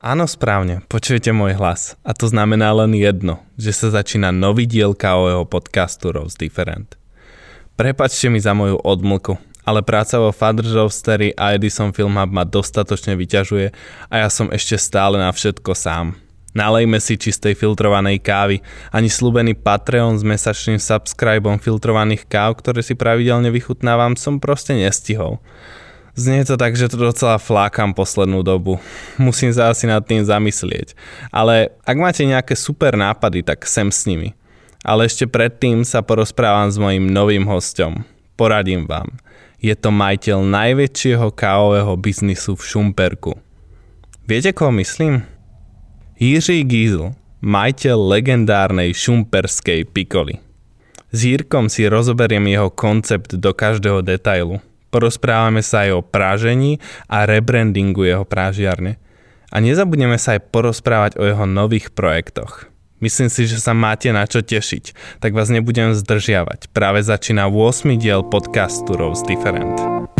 Áno, 0.00 0.24
správne, 0.24 0.80
počujete 0.88 1.28
môj 1.28 1.60
hlas. 1.60 1.92
A 2.08 2.16
to 2.16 2.24
znamená 2.24 2.72
len 2.72 2.96
jedno, 2.96 3.44
že 3.60 3.68
sa 3.76 3.92
začína 3.92 4.32
nový 4.32 4.64
diel 4.64 4.96
KOjeho 4.96 5.44
podcastu 5.44 6.08
Rose 6.08 6.40
Different. 6.40 6.96
Prepačte 7.76 8.32
mi 8.32 8.40
za 8.40 8.56
moju 8.56 8.80
odmlku, 8.80 9.36
ale 9.60 9.84
práca 9.84 10.16
vo 10.16 10.32
Father's 10.32 10.72
Roastery 10.72 11.36
a 11.36 11.52
Edison 11.52 11.92
Film 11.92 12.16
Hub 12.16 12.32
ma 12.32 12.48
dostatočne 12.48 13.12
vyťažuje 13.12 13.76
a 14.08 14.14
ja 14.24 14.32
som 14.32 14.48
ešte 14.48 14.80
stále 14.80 15.20
na 15.20 15.28
všetko 15.28 15.76
sám. 15.76 16.16
Nalejme 16.56 16.96
si 16.96 17.20
čistej 17.20 17.52
filtrovanej 17.52 18.24
kávy. 18.24 18.64
Ani 18.96 19.12
slúbený 19.12 19.52
Patreon 19.52 20.16
s 20.16 20.24
mesačným 20.24 20.80
subscribom 20.80 21.60
filtrovaných 21.60 22.24
káv, 22.24 22.56
ktoré 22.64 22.80
si 22.80 22.96
pravidelne 22.96 23.52
vychutnávam, 23.52 24.16
som 24.16 24.40
proste 24.40 24.72
nestihol. 24.80 25.44
Znie 26.18 26.42
to 26.42 26.58
tak, 26.58 26.74
že 26.74 26.90
to 26.90 26.98
docela 26.98 27.38
flákam 27.38 27.94
poslednú 27.94 28.42
dobu. 28.42 28.82
Musím 29.18 29.54
sa 29.54 29.70
asi 29.70 29.86
nad 29.86 30.02
tým 30.02 30.26
zamyslieť. 30.26 30.98
Ale 31.30 31.70
ak 31.86 31.96
máte 31.96 32.26
nejaké 32.26 32.58
super 32.58 32.98
nápady, 32.98 33.46
tak 33.46 33.62
sem 33.66 33.94
s 33.94 34.06
nimi. 34.10 34.34
Ale 34.82 35.06
ešte 35.06 35.28
predtým 35.28 35.86
sa 35.86 36.02
porozprávam 36.02 36.66
s 36.72 36.80
mojim 36.80 37.06
novým 37.06 37.46
hostom. 37.46 38.02
Poradím 38.34 38.88
vám. 38.88 39.12
Je 39.60 39.76
to 39.76 39.92
majiteľ 39.92 40.40
najväčšieho 40.40 41.28
kávového 41.36 41.92
biznisu 42.00 42.56
v 42.56 42.62
Šumperku. 42.64 43.32
Viete, 44.24 44.56
koho 44.56 44.72
myslím? 44.80 45.20
Jiří 46.16 46.64
Giesl, 46.64 47.12
majiteľ 47.44 47.96
legendárnej 47.96 48.96
šumperskej 48.96 49.84
pikoly. 49.92 50.40
S 51.12 51.28
Jirkom 51.28 51.68
si 51.68 51.84
rozoberiem 51.90 52.48
jeho 52.48 52.72
koncept 52.72 53.36
do 53.36 53.52
každého 53.52 54.00
detailu– 54.00 54.64
Porozprávame 54.90 55.62
sa 55.62 55.86
aj 55.86 55.90
o 55.96 56.00
prážení 56.02 56.82
a 57.06 57.26
rebrandingu 57.26 58.04
jeho 58.04 58.26
prážiarne. 58.26 58.98
A 59.50 59.58
nezabudneme 59.58 60.18
sa 60.18 60.38
aj 60.38 60.50
porozprávať 60.50 61.18
o 61.18 61.26
jeho 61.26 61.46
nových 61.46 61.90
projektoch. 61.90 62.70
Myslím 63.00 63.32
si, 63.32 63.48
že 63.48 63.56
sa 63.56 63.72
máte 63.72 64.12
na 64.12 64.28
čo 64.28 64.44
tešiť, 64.44 65.18
tak 65.24 65.32
vás 65.32 65.48
nebudem 65.48 65.96
zdržiavať. 65.96 66.68
Práve 66.76 67.00
začína 67.00 67.48
8. 67.48 67.96
diel 67.96 68.20
podcastu 68.20 68.92
Rose 68.92 69.24
Different. 69.24 70.19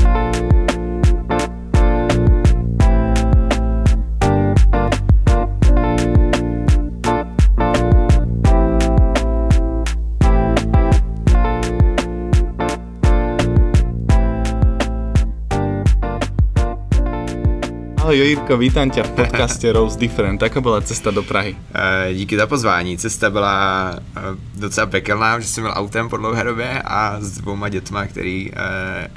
Ahoj 18.11 18.19
Jirko, 18.19 18.56
vítám 18.56 18.91
tě 18.91 19.03
v 19.03 19.11
podcaste 19.11 19.72
Rose 19.72 19.98
Different. 19.98 20.42
Jaká 20.42 20.61
byla 20.61 20.80
cesta 20.80 21.11
do 21.11 21.22
Prahy? 21.22 21.56
E, 21.75 22.14
díky 22.14 22.36
za 22.36 22.47
pozvání. 22.47 22.98
Cesta 22.98 23.30
byla 23.30 23.94
e, 24.16 24.20
docela 24.55 24.86
pekelná, 24.86 25.41
že 25.41 25.48
jsem 25.48 25.64
byl 25.64 25.72
autem 25.77 26.08
po 26.08 26.16
dlouhé 26.16 26.44
době 26.44 26.83
a 26.84 27.16
s 27.20 27.38
dvouma 27.38 27.69
dětma, 27.69 28.06
který 28.06 28.53
e, 28.53 29.11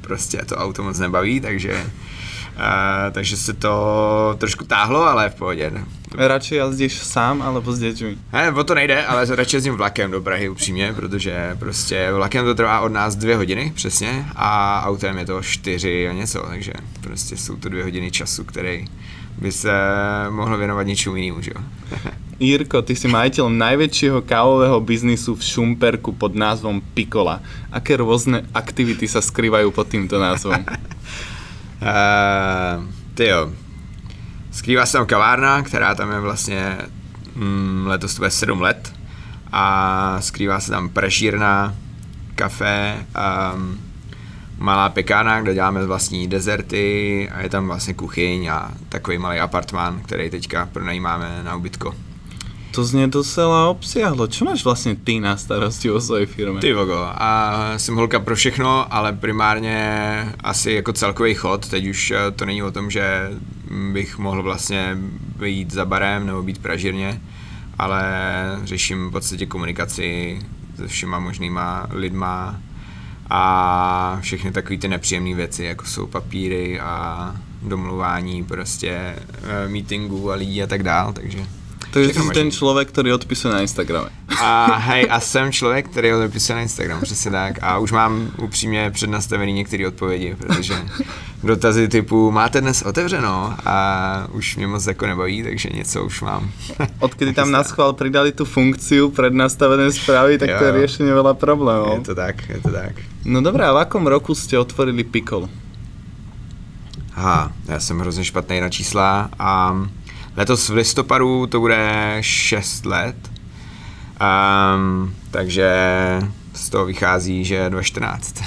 prostě 0.00 0.38
to 0.38 0.56
auto 0.56 0.82
moc 0.82 0.98
nebaví, 0.98 1.40
takže 1.40 1.84
Uh, 2.56 3.12
takže 3.12 3.36
se 3.36 3.52
to 3.52 4.34
trošku 4.38 4.64
táhlo, 4.64 5.02
ale 5.02 5.30
v 5.30 5.34
pohodě. 5.34 5.72
Radši 6.14 6.54
jazdíš 6.54 6.94
sám, 7.02 7.42
alebo 7.42 7.72
s 7.72 7.78
dětmi? 7.78 8.16
Ne, 8.32 8.52
o 8.52 8.64
to 8.64 8.74
nejde, 8.74 9.06
ale 9.06 9.26
radši 9.26 9.56
jezdím 9.56 9.74
vlakem 9.74 10.10
do 10.10 10.22
Prahy 10.22 10.48
upřímně, 10.48 10.92
protože 10.92 11.56
prostě 11.58 12.12
vlakem 12.12 12.44
to 12.44 12.54
trvá 12.54 12.80
od 12.80 12.92
nás 12.92 13.16
dvě 13.16 13.36
hodiny 13.36 13.72
přesně 13.74 14.24
a 14.36 14.82
autem 14.86 15.18
je 15.18 15.26
to 15.26 15.42
čtyři 15.42 16.08
a 16.08 16.12
něco, 16.12 16.42
takže 16.48 16.72
prostě 17.00 17.36
jsou 17.36 17.56
to 17.56 17.68
dvě 17.68 17.84
hodiny 17.84 18.10
času, 18.10 18.44
který 18.44 18.84
by 19.38 19.52
se 19.52 19.72
mohl 20.30 20.56
věnovat 20.56 20.82
něčemu 20.82 21.16
jinému, 21.16 21.42
že 21.42 21.50
jo. 21.54 21.62
Jirko, 22.40 22.84
ty 22.84 22.92
si 22.92 23.08
majiteľ 23.08 23.48
najväčšieho 23.48 24.20
kávového 24.20 24.76
biznisu 24.84 25.40
v 25.40 25.40
Šumperku 25.40 26.12
pod 26.12 26.36
názvom 26.36 26.84
Pikola. 26.92 27.40
Aké 27.72 27.96
rôzne 27.96 28.44
aktivity 28.52 29.08
sa 29.08 29.24
skrývajú 29.24 29.72
pod 29.72 29.88
týmto 29.88 30.20
názvom? 30.20 30.60
Uh, 31.80 32.84
ty 33.16 33.32
jo. 33.32 33.56
Skrývá 34.56 34.86
se 34.86 34.92
tam 34.92 35.06
kavárna, 35.06 35.62
která 35.62 35.94
tam 35.94 36.12
je 36.12 36.20
vlastně 36.20 36.78
mm, 37.34 37.86
letos 37.86 38.14
to 38.14 38.18
bude 38.18 38.30
7 38.30 38.60
let 38.60 38.92
a 39.52 40.16
skrývá 40.20 40.60
se 40.60 40.70
tam 40.70 40.88
pražírna, 40.88 41.74
kafe, 42.34 43.06
um, 43.54 43.80
malá 44.58 44.88
pekárna, 44.88 45.40
kde 45.40 45.54
děláme 45.54 45.86
vlastní 45.86 46.28
dezerty 46.28 47.28
a 47.34 47.40
je 47.40 47.48
tam 47.48 47.66
vlastně 47.66 47.94
kuchyň 47.94 48.46
a 48.46 48.72
takový 48.88 49.18
malý 49.18 49.38
apartmán, 49.38 50.00
který 50.00 50.30
teďka 50.30 50.68
pronajímáme 50.72 51.40
na 51.42 51.56
ubytko. 51.56 51.94
To 52.76 52.84
znie 52.84 53.08
docela 53.08 53.72
obsiahlo. 53.72 54.28
Čo 54.28 54.44
máš 54.44 54.64
vlastně 54.64 54.96
ty 55.00 55.20
na 55.20 55.36
starosti 55.36 55.90
o 55.90 56.00
svojej 56.00 56.26
firme? 56.26 56.60
Ty 56.60 56.72
vogo, 56.72 57.08
a 57.08 57.72
jsem 57.76 57.96
holka 57.96 58.20
pro 58.20 58.36
všechno, 58.36 58.94
ale 58.94 59.12
primárně 59.12 59.80
asi 60.40 60.72
jako 60.72 60.92
celkový 60.92 61.34
chod. 61.34 61.68
Teď 61.68 61.86
už 61.86 62.10
eh, 62.10 62.30
to 62.30 62.44
není 62.44 62.62
o 62.62 62.70
tom, 62.70 62.90
že 62.90 63.30
bych 63.92 64.18
mohl 64.18 64.42
vlastně 64.42 64.98
být 65.38 65.72
za 65.72 65.84
barem 65.84 66.26
nebo 66.26 66.42
být 66.42 66.58
pražírně, 66.58 67.20
ale 67.78 68.02
řeším 68.64 69.08
v 69.08 69.12
podstatě 69.12 69.46
komunikaci 69.46 70.38
se 70.76 70.86
všema 70.86 71.18
možnýma 71.18 71.86
lidma 71.90 72.60
a 73.30 74.18
všechny 74.20 74.52
takové 74.52 74.78
ty 74.78 74.88
nepříjemné 74.88 75.34
věci, 75.34 75.64
jako 75.64 75.84
jsou 75.86 76.06
papíry 76.06 76.80
a 76.80 77.32
domluvání 77.62 78.44
prostě 78.44 78.90
eh, 78.92 79.68
meetingů 79.68 80.32
a 80.32 80.34
lidí 80.34 80.62
a 80.62 80.66
tak 80.66 80.82
dál, 80.82 81.12
takže 81.12 81.46
takže 81.90 82.14
jsi 82.14 82.20
ten 82.34 82.50
člověk, 82.50 82.88
který 82.88 83.12
odpisuje 83.12 83.54
na 83.54 83.60
Instagrame. 83.60 84.08
A 84.40 84.76
hej, 84.76 85.06
a 85.10 85.20
jsem 85.20 85.52
člověk, 85.52 85.88
který 85.88 86.12
odpisuje 86.12 86.56
na 86.56 86.62
Instagram, 86.62 87.00
přesně 87.00 87.30
tak. 87.30 87.58
A 87.62 87.78
už 87.78 87.92
mám 87.92 88.30
upřímně 88.42 88.90
přednastavený 88.90 89.52
některé 89.52 89.86
odpovědi, 89.86 90.36
protože 90.38 90.74
dotazy 91.44 91.88
typu 91.88 92.30
máte 92.30 92.60
dnes 92.60 92.82
otevřeno 92.82 93.54
a 93.66 94.28
už 94.32 94.56
mě 94.56 94.66
moc 94.66 94.86
jako 94.86 95.06
nebaví, 95.06 95.42
takže 95.42 95.68
něco 95.74 96.04
už 96.04 96.20
mám. 96.20 96.50
Odkedy 96.98 97.32
tam 97.32 97.50
na 97.50 97.64
schvál 97.64 97.92
přidali 97.92 98.32
tu 98.32 98.44
funkci 98.44 99.00
prednastavené 99.16 99.92
zprávy, 99.92 100.38
tak 100.38 100.48
jo. 100.48 100.56
to 100.58 100.64
je 100.64 100.72
řešení 100.72 101.10
veľa 101.10 101.34
problémů. 101.34 101.94
Je 101.94 102.00
to 102.00 102.14
tak, 102.14 102.48
je 102.48 102.60
to 102.60 102.70
tak. 102.72 102.92
No 103.24 103.40
dobré, 103.40 103.66
a 103.66 103.72
v 103.72 103.76
akom 103.76 104.06
roku 104.06 104.34
jste 104.34 104.58
otvorili 104.58 105.04
Pickle? 105.04 105.48
Aha, 107.14 107.52
já 107.68 107.80
jsem 107.80 107.98
hrozně 107.98 108.24
špatný 108.24 108.60
na 108.60 108.68
čísla 108.68 109.30
a 109.38 109.76
Letos 110.36 110.68
v 110.68 110.74
listopadu 110.74 111.46
to 111.46 111.60
bude 111.60 112.16
6 112.20 112.86
let, 112.86 113.16
um, 114.20 115.14
takže 115.30 115.70
z 116.52 116.70
toho 116.70 116.84
vychází, 116.86 117.44
že 117.44 117.70
2014. 117.70 118.42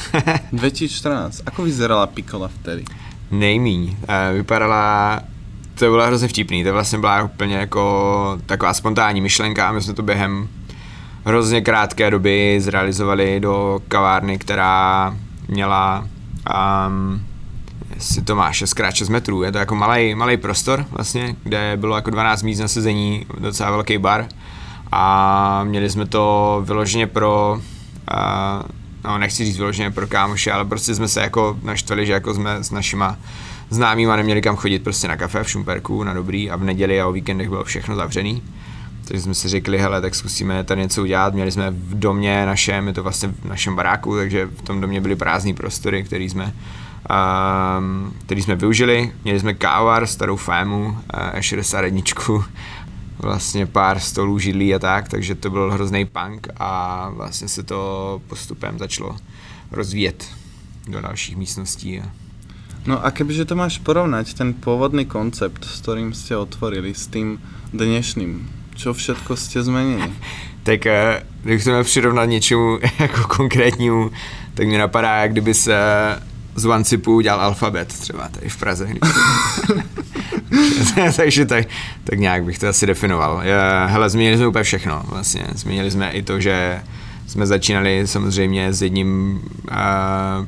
2014. 0.51 1.41
Ako 1.45 1.63
vyzerala 1.63 2.07
Pikola 2.07 2.47
vtedy? 2.47 2.85
Nejmíň. 3.31 3.81
Uh, 3.81 3.95
vypadala 4.33 5.19
to 5.79 5.89
bylo 5.89 6.05
hrozně 6.05 6.27
vtipný, 6.27 6.63
to 6.63 6.73
vlastně 6.73 6.99
byla 6.99 7.23
úplně 7.23 7.55
jako 7.55 8.37
taková 8.45 8.73
spontánní 8.73 9.21
myšlenka 9.21 9.69
a 9.69 9.71
my 9.71 9.81
jsme 9.81 9.93
to 9.93 10.03
během 10.03 10.47
hrozně 11.25 11.61
krátké 11.61 12.11
doby 12.11 12.61
zrealizovali 12.61 13.39
do 13.39 13.79
kavárny, 13.87 14.37
která 14.37 15.15
měla 15.47 16.07
um, 16.87 17.21
jestli 17.99 18.21
to 18.21 18.35
má 18.35 18.51
6x6 18.51 19.11
metrů, 19.11 19.43
je 19.43 19.51
to 19.51 19.57
jako 19.57 19.75
malý, 19.75 20.15
malý 20.15 20.37
prostor 20.37 20.85
vlastně, 20.91 21.35
kde 21.43 21.77
bylo 21.77 21.95
jako 21.95 22.09
12 22.09 22.43
míst 22.43 22.59
na 22.59 22.67
sezení, 22.67 23.25
docela 23.39 23.71
velký 23.71 23.97
bar 23.97 24.27
a 24.91 25.63
měli 25.63 25.89
jsme 25.89 26.05
to 26.05 26.61
vyloženě 26.65 27.07
pro, 27.07 27.61
no 29.03 29.17
nechci 29.17 29.45
říct 29.45 29.57
vyloženě 29.57 29.91
pro 29.91 30.07
kámoše, 30.07 30.51
ale 30.51 30.65
prostě 30.65 30.95
jsme 30.95 31.07
se 31.07 31.21
jako 31.21 31.59
naštvali, 31.63 32.05
že 32.05 32.13
jako 32.13 32.33
jsme 32.33 32.63
s 32.63 32.71
našima 32.71 33.17
známýma 33.69 34.15
neměli 34.15 34.41
kam 34.41 34.55
chodit 34.55 34.83
prostě 34.83 35.07
na 35.07 35.17
kafe 35.17 35.43
v 35.43 35.49
Šumperku, 35.49 36.03
na 36.03 36.13
dobrý 36.13 36.51
a 36.51 36.55
v 36.55 36.63
neděli 36.63 37.01
a 37.01 37.07
o 37.07 37.11
víkendech 37.11 37.49
bylo 37.49 37.63
všechno 37.63 37.95
zavřený. 37.95 38.43
Takže 39.05 39.21
jsme 39.21 39.33
si 39.33 39.47
řekli, 39.47 39.77
hele, 39.77 40.01
tak 40.01 40.15
zkusíme 40.15 40.63
tady 40.63 40.81
něco 40.81 41.01
udělat. 41.01 41.33
Měli 41.33 41.51
jsme 41.51 41.71
v 41.71 41.99
domě 41.99 42.45
našem, 42.45 42.87
je 42.87 42.93
to 42.93 43.03
vlastně 43.03 43.27
v 43.27 43.45
našem 43.45 43.75
baráku, 43.75 44.15
takže 44.15 44.45
v 44.45 44.61
tom 44.61 44.81
domě 44.81 45.01
byly 45.01 45.15
prázdné 45.15 45.53
prostory, 45.53 46.03
které 46.03 46.23
jsme 46.23 46.53
um, 47.09 48.13
který 48.25 48.41
jsme 48.41 48.55
využili. 48.55 49.11
Měli 49.23 49.39
jsme 49.39 49.53
kávar, 49.53 50.07
starou 50.07 50.35
fému, 50.35 50.85
uh, 50.87 51.39
E61, 51.39 52.43
vlastně 53.19 53.65
pár 53.65 53.99
stolů, 53.99 54.39
židlí 54.39 54.75
a 54.75 54.79
tak, 54.79 55.09
takže 55.09 55.35
to 55.35 55.49
byl 55.49 55.71
hrozný 55.71 56.05
punk 56.05 56.47
a 56.57 57.09
vlastně 57.09 57.47
se 57.47 57.63
to 57.63 58.21
postupem 58.27 58.79
začalo 58.79 59.15
rozvíjet 59.71 60.27
do 60.87 61.01
dalších 61.01 61.37
místností. 61.37 62.01
No 62.87 63.05
a 63.05 63.11
kebyže 63.11 63.45
to 63.45 63.59
máš 63.59 63.77
porovnať, 63.83 64.33
ten 64.33 64.55
pôvodný 64.55 65.03
koncept, 65.03 65.67
s 65.67 65.83
ktorým 65.83 66.15
ste 66.15 66.39
otvorili, 66.39 66.95
s 66.95 67.11
tým 67.11 67.35
dnešným, 67.75 68.47
čo 68.79 68.95
všetko 68.95 69.35
ste 69.35 69.59
zmenili? 69.59 70.07
tak 70.63 70.85
eh, 70.85 71.23
kdybych 71.43 71.63
to 71.63 71.69
měl 71.69 71.83
přirovnat 71.83 72.25
něčemu 72.25 72.79
jako 72.99 73.27
konkrétnímu, 73.27 74.11
tak 74.53 74.67
mě 74.67 74.77
napadá, 74.79 75.15
jak 75.15 75.31
kdyby 75.31 75.53
se 75.53 75.75
z 76.59 76.65
OneSipu 76.65 77.15
udělal 77.15 77.41
alfabet 77.41 77.87
třeba 77.87 78.27
tady 78.27 78.49
v 78.49 78.57
Praze. 78.57 78.87
Takže 81.15 81.45
tak, 81.45 81.65
tak 82.03 82.19
nějak 82.19 82.43
bych 82.43 82.59
to 82.59 82.67
asi 82.67 82.85
definoval. 82.85 83.41
Hele, 83.85 84.09
změnili 84.09 84.37
jsme 84.37 84.47
úplně 84.47 84.63
všechno 84.63 85.03
vlastně. 85.05 85.45
Změnili 85.55 85.91
jsme 85.91 86.11
i 86.11 86.21
to, 86.21 86.39
že 86.39 86.81
jsme 87.27 87.47
začínali 87.47 88.07
samozřejmě 88.07 88.73
s 88.73 88.81
jedním 88.81 89.41
uh, 89.71 89.77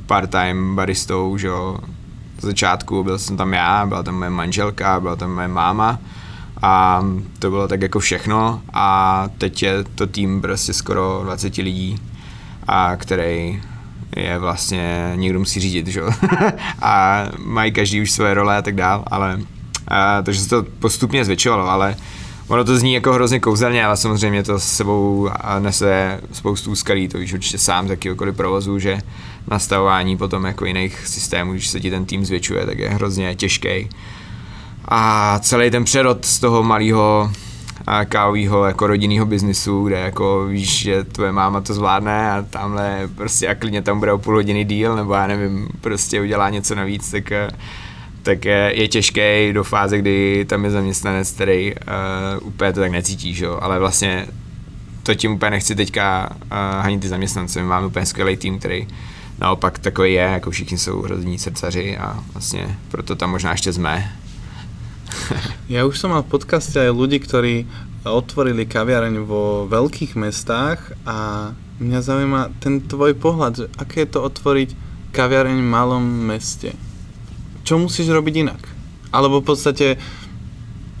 part-time 0.06 0.74
baristou, 0.74 1.38
že 1.38 1.46
jo. 1.46 1.78
Z 2.38 2.44
začátku 2.44 3.04
byl 3.04 3.18
jsem 3.18 3.36
tam 3.36 3.52
já, 3.52 3.86
byla 3.86 4.02
tam 4.02 4.18
moje 4.18 4.30
manželka, 4.30 5.00
byla 5.00 5.16
tam 5.16 5.34
moje 5.34 5.48
máma 5.48 5.98
a 6.62 7.04
to 7.38 7.50
bylo 7.50 7.68
tak 7.68 7.82
jako 7.82 8.00
všechno 8.00 8.62
a 8.72 9.28
teď 9.38 9.62
je 9.62 9.84
to 9.94 10.06
tým 10.06 10.40
prostě 10.40 10.72
skoro 10.72 11.20
20 11.24 11.56
lidí, 11.56 11.98
a 12.68 12.96
který 12.96 13.62
je 14.16 14.38
vlastně, 14.38 15.12
někdo 15.14 15.38
musí 15.38 15.60
řídit, 15.60 15.86
že? 15.86 16.02
a 16.82 17.24
mají 17.38 17.72
každý 17.72 18.02
už 18.02 18.10
své 18.10 18.34
role 18.34 18.56
a 18.56 18.62
tak 18.62 18.74
dál, 18.74 19.04
ale 19.06 19.40
a, 19.88 20.22
takže 20.22 20.40
se 20.40 20.48
to 20.48 20.62
postupně 20.78 21.24
zvětšovalo, 21.24 21.68
ale 21.68 21.96
ono 22.48 22.64
to 22.64 22.78
zní 22.78 22.94
jako 22.94 23.12
hrozně 23.12 23.40
kouzelně, 23.40 23.84
ale 23.84 23.96
samozřejmě 23.96 24.42
to 24.42 24.58
s 24.58 24.64
sebou 24.64 25.30
nese 25.58 26.20
spoustu 26.32 26.70
úskalí, 26.70 27.08
to 27.08 27.18
víš 27.18 27.32
určitě 27.32 27.58
sám 27.58 27.86
z 27.86 27.90
jakýkoliv 27.90 28.36
provozu, 28.36 28.78
že 28.78 28.98
nastavování 29.50 30.16
potom 30.16 30.44
jako 30.44 30.64
jiných 30.64 31.06
systémů, 31.06 31.52
když 31.52 31.68
se 31.68 31.80
ti 31.80 31.90
ten 31.90 32.04
tým 32.04 32.24
zvětšuje, 32.24 32.66
tak 32.66 32.78
je 32.78 32.88
hrozně 32.88 33.34
těžký. 33.34 33.88
A 34.88 35.38
celý 35.38 35.70
ten 35.70 35.84
přerod 35.84 36.24
z 36.24 36.38
toho 36.38 36.62
malého 36.62 37.30
kávového 38.04 38.64
jako 38.64 38.86
rodinného 38.86 39.26
biznisu, 39.26 39.84
kde 39.84 39.98
jako 39.98 40.46
víš, 40.46 40.82
že 40.82 41.04
tvoje 41.04 41.32
máma 41.32 41.60
to 41.60 41.74
zvládne 41.74 42.32
a 42.32 42.42
tamhle 42.50 43.08
prostě 43.14 43.48
a 43.48 43.54
klidně 43.54 43.82
tam 43.82 43.98
bude 43.98 44.12
o 44.12 44.18
půl 44.18 44.34
hodiny 44.34 44.64
díl, 44.64 44.96
nebo 44.96 45.14
já 45.14 45.26
nevím, 45.26 45.68
prostě 45.80 46.20
udělá 46.20 46.50
něco 46.50 46.74
navíc, 46.74 47.10
tak 47.10 47.32
tak 48.22 48.44
je 48.44 48.88
těžké 48.88 49.52
do 49.52 49.64
fáze, 49.64 49.98
kdy 49.98 50.44
tam 50.48 50.64
je 50.64 50.70
zaměstnanec, 50.70 51.30
který 51.30 51.74
uh, 51.74 52.48
úplně 52.48 52.72
to 52.72 52.80
tak 52.80 52.92
necítí, 52.92 53.34
že? 53.34 53.46
ale 53.60 53.78
vlastně 53.78 54.26
to 55.02 55.14
tím 55.14 55.32
úplně 55.32 55.50
nechci 55.50 55.74
teďka 55.74 56.30
uh, 56.30 56.48
hanit 56.82 57.00
ty 57.00 57.08
zaměstnance. 57.08 57.60
My 57.60 57.66
máme 57.66 57.86
úplně 57.86 58.06
skvělý 58.06 58.36
tým, 58.36 58.58
který 58.58 58.88
naopak 59.38 59.78
takový 59.78 60.12
je, 60.12 60.22
jako 60.22 60.50
všichni 60.50 60.78
jsou 60.78 61.02
hrozní 61.02 61.38
srdcaři 61.38 61.98
a 61.98 62.24
vlastně 62.32 62.76
proto 62.88 63.16
tam 63.16 63.30
možná 63.30 63.50
ještě 63.50 63.72
jsme. 63.72 64.12
ja 65.74 65.86
už 65.86 65.98
som 65.98 66.12
mal 66.12 66.22
v 66.24 66.32
podcaste 66.32 66.76
aj 66.78 66.92
ľudí, 66.92 67.18
ktorí 67.22 67.66
otvorili 68.02 68.66
kaviareň 68.66 69.22
vo 69.22 69.64
veľkých 69.70 70.18
mestách 70.18 70.94
a 71.06 71.50
mňa 71.78 72.00
zaujíma 72.02 72.40
ten 72.58 72.82
tvoj 72.82 73.14
pohľad, 73.14 73.52
že 73.54 73.66
aké 73.78 74.06
je 74.06 74.18
to 74.18 74.20
otvoriť 74.26 74.74
kaviareň 75.14 75.58
v 75.62 75.70
malom 75.70 76.02
meste. 76.02 76.74
Čo 77.62 77.78
musíš 77.78 78.10
robiť 78.10 78.34
inak? 78.42 78.62
Alebo 79.14 79.38
v 79.38 79.54
podstate 79.54 79.86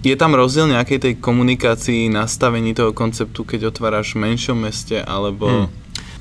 je 0.02 0.14
tam 0.18 0.34
rozdiel 0.34 0.70
nejakej 0.70 0.98
tej 0.98 1.14
komunikácii, 1.18 2.10
nastavení 2.10 2.74
toho 2.74 2.90
konceptu, 2.94 3.46
keď 3.46 3.70
otváráš 3.74 4.14
v 4.14 4.30
menšom 4.30 4.58
meste, 4.58 4.98
alebo... 4.98 5.46
Hmm. 5.46 5.68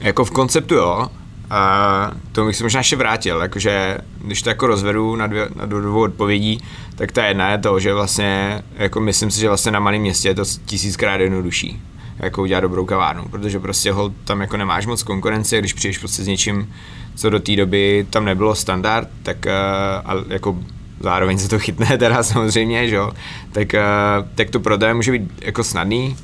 Jako 0.01 0.25
v 0.25 0.31
konceptu 0.33 0.81
jo, 0.81 1.13
a 1.51 2.11
to 2.31 2.45
bych 2.45 2.55
se 2.55 2.63
možná 2.63 2.79
ještě 2.79 2.95
vrátil, 2.95 3.39
jakože 3.39 3.97
když 4.21 4.41
to 4.41 4.49
jako 4.49 4.67
rozvedu 4.67 5.15
na, 5.15 5.27
dvě, 5.27 5.49
na 5.55 5.65
dvou 5.65 6.01
odpovědí, 6.01 6.59
tak 6.95 7.11
ta 7.11 7.25
jedna 7.25 7.51
je 7.51 7.57
to, 7.57 7.79
že 7.79 7.93
vlastně, 7.93 8.61
jako 8.75 8.99
myslím 8.99 9.31
si, 9.31 9.39
že 9.39 9.47
vlastně 9.47 9.71
na 9.71 9.79
malém 9.79 10.01
městě 10.01 10.27
je 10.27 10.35
to 10.35 10.43
tisíckrát 10.65 11.21
jednodušší 11.21 11.81
jako 12.19 12.41
udělat 12.41 12.61
dobrou 12.61 12.85
kavárnu, 12.85 13.23
protože 13.31 13.59
prostě 13.59 13.91
hol 13.91 14.13
tam 14.23 14.41
jako 14.41 14.57
nemáš 14.57 14.85
moc 14.85 15.03
konkurence, 15.03 15.59
když 15.59 15.73
přijdeš 15.73 15.97
prostě 15.97 16.23
s 16.23 16.27
něčím, 16.27 16.73
co 17.15 17.29
do 17.29 17.39
té 17.39 17.55
doby 17.55 18.07
tam 18.09 18.25
nebylo 18.25 18.55
standard, 18.55 19.09
tak 19.23 19.37
uh, 19.45 20.11
a 20.11 20.13
jako 20.27 20.57
zároveň 20.99 21.37
se 21.37 21.49
to 21.49 21.59
chytne 21.59 21.97
teda 21.97 22.23
samozřejmě, 22.23 22.87
že 22.89 22.95
jo, 22.95 23.11
tak, 23.51 23.73
uh, 23.73 24.27
tak 24.35 24.49
to 24.49 24.59
prodej 24.59 24.93
může 24.93 25.11
být 25.11 25.31
jako 25.41 25.63
snadný, 25.63 26.15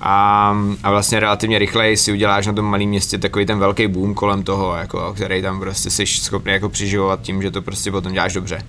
a, 0.00 0.56
a 0.82 0.90
vlastně 0.90 1.20
relativně 1.20 1.58
rychleji 1.58 1.96
si 1.96 2.12
uděláš 2.12 2.46
na 2.46 2.52
tom 2.52 2.64
malém 2.64 2.88
městě 2.88 3.18
takový 3.18 3.46
ten 3.46 3.58
velký 3.58 3.88
boom 3.88 4.14
kolem 4.14 4.42
toho, 4.42 4.76
jako, 4.76 5.12
který 5.14 5.42
tam 5.42 5.60
prostě 5.60 5.90
jsi 5.90 6.06
schopný 6.06 6.52
jako 6.52 6.68
přiživovat 6.68 7.22
tím, 7.22 7.42
že 7.42 7.50
to 7.50 7.62
prostě 7.62 7.90
potom 7.90 8.12
děláš 8.12 8.32
dobře. 8.32 8.62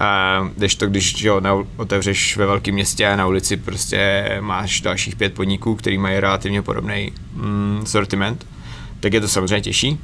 Uh, 0.00 0.48
když 0.56 0.74
to, 0.74 0.86
když 0.86 1.22
jo, 1.22 1.40
na, 1.40 1.54
otevřeš 1.76 2.36
ve 2.36 2.46
velkém 2.46 2.74
městě 2.74 3.08
a 3.08 3.16
na 3.16 3.26
ulici 3.26 3.56
prostě 3.56 4.28
máš 4.40 4.80
dalších 4.80 5.16
pět 5.16 5.34
podniků, 5.34 5.74
který 5.74 5.98
mají 5.98 6.20
relativně 6.20 6.62
podobný 6.62 7.12
mm, 7.34 7.82
sortiment, 7.86 8.46
tak 9.00 9.12
je 9.12 9.20
to 9.20 9.28
samozřejmě 9.28 9.60
těžší. 9.60 10.00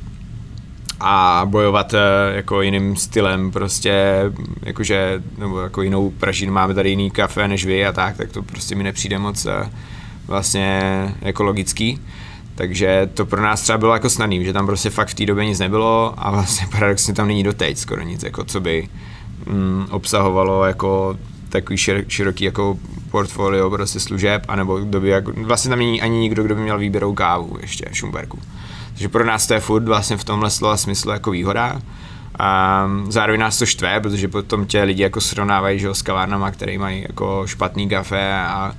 A 1.00 1.42
bojovat 1.44 1.92
uh, 1.92 1.98
jako 2.34 2.62
jiným 2.62 2.96
stylem 2.96 3.50
prostě, 3.50 4.20
jakože, 4.62 5.22
nebo 5.38 5.60
jako 5.60 5.82
jinou 5.82 6.10
pražín, 6.10 6.50
máme 6.50 6.74
tady 6.74 6.90
jiný 6.90 7.10
kafe 7.10 7.48
než 7.48 7.64
vy 7.64 7.86
a 7.86 7.92
tak, 7.92 8.16
tak 8.16 8.32
to 8.32 8.42
prostě 8.42 8.74
mi 8.74 8.84
nepřijde 8.84 9.18
moc 9.18 9.46
uh, 9.46 9.52
vlastně 10.26 10.80
ekologický. 11.22 12.00
Takže 12.54 13.10
to 13.14 13.26
pro 13.26 13.42
nás 13.42 13.62
třeba 13.62 13.78
bylo 13.78 13.92
jako 13.92 14.10
snadný, 14.10 14.44
že 14.44 14.52
tam 14.52 14.66
prostě 14.66 14.90
fakt 14.90 15.08
v 15.08 15.14
té 15.14 15.26
době 15.26 15.44
nic 15.44 15.58
nebylo 15.58 16.14
a 16.16 16.30
vlastně 16.30 16.66
paradoxně 16.72 17.14
tam 17.14 17.28
není 17.28 17.42
doteď 17.42 17.78
skoro 17.78 18.02
nic, 18.02 18.22
jako 18.22 18.44
co 18.44 18.60
by 18.60 18.88
mm, 19.46 19.86
obsahovalo 19.90 20.64
jako 20.64 21.16
takový 21.48 21.76
šir, 21.76 22.04
široký 22.08 22.44
jako 22.44 22.78
portfolio 23.10 23.70
prostě 23.70 24.00
služeb, 24.00 24.42
anebo 24.48 24.78
kdo 24.78 25.00
by 25.00 25.08
jako, 25.08 25.32
vlastně 25.36 25.68
tam 25.68 25.78
není 25.78 26.02
ani 26.02 26.18
nikdo, 26.18 26.42
kdo 26.42 26.54
by 26.54 26.60
měl 26.60 26.78
výběrou 26.78 27.14
kávu 27.14 27.58
ještě 27.60 27.88
v 27.92 27.96
Šumberku. 27.96 28.38
Takže 28.88 29.08
pro 29.08 29.24
nás 29.24 29.46
to 29.46 29.54
je 29.54 29.60
furt 29.60 29.84
vlastně 29.84 30.16
v 30.16 30.24
tomhle 30.24 30.50
slova 30.50 30.76
smyslu 30.76 31.10
jako 31.10 31.30
výhoda. 31.30 31.80
A 32.38 32.88
zároveň 33.08 33.40
nás 33.40 33.58
to 33.58 33.66
štve, 33.66 34.00
protože 34.00 34.28
potom 34.28 34.66
tě 34.66 34.82
lidi 34.82 35.02
jako 35.02 35.20
srovnávají 35.20 35.78
že, 35.78 35.94
s 35.94 36.02
kavárnama, 36.02 36.50
které 36.50 36.78
mají 36.78 37.02
jako 37.02 37.42
špatný 37.46 37.88
kafe 37.88 38.34
a 38.34 38.74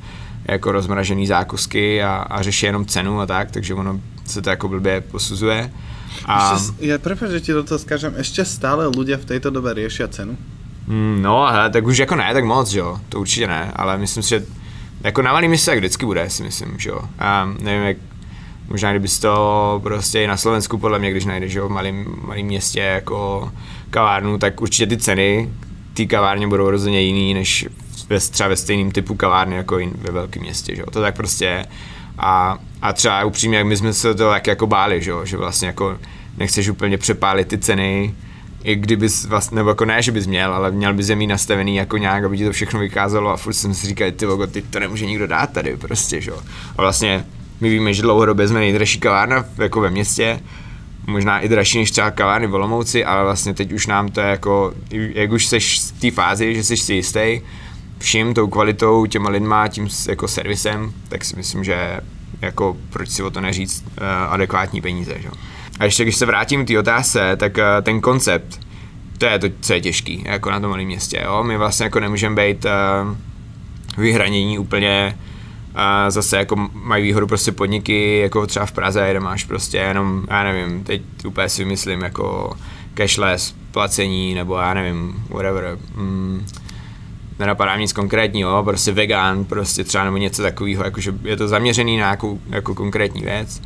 jako 0.46 0.72
rozmražený 0.72 1.28
zákusky 1.28 2.04
a, 2.04 2.16
a 2.30 2.42
řeší 2.42 2.66
jenom 2.66 2.86
cenu 2.86 3.22
a 3.22 3.26
tak, 3.26 3.52
takže 3.52 3.74
ono 3.74 4.00
se 4.26 4.42
to 4.42 4.50
jako 4.50 4.68
blbě 4.68 5.02
posuzuje. 5.02 5.72
A... 6.26 6.56
Ešte, 6.56 6.88
ja 6.88 6.96
prepáč, 6.98 7.30
že 7.38 7.42
ti 7.44 7.52
do 7.52 7.64
toho 7.68 7.76
skážem, 7.76 8.16
ešte 8.16 8.48
stále 8.48 8.88
ľudia 8.88 9.20
v 9.20 9.36
tejto 9.36 9.52
dobe 9.52 9.76
riešia 9.76 10.08
cenu? 10.08 10.40
Mm, 10.88 11.20
no, 11.22 11.44
hele, 11.46 11.70
tak 11.70 11.86
už 11.86 11.98
jako 11.98 12.16
ne, 12.16 12.34
tak 12.34 12.46
moc, 12.46 12.74
jo, 12.74 13.00
to 13.10 13.20
určitě 13.20 13.48
ne, 13.48 13.72
ale 13.76 13.98
myslím 13.98 14.24
si, 14.24 14.30
že 14.30 14.46
jako 15.04 15.22
na 15.22 15.34
malý 15.34 15.48
městě 15.48 15.72
tak 15.72 15.80
vždycky 15.80 16.06
bude, 16.06 16.30
si 16.30 16.44
myslím, 16.44 16.80
že 16.80 16.90
jo. 16.90 17.02
A 17.20 17.50
nevím, 17.60 17.88
jak, 17.88 17.98
možná 18.68 18.92
kdyby 18.92 19.08
to 19.22 19.80
prostě 19.84 20.24
i 20.24 20.28
na 20.28 20.38
Slovensku, 20.38 20.78
podle 20.78 21.00
mě, 21.00 21.12
když 21.12 21.26
najdeš, 21.26 21.54
jo, 21.54 21.68
v 21.68 21.72
malém, 21.72 22.06
malém 22.22 22.46
městě 22.46 22.80
jako 22.80 23.52
kavárnu, 23.90 24.38
tak 24.38 24.62
určitě 24.62 24.88
ty 24.88 24.98
ceny 24.98 25.50
ty 25.94 26.08
kavárně 26.08 26.48
budou 26.48 26.70
rozhodně 26.70 27.02
jiný, 27.02 27.34
než 27.34 27.68
ve, 28.10 28.20
třeba 28.20 28.50
ve 28.50 28.56
stejném 28.56 28.92
typu 28.92 29.16
kavárny 29.16 29.56
jako 29.56 29.80
ve 29.96 30.12
velkém 30.12 30.44
městě, 30.44 30.76
že 30.76 30.82
jo. 30.82 30.92
To 30.92 31.02
tak 31.02 31.16
prostě 31.16 31.46
je. 31.46 31.66
A, 32.18 32.58
a 32.82 32.94
třeba 32.94 33.24
upřímně, 33.26 33.64
my 33.64 33.78
jsme 33.78 33.94
se 33.94 34.16
to 34.16 34.30
tak 34.30 34.48
jako 34.48 34.68
báli, 34.68 35.02
že, 35.02 35.12
jo? 35.12 35.26
že 35.26 35.38
vlastně 35.38 35.68
jako 35.68 35.98
nechceš 36.38 36.70
úplně 36.70 36.98
přepálit 36.98 37.48
ty 37.48 37.58
ceny, 37.58 38.16
i 38.64 38.76
kdybys 38.76 39.26
vlastně, 39.26 39.56
nebo 39.56 39.70
jako 39.70 39.86
ne, 39.86 40.02
že 40.02 40.12
bys 40.12 40.28
měl, 40.28 40.54
ale 40.54 40.72
měl 40.72 40.94
bys 40.94 41.10
je 41.10 41.16
mít 41.16 41.28
nastavený 41.28 41.76
jako 41.76 41.98
nějak, 41.98 42.24
aby 42.24 42.38
ti 42.38 42.46
to 42.46 42.52
všechno 42.52 42.80
vykázalo 42.80 43.30
a 43.30 43.38
furt 43.38 43.54
jsem 43.54 43.74
si 43.74 43.88
říkal, 43.88 44.12
ty 44.12 44.26
logo, 44.26 44.48
ty 44.48 44.62
to 44.62 44.80
nemůže 44.80 45.06
nikdo 45.06 45.28
dát 45.28 45.54
tady 45.54 45.78
prostě, 45.78 46.22
že 46.22 46.32
jo. 46.32 46.40
A 46.78 46.82
vlastně 46.82 47.26
my 47.62 47.70
víme, 47.70 47.94
že 47.94 48.02
dlouhodobě 48.02 48.48
jsme 48.48 48.60
nejdražší 48.60 49.00
kavárna 49.00 49.46
jako 49.58 49.82
ve 49.82 49.90
městě, 49.90 50.40
možná 51.08 51.40
i 51.40 51.50
dražší 51.50 51.78
než 51.78 51.92
třeba 51.92 52.12
kavárny 52.12 52.48
v 52.48 52.54
Olomouci, 52.54 53.06
ale 53.06 53.24
vlastně 53.24 53.54
teď 53.54 53.72
už 53.72 53.88
nám 53.88 54.12
to 54.12 54.22
je 54.22 54.28
jako, 54.28 54.74
jak 54.92 55.32
už 55.32 55.48
seš 55.48 55.80
v 55.80 56.02
té 56.02 56.12
fázi, 56.12 56.56
že 56.56 56.64
jsi 56.64 56.78
si 56.78 56.94
jistý, 56.94 57.42
vším 57.98 58.34
tou 58.34 58.48
kvalitou, 58.48 59.06
těma 59.06 59.30
lidma, 59.30 59.68
tím 59.68 59.88
jako 60.10 60.28
servisem, 60.28 60.94
tak 61.10 61.26
si 61.26 61.36
myslím, 61.36 61.64
že 61.64 62.00
jako 62.42 62.78
proč 62.90 63.10
si 63.10 63.24
o 63.24 63.30
to 63.30 63.42
neříct 63.42 63.86
uh, 63.88 64.04
adekvátní 64.30 64.82
peníze. 64.82 65.16
Že? 65.20 65.30
A 65.80 65.84
ještě 65.84 66.04
když 66.04 66.16
se 66.16 66.26
vrátím 66.26 66.66
k 66.66 66.68
té 66.68 66.80
otázce, 66.80 67.36
tak 67.36 67.58
uh, 67.58 67.64
ten 67.82 68.02
koncept, 68.02 68.60
to 69.18 69.26
je 69.26 69.40
to, 69.40 69.48
co 69.62 69.74
je 69.74 69.82
těžký, 69.82 70.24
jako 70.26 70.52
na 70.52 70.60
tom 70.60 70.70
malém 70.70 70.86
městě. 70.86 71.22
Jo? 71.26 71.44
My 71.44 71.58
vlastně 71.58 71.84
jako 71.84 72.00
nemůžeme 72.00 72.36
být 72.36 72.66
uh, 72.66 73.16
vyhranění 73.98 74.60
úplně 74.60 75.18
a 75.76 76.12
zase 76.12 76.38
jako 76.38 76.70
mají 76.74 77.04
výhodu 77.04 77.28
prostě 77.28 77.52
podniky, 77.52 78.20
jako 78.20 78.48
třeba 78.48 78.66
v 78.66 78.72
Praze, 78.72 79.08
kde 79.12 79.20
máš 79.20 79.44
prostě 79.44 79.78
jenom, 79.78 80.24
já 80.30 80.44
nevím, 80.44 80.84
teď 80.84 81.02
úplně 81.26 81.50
si 81.50 81.64
vymyslím, 81.64 82.02
jako 82.02 82.54
cashless 82.98 83.56
placení, 83.72 84.34
nebo 84.34 84.58
já 84.58 84.74
nevím, 84.74 85.24
whatever. 85.30 85.78
Mm, 85.96 86.46
nenapadá 87.40 87.78
nic 87.78 87.94
konkrétního, 87.94 88.64
prostě 88.64 88.92
vegan, 88.92 89.46
prostě 89.46 89.84
třeba 89.84 90.04
nebo 90.04 90.18
něco 90.18 90.42
takového, 90.42 90.84
jakože 90.84 91.14
je 91.24 91.38
to 91.38 91.48
zaměřený 91.48 91.98
na 91.98 92.06
nějakou 92.06 92.40
jako 92.50 92.76
konkrétní 92.76 93.22
věc, 93.22 93.62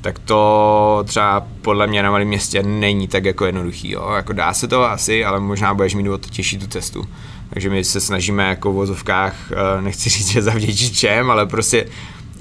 tak 0.00 0.18
to 0.18 1.04
třeba 1.06 1.46
podle 1.62 1.86
mě 1.86 2.02
na 2.02 2.10
malém 2.10 2.28
městě 2.28 2.62
není 2.62 3.08
tak 3.08 3.24
jako 3.24 3.46
jednoduchý, 3.46 3.90
jo. 3.90 4.12
Jako 4.16 4.32
dá 4.32 4.54
se 4.54 4.68
to 4.68 4.84
asi, 4.84 5.24
ale 5.24 5.40
možná 5.40 5.74
budeš 5.74 5.94
mít 5.94 6.08
o 6.08 6.18
to 6.18 6.28
těžší 6.28 6.58
tu 6.58 6.66
cestu. 6.66 7.04
Takže 7.50 7.70
my 7.70 7.84
se 7.84 8.00
snažíme 8.00 8.48
jako 8.48 8.72
v 8.72 8.74
vozovkách, 8.74 9.34
eh, 9.52 9.82
nechci 9.82 10.10
říct, 10.10 10.28
že 10.28 10.42
zavděčit 10.42 10.96
čem, 10.96 11.30
ale 11.30 11.46
prostě 11.46 11.86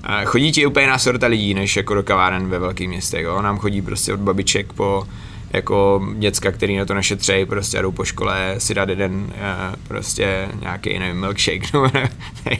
eh, 0.03 0.25
chodí 0.25 0.51
ti 0.51 0.65
úplně 0.65 0.85
jiná 0.85 0.97
sorta 0.97 1.27
lidí, 1.27 1.53
než 1.53 1.77
jako 1.77 1.93
do 1.93 2.03
kaváren 2.03 2.47
ve 2.47 2.59
velkých 2.59 2.87
městech. 2.87 3.23
Jo? 3.23 3.41
Nám 3.41 3.57
chodí 3.57 3.81
prostě 3.81 4.13
od 4.13 4.19
babiček 4.19 4.73
po 4.73 5.07
jako 5.53 6.07
děcka, 6.17 6.51
který 6.51 6.77
na 6.77 6.85
to 6.85 6.93
našetřejí, 6.93 7.45
prostě 7.45 7.81
jdou 7.81 7.91
po 7.91 8.05
škole 8.05 8.55
si 8.57 8.73
dát 8.73 8.89
jeden 8.89 9.33
eh, 9.35 9.75
prostě 9.87 10.49
nějaký, 10.61 10.99
nevím, 10.99 11.19
milkshake, 11.19 11.63
nebo 11.73 11.87
ne, 11.93 12.09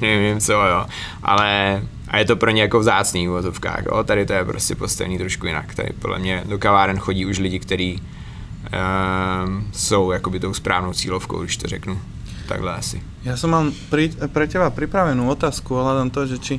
nevím 0.02 0.40
co, 0.40 0.54
jo. 0.54 0.86
Ale 1.24 1.82
a 2.08 2.18
je 2.18 2.26
to 2.26 2.36
pro 2.36 2.50
ně 2.50 2.62
jako 2.62 2.80
vzácný 2.80 3.28
v 3.28 3.32
vozovkách, 3.32 3.86
jo. 3.86 4.04
Tady 4.04 4.26
to 4.26 4.34
je 4.34 4.46
prostě 4.46 4.76
postavený 4.76 5.18
trošku 5.18 5.48
jinak. 5.48 5.76
Tady 5.76 5.90
podle 6.00 6.20
mě 6.20 6.44
do 6.46 6.58
kaváren 6.58 6.98
chodí 6.98 7.26
už 7.26 7.40
lidi, 7.40 7.60
kteří 7.60 8.02
uh, 8.02 9.54
jsou 9.72 10.12
jakoby 10.12 10.40
tou 10.40 10.54
správnou 10.54 10.94
cílovkou, 10.94 11.40
když 11.40 11.58
to 11.58 11.68
řeknu 11.68 12.00
takhle 12.48 12.74
asi. 12.74 13.02
Já 13.24 13.38
jsem 13.38 13.50
mám 13.50 13.72
pri, 13.90 14.10
pre 14.34 14.48
teba 14.48 14.74
pripravenú 14.74 15.30
otázku 15.30 15.76
ohľadom 15.76 16.10
toho, 16.10 16.26
že 16.26 16.38
či 16.42 16.56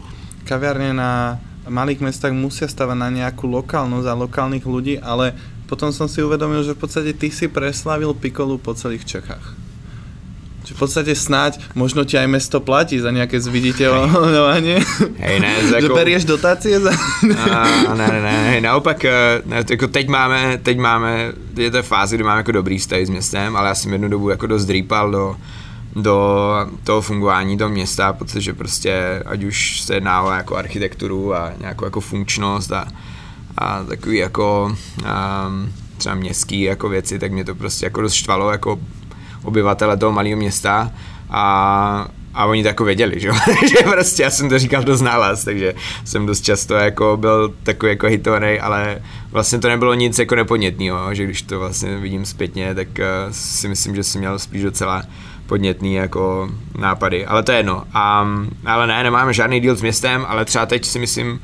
kaviarne 0.47 0.95
na 0.95 1.41
malých 1.67 2.05
mestách 2.05 2.37
musia 2.37 2.71
stavať 2.71 2.97
na 2.97 3.09
nejakú 3.11 3.51
lokálnosť 3.51 4.07
a 4.07 4.15
lokálnych 4.15 4.65
ľudí, 4.65 5.03
ale 5.03 5.35
potom 5.71 5.95
som 5.95 6.11
si 6.11 6.19
uvedomil, 6.19 6.67
že 6.67 6.75
v 6.75 6.83
podstate 6.83 7.15
ty 7.15 7.31
si 7.31 7.47
preslavil 7.47 8.11
Pikolu 8.11 8.59
po 8.59 8.75
celých 8.75 9.07
Čechách. 9.07 9.55
Že 10.67 10.73
v 10.75 10.79
podstate 10.83 11.13
snáď 11.15 11.63
možno 11.79 12.03
ti 12.03 12.19
aj 12.19 12.27
mesto 12.27 12.59
platí 12.59 12.99
za 12.99 13.15
nejaké 13.15 13.39
zviditeľovanie. 13.39 14.83
Hej, 15.23 15.37
ne, 15.39 15.53
že 15.71 15.79
jako... 15.79 15.95
berieš 15.95 16.27
dotácie 16.27 16.75
za... 16.83 16.91
A, 16.91 17.95
ne, 17.95 18.07
ne, 18.11 18.21
ne, 18.21 18.37
hej, 18.51 18.61
naopak, 18.67 18.99
eh, 19.07 19.47
ne, 19.47 19.63
jako 19.63 19.87
teď 19.87 20.07
máme, 20.11 20.59
teď 20.59 20.77
máme, 20.79 21.33
je 21.55 21.71
to 21.71 21.83
fáze, 21.87 22.19
kdy 22.19 22.25
máme 22.27 22.43
jako 22.43 22.53
dobrý 22.53 22.79
vztah 22.79 23.07
s 23.07 23.11
městem, 23.11 23.57
ale 23.57 23.69
já 23.69 23.75
jsem 23.75 23.93
jednu 23.93 24.09
dobu 24.09 24.31
jako 24.31 24.47
dost 24.47 24.67
drýpal 24.67 25.11
do, 25.11 25.37
do 25.97 26.17
toho 26.85 27.01
fungování 27.01 27.59
toho 27.59 27.71
města, 27.71 28.13
protože 28.13 28.53
prostě, 28.53 29.23
ať 29.27 29.45
už 29.45 29.81
se 29.81 29.95
jedná 29.95 30.23
o 30.23 30.31
jako 30.31 30.57
architekturu 30.57 31.35
a 31.35 31.53
nějakou 31.61 31.85
jako 31.85 32.01
funkčnost 32.01 32.73
a, 32.73 32.87
a 33.59 33.85
takový 33.85 34.19
jako 34.19 34.77
um, 34.99 35.73
třeba 35.99 36.15
městský 36.15 36.61
jako 36.61 36.89
věci, 36.89 37.19
tak 37.19 37.33
mě 37.33 37.45
to 37.45 37.55
prostě 37.55 37.87
jako 37.87 38.01
dost 38.01 38.15
štvalo 38.15 38.51
jako 38.51 38.79
obyvatele 39.43 39.97
toho 39.97 40.13
malého 40.13 40.37
města 40.37 40.91
a, 41.31 42.09
a 42.35 42.45
oni 42.45 42.63
to 42.63 42.69
jako 42.69 42.85
věděli, 42.85 43.21
že 43.21 43.31
že 43.69 43.91
prostě 43.91 44.23
já 44.23 44.31
jsem 44.31 44.49
to 44.49 44.59
říkal 44.59 44.85
dost 44.85 45.01
nálaz, 45.01 45.45
takže 45.45 45.75
jsem 46.05 46.27
dost 46.27 46.41
často 46.41 46.75
jako 46.75 47.17
byl 47.17 47.55
takový 47.63 47.93
jako 47.93 48.07
hitovaný, 48.07 48.61
ale 48.61 49.03
vlastně 49.31 49.59
to 49.59 49.69
nebylo 49.69 49.95
nic 49.95 50.19
jako 50.19 50.35
nepodnětného, 50.35 51.15
že 51.15 51.25
když 51.25 51.43
to 51.43 51.59
vlastně 51.59 51.97
vidím 51.97 52.27
zpětně, 52.27 52.75
tak 52.75 52.89
uh, 52.89 53.05
si 53.31 53.69
myslím, 53.69 53.97
že 53.97 54.05
jsem 54.05 54.21
měl 54.21 54.39
spíš 54.39 54.63
docela 54.63 55.03
podnětný 55.47 55.95
jako 55.95 56.51
nápady, 56.79 57.27
ale 57.27 57.43
to 57.43 57.53
je 57.53 57.59
jedno. 57.59 57.85
A, 57.95 58.27
ale 58.65 58.87
ne, 58.87 59.03
nemáme 59.03 59.33
žádný 59.33 59.61
deal 59.61 59.77
s 59.77 59.83
městem, 59.83 60.27
ale 60.29 60.45
třeba 60.45 60.67
teď 60.67 60.85
si 60.85 60.99
myslím, 60.99 61.41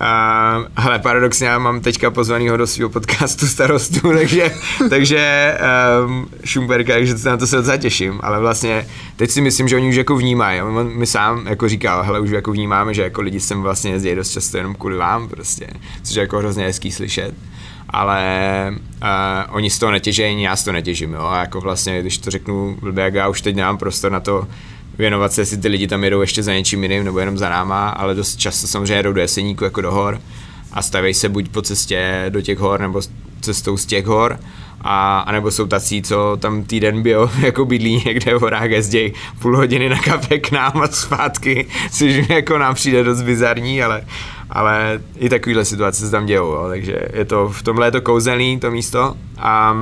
Uh, 0.00 0.66
hele, 0.76 0.98
paradoxně 0.98 1.48
já 1.48 1.58
mám 1.58 1.80
teďka 1.80 2.10
pozvanýho 2.10 2.56
do 2.56 2.66
svého 2.66 2.90
podcastu 2.90 3.46
starostu, 3.46 4.12
takže, 4.18 4.50
takže 4.90 5.58
um, 6.06 6.28
Šumperka, 6.44 6.92
takže 6.92 7.14
na 7.24 7.36
to 7.36 7.46
se 7.46 7.56
docela 7.56 7.76
těším, 7.76 8.20
ale 8.22 8.40
vlastně 8.40 8.86
teď 9.16 9.30
si 9.30 9.40
myslím, 9.40 9.68
že 9.68 9.76
oni 9.76 9.88
už 9.88 9.94
jako 9.94 10.16
vnímají, 10.16 10.62
on 10.62 10.96
mi 10.96 11.06
sám 11.06 11.46
jako 11.46 11.68
říkal, 11.68 12.02
hele, 12.02 12.20
už 12.20 12.30
jako 12.30 12.52
vnímáme, 12.52 12.94
že 12.94 13.02
jako 13.02 13.20
lidi 13.22 13.40
sem 13.40 13.62
vlastně 13.62 13.90
jezdí 13.90 14.14
dost 14.14 14.30
často 14.30 14.56
jenom 14.56 14.74
kvůli 14.74 14.96
vám 14.96 15.28
prostě, 15.28 15.66
což 16.02 16.16
je 16.16 16.20
jako 16.20 16.38
hrozně 16.38 16.64
hezký 16.64 16.92
slyšet. 16.92 17.34
Ale 17.90 18.72
uh, 18.72 19.56
oni 19.56 19.70
z 19.70 19.78
toho 19.78 19.92
netěží, 19.92 20.42
já 20.42 20.56
z 20.56 20.64
toho 20.64 20.72
netěžím, 20.72 21.12
jo, 21.12 21.22
a 21.22 21.40
jako 21.40 21.60
vlastně, 21.60 22.00
když 22.00 22.18
to 22.18 22.30
řeknu 22.30 22.76
blbě, 22.80 23.04
jak 23.04 23.14
já 23.14 23.28
už 23.28 23.40
teď 23.40 23.56
nemám 23.56 23.78
prostor 23.78 24.12
na 24.12 24.20
to 24.20 24.46
věnovat 25.00 25.32
se, 25.32 25.40
jestli 25.40 25.56
ty 25.56 25.68
lidi 25.68 25.86
tam 25.86 26.04
jedou 26.04 26.20
ještě 26.20 26.42
za 26.42 26.52
něčím 26.52 26.82
jiným 26.82 27.04
nebo 27.04 27.18
jenom 27.18 27.38
za 27.38 27.48
náma, 27.48 27.88
ale 27.88 28.14
dost 28.14 28.36
často 28.36 28.66
samozřejmě 28.66 28.94
jedou 28.94 29.12
do 29.12 29.20
Jeseníku 29.20 29.64
jako 29.64 29.80
do 29.80 29.92
hor 29.92 30.20
a 30.72 30.82
stavějí 30.82 31.14
se 31.14 31.28
buď 31.28 31.48
po 31.48 31.62
cestě 31.62 32.26
do 32.28 32.40
těch 32.40 32.58
hor 32.58 32.80
nebo 32.80 33.02
cestou 33.40 33.76
z 33.76 33.86
těch 33.86 34.06
hor 34.06 34.38
a, 34.80 35.18
a 35.20 35.32
nebo 35.32 35.50
jsou 35.50 35.66
tací, 35.66 36.02
co 36.02 36.36
tam 36.40 36.64
týden 36.64 37.02
byl 37.02 37.30
jako 37.40 37.64
bydlí 37.64 38.02
někde 38.06 38.34
v 38.34 38.40
horách, 38.40 38.70
jezdí 38.70 39.12
půl 39.38 39.56
hodiny 39.56 39.88
na 39.88 39.98
kafe 39.98 40.38
k 40.38 40.50
nám 40.50 40.82
a 40.82 40.88
zpátky, 40.88 41.66
což 41.90 42.28
jako 42.28 42.58
nám 42.58 42.74
přijde 42.74 43.04
dost 43.04 43.22
bizarní, 43.22 43.82
ale, 43.82 44.04
ale 44.50 45.00
i 45.18 45.28
takovýhle 45.28 45.64
situace 45.64 46.04
se 46.04 46.10
tam 46.10 46.26
dějou, 46.26 46.46
jo, 46.46 46.66
takže 46.68 46.98
je 47.12 47.24
to, 47.24 47.48
v 47.48 47.62
tomhle 47.62 47.86
je 47.86 47.90
to 47.90 48.00
kouzelný 48.00 48.60
to 48.60 48.70
místo. 48.70 49.16
A, 49.38 49.76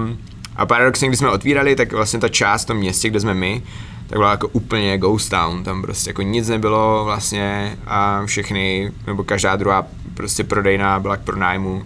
a 0.58 0.66
paradoxně, 0.66 1.08
když 1.08 1.18
jsme 1.18 1.30
otvírali, 1.30 1.76
tak 1.76 1.92
vlastně 1.92 2.18
ta 2.18 2.28
část 2.28 2.64
v 2.64 2.66
tom 2.66 2.76
městě, 2.76 3.10
kde 3.10 3.20
jsme 3.20 3.34
my, 3.34 3.62
tak 4.06 4.18
byla 4.18 4.30
jako 4.30 4.48
úplně 4.48 4.98
ghost 4.98 5.30
town, 5.30 5.64
tam 5.64 5.82
prostě 5.82 6.10
jako 6.10 6.22
nic 6.22 6.48
nebylo 6.48 7.04
vlastně 7.04 7.78
a 7.86 8.26
všechny, 8.26 8.92
nebo 9.06 9.24
každá 9.24 9.56
druhá 9.56 9.86
prostě 10.14 10.44
prodejná 10.44 11.00
byla 11.00 11.16
k 11.16 11.20
pronájmu, 11.20 11.82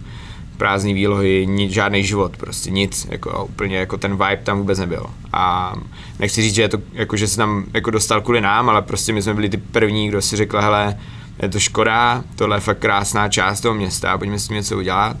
prázdné 0.57 0.93
výlohy, 0.93 1.45
nic, 1.49 1.71
žádný 1.71 2.03
život, 2.03 2.37
prostě 2.37 2.71
nic, 2.71 3.07
jako 3.11 3.45
úplně 3.45 3.77
jako 3.77 3.97
ten 3.97 4.11
vibe 4.11 4.41
tam 4.43 4.57
vůbec 4.57 4.79
nebyl. 4.79 5.05
A 5.33 5.73
nechci 6.19 6.41
říct, 6.41 6.55
že, 6.55 6.61
je 6.61 6.69
to, 6.69 6.77
jako, 6.93 7.17
že 7.17 7.27
se 7.27 7.37
tam 7.37 7.65
jako 7.73 7.91
dostal 7.91 8.21
kvůli 8.21 8.41
nám, 8.41 8.69
ale 8.69 8.81
prostě 8.81 9.13
my 9.13 9.21
jsme 9.21 9.33
byli 9.33 9.49
ty 9.49 9.57
první, 9.57 10.07
kdo 10.07 10.21
si 10.21 10.35
řekl, 10.35 10.61
hele, 10.61 10.97
je 11.41 11.49
to 11.49 11.59
škoda, 11.59 12.23
tohle 12.35 12.57
je 12.57 12.61
fakt 12.61 12.79
krásná 12.79 13.29
část 13.29 13.61
toho 13.61 13.75
města, 13.75 14.17
pojďme 14.17 14.39
s 14.39 14.47
tím 14.47 14.55
něco 14.55 14.77
udělat. 14.77 15.17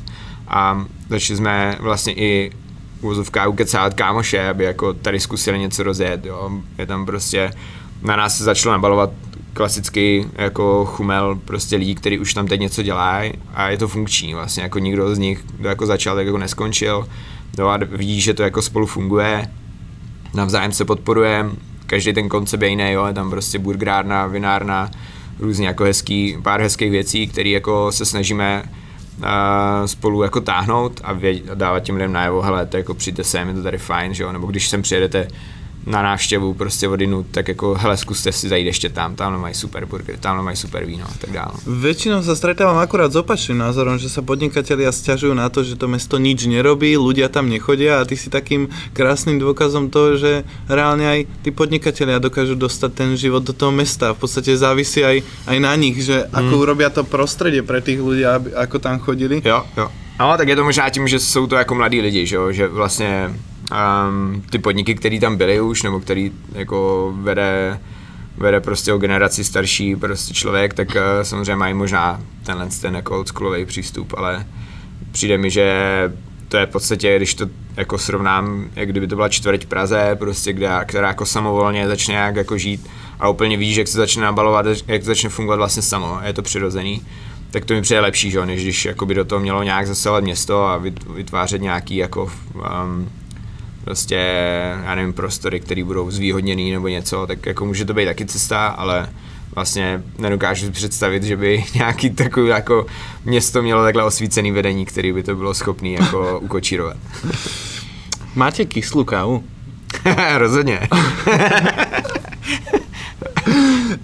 A 0.47 0.85
začali 1.09 1.37
jsme 1.37 1.77
vlastně 1.79 2.13
i 2.13 2.51
uvozovka 3.03 3.47
ukecávat 3.47 3.93
kámoše, 3.93 4.49
aby 4.49 4.63
jako 4.63 4.93
tady 4.93 5.19
zkusili 5.19 5.59
něco 5.59 5.83
rozjet, 5.83 6.25
jo. 6.25 6.51
Je 6.77 6.85
tam 6.85 7.05
prostě, 7.05 7.51
na 8.01 8.15
nás 8.15 8.37
se 8.37 8.43
začalo 8.43 8.73
nabalovat 8.73 9.09
klasický 9.53 10.25
jako 10.35 10.85
chumel 10.85 11.35
prostě 11.45 11.75
lidí, 11.75 11.95
kteří 11.95 12.19
už 12.19 12.33
tam 12.33 12.47
teď 12.47 12.59
něco 12.59 12.83
dělají 12.83 13.33
a 13.53 13.69
je 13.69 13.77
to 13.77 13.87
funkční 13.87 14.33
vlastně, 14.33 14.63
jako 14.63 14.79
nikdo 14.79 15.15
z 15.15 15.17
nich, 15.17 15.43
kdo 15.57 15.69
jako 15.69 15.85
začal, 15.85 16.15
tak 16.15 16.25
jako 16.25 16.37
neskončil, 16.37 17.07
jo, 17.57 17.67
a 17.67 17.77
vidí, 17.77 18.21
že 18.21 18.33
to 18.33 18.43
jako 18.43 18.61
spolu 18.61 18.85
funguje, 18.85 19.47
navzájem 20.33 20.71
se 20.71 20.85
podporuje, 20.85 21.45
každý 21.85 22.13
ten 22.13 22.29
koncept 22.29 22.61
je 22.61 22.69
jiný, 22.69 22.91
jo, 22.91 23.05
je 23.05 23.13
tam 23.13 23.29
prostě 23.29 23.59
burgerárna, 23.59 24.27
vinárna, 24.27 24.91
různě 25.39 25.67
jako 25.67 25.83
hezký, 25.83 26.37
pár 26.43 26.61
hezkých 26.61 26.91
věcí, 26.91 27.27
které 27.27 27.49
jako 27.49 27.91
se 27.91 28.05
snažíme 28.05 28.63
spolu 29.85 30.23
jako 30.23 30.41
táhnout 30.41 31.01
a, 31.03 31.13
věd, 31.13 31.49
a 31.49 31.53
dávat 31.53 31.79
těm 31.79 31.95
lidem 31.95 32.13
najevo, 32.13 32.41
hele, 32.41 32.65
to 32.65 32.77
jako 32.77 32.93
přijďte 32.93 33.23
sem, 33.23 33.47
je 33.47 33.53
to 33.53 33.63
tady 33.63 33.77
fajn, 33.77 34.13
že 34.13 34.23
jo, 34.23 34.31
nebo 34.31 34.47
když 34.47 34.69
sem 34.69 34.81
přijedete 34.81 35.27
na 35.85 36.01
návštěvu 36.01 36.53
prostě 36.53 36.87
vodinu, 36.87 37.23
tak 37.31 37.47
jako 37.47 37.75
hele, 37.79 37.97
zkuste 37.97 38.31
si 38.31 38.49
zajít 38.49 38.65
ještě 38.65 38.89
tam, 38.89 39.15
tam 39.15 39.41
mají 39.41 39.53
super 39.53 39.85
burger, 39.85 40.17
tam 40.17 40.45
mají 40.45 40.57
super 40.57 40.85
víno 40.85 41.05
a 41.05 41.13
tak 41.19 41.31
dále. 41.31 41.53
Väčšinou 41.67 42.23
sa 42.23 42.35
stretávam 42.35 42.79
akurát 42.79 43.11
s 43.11 43.19
opačným 43.19 43.59
názorom, 43.59 43.99
že 43.99 44.07
sa 44.07 44.23
podnikatelia 44.23 44.91
stiažujú 44.91 45.35
na 45.35 45.49
to, 45.51 45.63
že 45.63 45.75
to 45.75 45.91
mesto 45.91 46.15
nič 46.15 46.47
nerobí, 46.47 46.95
ľudia 46.95 47.27
tam 47.27 47.51
nechodia 47.51 47.99
a 47.99 48.07
ty 48.07 48.15
si 48.15 48.31
takým 48.31 48.71
krásnym 48.95 49.39
dôkazom 49.39 49.91
toho, 49.91 50.15
že 50.15 50.47
reálne 50.71 51.03
aj 51.03 51.19
tí 51.43 51.51
podnikatelia 51.51 52.23
dokážu 52.23 52.55
dostať 52.55 52.91
ten 52.93 53.09
život 53.19 53.43
do 53.43 53.51
toho 53.51 53.71
mesta. 53.71 54.15
V 54.15 54.23
podstate 54.23 54.55
závisí 54.55 55.03
aj, 55.03 55.19
aj 55.47 55.57
na 55.59 55.73
nich, 55.75 55.99
že 55.99 56.27
ako 56.31 56.53
mm. 56.55 56.61
urobia 56.63 56.89
to 56.89 57.03
prostredie 57.03 57.63
pre 57.63 57.83
tých 57.83 57.99
ľudí, 57.99 58.23
aby, 58.23 58.55
ako 58.55 58.79
tam 58.79 58.99
chodili. 58.99 59.43
Jo, 59.43 59.67
jo. 59.77 59.91
No, 60.19 60.37
tak 60.37 60.47
je 60.47 60.55
to 60.55 60.63
možná 60.63 60.89
tím, 60.89 61.07
že 61.07 61.19
jsou 61.19 61.47
to 61.47 61.55
jako 61.55 61.75
mladí 61.75 62.01
lidi, 62.01 62.25
že, 62.25 62.35
jo? 62.35 62.51
že 62.51 62.67
vlastně 62.67 63.33
um, 63.73 64.43
ty 64.49 64.59
podniky, 64.59 64.95
které 64.95 65.19
tam 65.19 65.37
byly 65.37 65.61
už, 65.61 65.83
nebo 65.83 65.99
který 65.99 66.31
jako 66.51 67.11
vede, 67.17 67.79
vede 68.37 68.59
prostě 68.59 68.93
o 68.93 68.97
generaci 68.97 69.43
starší 69.43 69.95
prostě 69.95 70.33
člověk, 70.33 70.73
tak 70.73 70.87
uh, 70.89 70.95
samozřejmě 71.21 71.55
mají 71.55 71.73
možná 71.73 72.21
tenhle 72.45 72.67
ten 72.81 72.95
jako 72.95 73.15
oldschoolový 73.15 73.65
přístup, 73.65 74.13
ale 74.17 74.45
přijde 75.11 75.37
mi, 75.37 75.49
že 75.49 75.73
to 76.47 76.57
je 76.57 76.65
v 76.65 76.69
podstatě, 76.69 77.17
když 77.17 77.33
to 77.33 77.45
jako 77.77 77.97
srovnám, 77.97 78.65
jak 78.75 78.89
kdyby 78.89 79.07
to 79.07 79.15
byla 79.15 79.29
čtvrť 79.29 79.65
Praze, 79.65 80.15
prostě, 80.19 80.53
kde, 80.53 80.69
která 80.85 81.07
jako 81.07 81.25
samovolně 81.25 81.87
začne 81.87 82.15
jak 82.15 82.35
jako 82.35 82.57
žít 82.57 82.89
a 83.19 83.29
úplně 83.29 83.57
víš, 83.57 83.75
jak 83.75 83.87
se 83.87 83.97
začne 83.97 84.23
nabalovat, 84.23 84.65
jak 84.87 85.03
začne 85.03 85.29
fungovat 85.29 85.55
vlastně 85.55 85.81
samo, 85.81 86.19
je 86.23 86.33
to 86.33 86.41
přirozený, 86.41 87.01
tak 87.51 87.65
to 87.65 87.73
mi 87.73 87.81
přijde 87.81 87.99
lepší, 87.99 88.31
že? 88.31 88.45
než 88.45 88.63
když 88.63 88.85
jako 88.85 89.05
by 89.05 89.13
do 89.13 89.25
toho 89.25 89.39
mělo 89.39 89.63
nějak 89.63 89.87
zasahovat 89.87 90.23
město 90.23 90.63
a 90.63 90.81
vytvářet 91.15 91.61
nějaký 91.61 91.95
jako 91.95 92.23
um, 92.23 93.09
prostě, 93.83 94.15
já 94.85 94.95
nevím, 94.95 95.13
prostory, 95.13 95.59
které 95.59 95.83
budou 95.83 96.11
zvýhodněný 96.11 96.71
nebo 96.71 96.87
něco, 96.87 97.27
tak 97.27 97.45
jako 97.45 97.65
může 97.65 97.85
to 97.85 97.93
být 97.93 98.05
taky 98.05 98.25
cesta, 98.25 98.67
ale 98.67 99.09
vlastně 99.55 100.03
nedokážu 100.17 100.65
si 100.65 100.71
představit, 100.71 101.23
že 101.23 101.37
by 101.37 101.63
nějaký 101.75 102.09
takový 102.09 102.49
jako 102.49 102.85
město 103.25 103.61
mělo 103.61 103.83
takhle 103.83 104.03
osvícený 104.03 104.51
vedení, 104.51 104.85
který 104.85 105.13
by 105.13 105.23
to 105.23 105.35
bylo 105.35 105.53
schopný 105.53 105.93
jako 105.93 106.39
ukočírovat. 106.43 106.97
Máte 108.35 108.65
kyslou 108.65 109.03
kávu? 109.03 109.43
Rozhodně. 110.37 110.79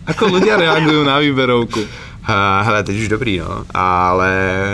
Ako 0.06 0.28
ľudia 0.28 0.58
reagují 0.58 1.06
na 1.06 1.18
výberovku? 1.20 1.80
Uh, 1.80 2.66
hele, 2.66 2.84
teď 2.84 2.96
už 2.98 3.08
dobrý, 3.08 3.40
no, 3.40 3.66
ale 3.74 4.32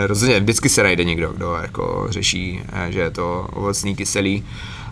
rozhodně 0.08 0.40
vždycky 0.40 0.70
se 0.70 0.84
najde 0.84 1.04
někdo, 1.04 1.34
kdo 1.34 1.54
jako 1.62 2.08
řeší, 2.10 2.62
že 2.90 3.00
je 3.00 3.12
to 3.12 3.48
ovocný, 3.54 3.96
kyselý. 3.96 4.44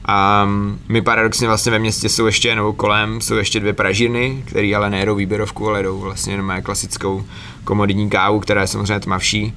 A 0.06 0.48
my 0.90 1.02
paradoxně 1.02 1.48
vlastně 1.48 1.72
ve 1.72 1.80
městě 1.80 2.10
jsou 2.10 2.26
ještě, 2.26 2.56
nebo 2.56 2.74
kolem, 2.74 3.22
jsou 3.22 3.36
ještě 3.36 3.60
dvě 3.60 3.74
pražírny, 3.74 4.44
které 4.46 4.76
ale 4.76 4.90
nejedou 4.90 5.16
výběrovku, 5.16 5.70
ale 5.70 5.84
jdou 5.84 6.00
vlastně 6.00 6.34
jenom 6.34 6.52
klasickou 6.64 7.24
komoditní 7.64 8.10
kávu, 8.10 8.40
která 8.40 8.62
je 8.62 8.68
samozřejmě 8.68 9.00
tmavší. 9.00 9.54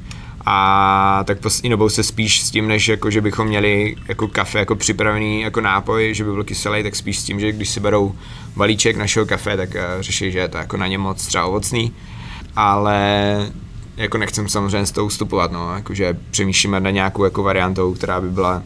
a 0.49 1.25
tak 1.25 1.41
poslední 1.41 1.71
dobou 1.71 1.89
se 1.89 2.03
spíš 2.03 2.43
s 2.43 2.51
tím, 2.51 2.69
než 2.69 2.89
jako, 2.89 3.11
že 3.11 3.21
bychom 3.21 3.47
měli 3.47 3.97
jako 4.09 4.29
kafe 4.29 4.59
jako 4.59 4.77
připravený 4.77 5.41
jako 5.41 5.61
nápoj, 5.61 6.15
že 6.15 6.25
by 6.25 6.33
byl 6.33 6.45
kyselý, 6.45 6.83
tak 6.83 6.97
spíš 6.97 7.19
s 7.19 7.25
tím, 7.25 7.41
že 7.41 7.53
když 7.53 7.69
si 7.69 7.81
berou 7.81 8.15
balíček 8.57 8.97
našeho 8.97 9.27
kafe, 9.27 9.57
tak 9.57 9.69
uh, 9.69 10.03
řeší, 10.03 10.33
že 10.33 10.39
je 10.39 10.49
to 10.49 10.59
jako 10.59 10.77
na 10.77 10.87
ně 10.87 10.99
moc 10.99 11.27
třeba 11.27 11.45
ovocný, 11.45 11.93
ale 12.57 13.53
jako 13.97 14.19
nechcem 14.19 14.49
samozřejmě 14.49 14.87
z 14.87 14.93
toho 14.93 15.07
ustupovat, 15.07 15.53
no, 15.53 15.75
jakože 15.75 16.17
přemýšlíme 16.31 16.81
na 16.81 16.91
nějakou 16.91 17.25
jako 17.25 17.43
variantou, 17.43 17.95
která 17.95 18.21
by 18.21 18.31
byla 18.31 18.63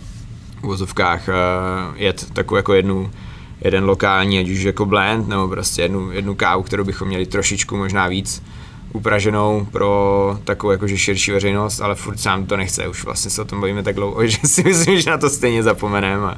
v 0.60 0.66
vozovkách 0.66 1.28
uh, 1.28 1.34
jet 1.96 2.32
takovou 2.32 2.56
jako 2.56 2.74
jednu 2.74 3.10
jeden 3.64 3.84
lokální, 3.84 4.38
ať 4.38 4.48
už 4.48 4.62
jako 4.62 4.86
blend, 4.86 5.28
nebo 5.28 5.48
prostě 5.48 5.82
jednu, 5.82 6.12
jednu 6.12 6.34
kávu, 6.34 6.62
kterou 6.62 6.84
bychom 6.84 7.08
měli 7.08 7.26
trošičku 7.26 7.76
možná 7.76 8.08
víc 8.08 8.42
upraženou 8.92 9.66
pro 9.72 10.38
takovou 10.44 10.70
jakože 10.70 10.98
širší 10.98 11.32
veřejnost, 11.32 11.80
ale 11.80 11.94
furt 11.94 12.20
sám 12.20 12.46
to 12.46 12.56
nechce, 12.56 12.88
už 12.88 13.04
vlastně 13.04 13.30
se 13.30 13.42
o 13.42 13.44
tom 13.44 13.60
bavíme 13.60 13.82
tak 13.82 13.94
dlouho, 13.94 14.26
že 14.26 14.38
si 14.44 14.62
myslím, 14.62 15.00
že 15.00 15.10
na 15.10 15.18
to 15.18 15.30
stejně 15.30 15.62
zapomeneme, 15.62 16.34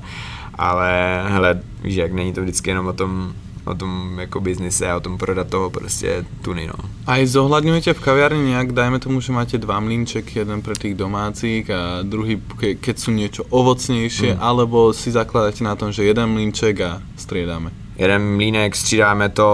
ale 0.54 1.22
hele, 1.28 1.62
víš, 1.82 1.94
jak 1.94 2.12
není 2.12 2.32
to 2.32 2.40
vždycky 2.42 2.70
jenom 2.70 2.86
o 2.86 2.92
tom, 2.92 3.32
o 3.64 3.74
tom 3.74 4.18
jako 4.18 4.40
biznise 4.40 4.90
a 4.90 4.96
o 4.96 5.00
tom 5.00 5.18
prodat 5.18 5.48
toho 5.48 5.70
prostě 5.70 6.24
tuny, 6.42 6.66
no. 6.66 6.90
A 7.06 7.18
i 7.18 7.26
zohľadňujete 7.26 7.94
v 7.94 8.00
kaviarni 8.00 8.42
nejak, 8.54 8.72
dajme 8.72 8.98
tomu, 8.98 9.20
že 9.20 9.34
máte 9.34 9.58
dva 9.58 9.80
mlínčeky, 9.80 10.38
jeden 10.38 10.62
pre 10.62 10.74
tých 10.74 10.94
domácich 10.94 11.70
a 11.70 12.02
druhý, 12.02 12.38
ke, 12.58 12.74
keď 12.78 12.94
sú 12.98 13.10
niečo 13.10 13.42
ovocnejšie, 13.50 14.34
mm. 14.34 14.42
alebo 14.42 14.94
si 14.94 15.10
zakladáte 15.10 15.66
na 15.66 15.74
tom, 15.74 15.90
že 15.90 16.06
jeden 16.06 16.30
mlínček 16.30 16.80
a 16.80 17.02
striedame? 17.18 17.70
Jeden 17.98 18.36
mlínek 18.36 18.76
střídáme 18.76 19.28
to 19.28 19.48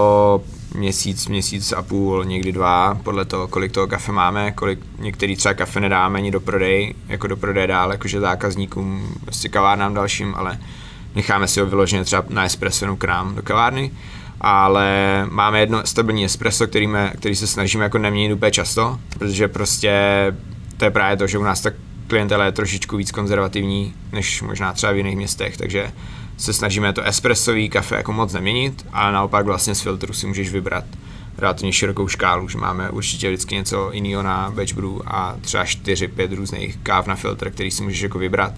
měsíc, 0.75 1.27
měsíc 1.27 1.71
a 1.71 1.81
půl, 1.81 2.25
někdy 2.25 2.51
dva, 2.51 2.97
podle 3.03 3.25
toho, 3.25 3.47
kolik 3.47 3.71
toho 3.71 3.87
kafe 3.87 4.11
máme, 4.11 4.51
kolik 4.51 4.79
některý 4.99 5.35
třeba 5.35 5.53
kafe 5.53 5.79
nedáme 5.79 6.19
ani 6.19 6.31
do 6.31 6.39
prodej, 6.39 6.95
jako 7.07 7.27
do 7.27 7.37
prodeje 7.37 7.67
dál, 7.67 7.91
jakože 7.91 8.19
zákazníkům, 8.19 9.15
prostě 9.25 9.49
kavárnám 9.49 9.93
dalším, 9.93 10.33
ale 10.37 10.59
necháme 11.19 11.47
si 11.47 11.59
ho 11.59 11.65
vyloženě 11.65 12.03
třeba 12.03 12.23
na 12.29 12.45
espresso 12.45 12.85
jenom 12.85 12.97
k 12.97 13.03
nám 13.03 13.35
do 13.35 13.41
kavárny, 13.41 13.91
ale 14.41 14.87
máme 15.29 15.59
jedno 15.59 15.81
stabilní 15.85 16.25
espresso, 16.25 16.67
který, 16.67 16.87
me, 16.87 17.13
který 17.19 17.35
se 17.35 17.47
snažíme 17.47 17.83
jako 17.83 17.97
neměnit 17.97 18.33
úplně 18.33 18.51
často, 18.51 18.99
protože 19.17 19.47
prostě 19.47 19.93
to 20.77 20.85
je 20.85 20.91
právě 20.91 21.17
to, 21.17 21.27
že 21.27 21.37
u 21.37 21.43
nás 21.43 21.61
ta 21.61 21.71
klientela 22.07 22.45
je 22.45 22.51
trošičku 22.51 22.97
víc 22.97 23.11
konzervativní, 23.11 23.93
než 24.11 24.41
možná 24.41 24.73
třeba 24.73 24.91
v 24.91 24.97
jiných 24.97 25.15
městech, 25.15 25.57
takže 25.57 25.91
se 26.37 26.53
snažíme 26.53 26.93
to 26.93 27.03
espressový 27.03 27.69
kafe 27.69 27.95
jako 27.95 28.13
moc 28.13 28.33
neměnit, 28.33 28.85
ale 28.93 29.11
naopak 29.11 29.45
vlastně 29.45 29.75
z 29.75 29.81
filtru 29.81 30.13
si 30.13 30.27
můžeš 30.27 30.51
vybrat 30.51 30.85
relativně 31.37 31.73
širokou 31.73 32.07
škálu, 32.07 32.47
že 32.47 32.57
máme 32.57 32.89
určitě 32.89 33.27
vždycky 33.27 33.55
něco 33.55 33.89
jiného 33.93 34.23
na 34.23 34.51
batch 34.55 34.73
brew 34.73 35.01
a 35.05 35.35
třeba 35.41 35.63
4-5 35.63 36.35
různých 36.35 36.77
káv 36.83 37.07
na 37.07 37.15
filtr, 37.15 37.49
který 37.49 37.71
si 37.71 37.83
můžeš 37.83 38.01
jako 38.01 38.19
vybrat. 38.19 38.53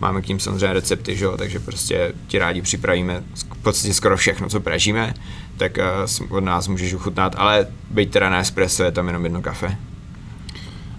Máme 0.00 0.22
k 0.22 0.26
tím 0.26 0.40
samozřejmě 0.40 0.72
recepty, 0.72 1.16
že 1.16 1.24
jo, 1.24 1.36
takže 1.36 1.58
prostě 1.58 2.12
ti 2.26 2.38
rádi 2.38 2.62
připravíme 2.62 3.22
v 3.34 3.62
podstatě 3.62 3.94
skoro 3.94 4.16
všechno, 4.16 4.48
co 4.48 4.60
pražíme, 4.60 5.14
tak 5.56 5.78
uh, 6.28 6.36
od 6.36 6.44
nás 6.44 6.68
můžeš 6.68 6.94
uchutnat, 6.94 7.34
ale 7.38 7.66
být 7.90 8.10
teda 8.10 8.30
na 8.30 8.40
espresso 8.40 8.84
je 8.84 8.92
tam 8.92 9.06
jenom 9.06 9.24
jedno 9.24 9.42
kafe. 9.42 9.76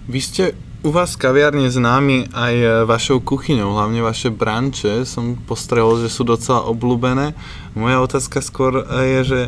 Vy 0.08 0.20
jste 0.20 0.52
u 0.82 0.90
vás 0.94 1.18
kaviarne 1.18 1.66
známi 1.66 2.30
aj 2.30 2.54
e, 2.54 2.68
vašou 2.86 3.18
kuchyňou, 3.18 3.74
hlavne 3.74 3.98
vaše 3.98 4.30
branče, 4.30 5.02
som 5.02 5.34
postrehol, 5.34 5.98
že 5.98 6.08
sú 6.08 6.22
docela 6.22 6.62
obľúbené. 6.70 7.34
Moja 7.74 7.98
otázka 7.98 8.38
skôr 8.38 8.80
e, 8.80 8.84
je, 9.02 9.20
že 9.26 9.40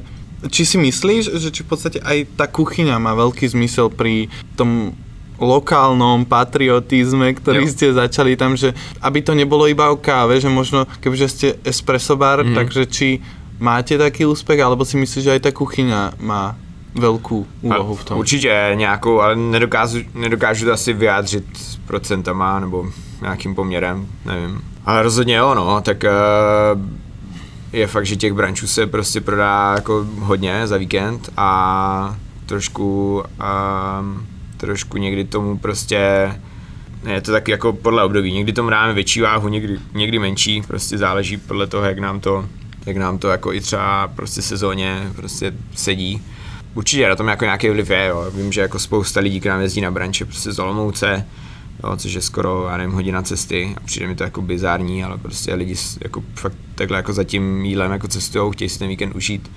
či 0.51 0.63
si 0.67 0.77
myslíš, 0.83 1.39
že 1.39 1.55
či 1.55 1.63
v 1.63 1.71
podstate 1.71 1.99
aj 2.03 2.35
tá 2.35 2.51
kuchyňa 2.51 2.99
má 2.99 3.15
veľký 3.15 3.47
zmysel 3.47 3.95
pri 3.95 4.27
tom 4.59 4.99
lokálnom 5.41 6.29
patriotizme, 6.29 7.33
ktorý 7.33 7.65
jo. 7.65 7.73
ste 7.73 7.87
začali 7.97 8.37
tam, 8.37 8.55
že 8.55 8.77
aby 9.01 9.25
to 9.25 9.33
nebolo 9.33 9.67
iba 9.67 9.89
o 9.89 9.97
káve, 9.97 10.37
že 10.37 10.53
možno 10.53 10.85
kebyže 11.01 11.29
ste 11.29 11.49
espresso 11.65 12.15
bar, 12.15 12.45
mm. 12.45 12.55
takže 12.55 12.83
či 12.87 13.09
máte 13.61 13.97
taký 13.97 14.29
úspech, 14.29 14.61
alebo 14.61 14.85
si 14.85 15.01
myslíš, 15.01 15.25
že 15.25 15.35
aj 15.37 15.43
tá 15.49 15.51
kuchyňa 15.53 16.21
má 16.21 16.57
velkou 16.95 17.47
úlohu 17.63 17.95
v 17.95 18.05
tom. 18.05 18.19
Určitě 18.19 18.73
nějakou, 18.75 19.21
ale 19.21 19.37
nedokážu, 19.37 19.99
nedokážu 20.15 20.67
to 20.67 20.73
asi 20.73 20.93
vyjádřit 20.93 21.45
procentama 21.87 22.61
nebo 22.61 22.87
nějakým 23.23 23.55
poměrem, 23.55 24.07
nevím. 24.25 24.61
Ale 24.85 25.03
rozhodně 25.03 25.37
jo, 25.37 25.55
no, 25.55 25.81
tak 25.81 26.05
uh, 26.05 26.81
je 27.73 27.87
fakt, 27.87 28.07
že 28.07 28.17
těch 28.17 28.33
brančů 28.33 28.67
se 28.67 28.87
prostě 28.87 29.21
prodá 29.21 29.73
jako 29.75 30.07
hodně 30.19 30.67
za 30.67 30.77
víkend 30.77 31.31
a 31.37 32.17
trošku, 32.47 33.23
uh, 33.41 34.07
trošku 34.61 34.99
někdy 34.99 35.25
tomu 35.25 35.59
prostě 35.59 36.31
je 37.07 37.21
to 37.21 37.33
tak 37.33 37.49
jako 37.49 37.73
podle 37.73 38.05
období. 38.05 38.33
Někdy 38.33 38.53
tomu 38.53 38.71
dáme 38.71 38.95
větší 38.95 39.21
váhu, 39.21 39.49
někdy, 39.49 39.79
někdy 39.95 40.19
menší, 40.19 40.63
prostě 40.63 40.99
záleží 40.99 41.37
podle 41.37 41.67
toho, 41.67 41.85
jak 41.85 41.99
nám 41.99 42.21
to, 42.21 42.49
jak 42.87 42.97
nám 42.97 43.19
to 43.19 43.29
jako 43.29 43.53
i 43.53 43.61
třeba 43.61 44.09
prostě 44.09 44.43
sezóně 44.43 45.11
prostě 45.17 45.53
sedí. 45.75 46.23
Určitě 46.75 47.09
na 47.09 47.17
tom 47.17 47.29
jako 47.29 47.45
nějaký 47.45 47.71
vliv 47.71 47.91
je, 47.91 48.07
jo. 48.07 48.31
Vím, 48.35 48.53
že 48.53 48.61
jako 48.61 48.79
spousta 48.79 49.21
lidí 49.21 49.41
k 49.41 49.47
nám 49.47 49.61
jezdí 49.61 49.81
na 49.81 49.91
branče 49.91 50.25
prostě 50.25 50.53
z 50.53 50.59
Olomouce, 50.59 51.27
jo, 51.85 51.97
což 51.97 52.13
je 52.13 52.23
skoro, 52.23 52.67
já 52.71 52.77
nevím, 52.77 52.93
hodina 52.95 53.23
cesty 53.23 53.75
a 53.77 53.81
přijde 53.81 54.07
mi 54.07 54.15
to 54.15 54.25
jako 54.25 54.43
bizární, 54.43 55.05
ale 55.05 55.19
prostě 55.19 55.55
lidi 55.55 55.75
jako 56.01 56.23
fakt 56.35 56.57
takhle 56.75 56.97
jako 56.99 57.13
za 57.13 57.25
tím 57.25 57.65
jídlem 57.65 57.93
jako 57.93 58.09
cestují, 58.09 58.53
chtějí 58.53 58.69
si 58.69 58.79
ten 58.79 58.89
víkend 58.89 59.15
užít. 59.15 59.51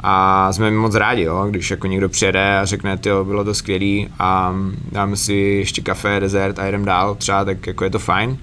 A 0.00 0.52
jsme 0.52 0.70
moc 0.70 0.94
rádi, 0.94 1.22
jo, 1.22 1.46
když 1.50 1.70
jako 1.70 1.86
někdo 1.86 2.08
přijede 2.08 2.58
a 2.58 2.64
řekne, 2.64 2.98
jo, 3.06 3.24
bylo 3.24 3.44
to 3.44 3.54
skvělý 3.54 4.08
a 4.18 4.54
dáme 4.92 5.16
si 5.16 5.34
ještě 5.34 5.82
kafe, 5.82 6.20
dezert 6.20 6.58
a 6.58 6.66
jdem 6.66 6.84
dál 6.84 7.14
třeba, 7.14 7.44
tak 7.44 7.66
jako 7.66 7.84
je 7.84 7.90
to 7.90 7.98
fajn 7.98 8.38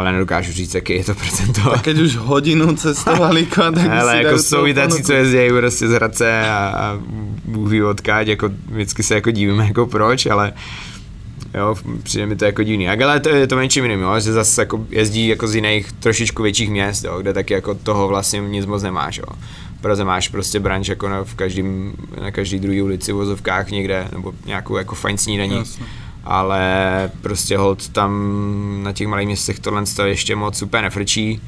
ale 0.00 0.12
nedokážu 0.12 0.52
říct, 0.52 0.74
jaký 0.74 0.92
je 0.92 1.04
to 1.04 1.14
procento. 1.14 1.70
Tak 1.70 1.82
keď 1.82 1.98
už 1.98 2.16
hodinu 2.16 2.76
cestovali, 2.76 3.46
tak 3.54 3.90
Ale 3.90 4.22
jako 4.22 4.38
jsou 4.38 4.66
i 4.66 4.74
tací, 4.74 5.02
co 5.02 5.12
jezdí 5.12 5.48
prostě 5.58 5.88
z 5.88 5.92
Hradce 5.92 6.50
a, 6.50 6.74
a 6.76 6.98
Bůh 7.44 7.70
ví 7.70 7.82
odkáď, 7.82 8.26
jako 8.26 8.50
vždycky 8.66 9.02
se 9.02 9.14
jako 9.14 9.30
divíme, 9.30 9.66
jako 9.66 9.86
proč, 9.86 10.26
ale 10.26 10.52
jo, 11.54 11.74
přijde 12.02 12.26
mi 12.26 12.36
to 12.36 12.44
jako 12.44 12.62
divný. 12.62 12.88
Ale 12.88 13.20
to 13.20 13.28
je 13.28 13.46
to 13.46 13.56
menším 13.56 13.84
jiným, 13.84 14.00
jo, 14.00 14.20
že 14.20 14.32
zase 14.32 14.62
jako 14.62 14.86
jezdí 14.90 15.28
jako 15.28 15.48
z 15.48 15.54
jiných 15.54 15.92
trošičku 15.92 16.42
větších 16.42 16.70
měst, 16.70 17.04
jo, 17.04 17.18
kde 17.20 17.32
taky 17.32 17.54
jako 17.54 17.74
toho 17.74 18.08
vlastně 18.08 18.40
nic 18.40 18.66
moc 18.66 18.82
nemáš, 18.82 19.18
jo. 19.18 19.36
Praze 19.80 20.04
máš 20.04 20.28
prostě 20.28 20.60
branč 20.60 20.88
jako 20.88 21.08
na, 21.08 21.24
v 21.24 21.34
každým, 21.34 21.92
na 22.20 22.30
každý 22.30 22.58
druhý 22.58 22.82
ulici 22.82 23.12
v 23.12 23.16
vozovkách 23.16 23.70
někde, 23.70 24.08
nebo 24.12 24.32
nějakou 24.46 24.76
jako 24.76 24.94
fajn 24.94 25.18
snídaní. 25.18 25.56
Jasně 25.56 25.86
ale 26.24 27.10
prostě 27.20 27.58
hold 27.58 27.88
tam 27.88 28.12
na 28.82 28.92
těch 28.92 29.08
malých 29.08 29.26
městech 29.26 29.58
tohle 29.58 29.84
to 29.96 30.06
ještě 30.06 30.36
moc 30.36 30.58
super 30.58 30.82
nefrčí 30.82 31.40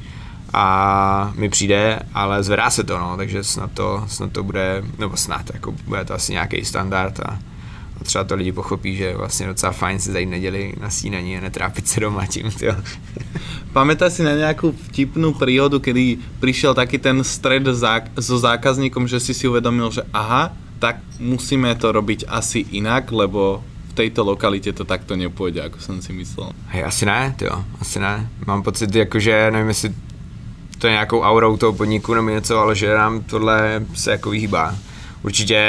a 0.53 1.31
mi 1.35 1.49
přijde, 1.49 1.99
ale 2.13 2.43
zvedá 2.43 2.69
se 2.69 2.83
to, 2.83 2.97
no, 2.97 3.17
takže 3.17 3.43
snad 3.43 3.71
to, 3.71 4.03
snad 4.07 4.31
to 4.31 4.43
bude, 4.43 4.83
nebo 4.99 5.17
snad, 5.17 5.41
jako 5.53 5.71
bude 5.71 6.05
to 6.05 6.13
asi 6.13 6.31
nějaký 6.31 6.65
standard 6.65 7.19
a, 7.19 7.39
a 8.03 8.05
třeba 8.05 8.23
to 8.23 8.35
lidi 8.35 8.51
pochopí, 8.51 8.95
že 8.95 9.03
je 9.03 9.17
vlastně 9.17 9.47
docela 9.47 9.71
fajn 9.71 9.99
si 9.99 10.11
zajít 10.11 10.29
neděli 10.29 10.73
na 10.81 10.89
snídaní 10.89 11.37
a 11.37 11.41
netrápit 11.41 11.87
se 11.87 11.99
doma 11.99 12.25
tím, 12.25 12.51
tyjo. 12.51 12.75
Pamätáš 13.73 14.13
si 14.13 14.23
na 14.23 14.31
nějakou 14.31 14.71
vtipnou 14.71 15.33
príhodu, 15.33 15.79
kedy 15.79 16.17
přišel 16.39 16.73
taky 16.73 16.99
ten 16.99 17.23
stred 17.23 17.63
zák- 17.63 18.11
so 18.19 18.39
zákazníkom, 18.39 19.07
že 19.07 19.19
si 19.19 19.33
si 19.33 19.47
uvedomil, 19.47 19.91
že 19.91 20.01
aha, 20.13 20.51
tak 20.79 20.95
musíme 21.19 21.75
to 21.75 21.91
robiť 21.91 22.25
asi 22.27 22.59
inak, 22.59 23.11
lebo 23.11 23.63
tejto 23.93 24.23
lokalitě 24.23 24.73
to 24.73 24.83
takto 24.83 25.15
nepůjde, 25.15 25.61
jako 25.61 25.79
jsem 25.79 26.01
si 26.01 26.13
myslel. 26.13 26.49
Hej, 26.67 26.83
asi 26.83 27.05
ne, 27.05 27.35
jo, 27.41 27.63
asi 27.79 27.99
ne. 27.99 28.29
Mám 28.47 28.63
pocit, 28.63 28.95
jakože, 28.95 29.51
nevím, 29.51 29.67
jestli 29.67 29.93
to 30.77 30.87
je 30.87 30.91
nějakou 30.93 31.21
aurou 31.21 31.57
toho 31.57 31.73
podniku 31.73 32.13
nebo 32.13 32.29
něco, 32.29 32.59
ale 32.59 32.75
že 32.75 32.93
nám 32.93 33.23
tohle 33.23 33.85
se 33.93 34.11
jako 34.11 34.29
vyhýbá. 34.29 34.75
Určitě 35.23 35.61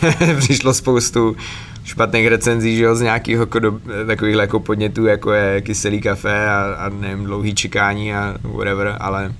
přišlo 0.38 0.74
spoustu 0.74 1.36
špatných 1.84 2.26
recenzí, 2.26 2.76
že 2.76 2.84
jo, 2.84 2.94
z 2.94 3.00
nějakých 3.00 3.38
takových 4.06 4.36
jako 4.36 4.60
podnětů, 4.60 5.06
jako 5.06 5.32
je 5.32 5.60
kyselý 5.60 6.00
kafe 6.00 6.48
a, 6.50 6.74
a 6.78 6.88
nevím, 6.88 7.24
dlouhý 7.24 7.54
čekání 7.54 8.14
a 8.14 8.36
whatever, 8.42 8.96
ale, 9.00 9.34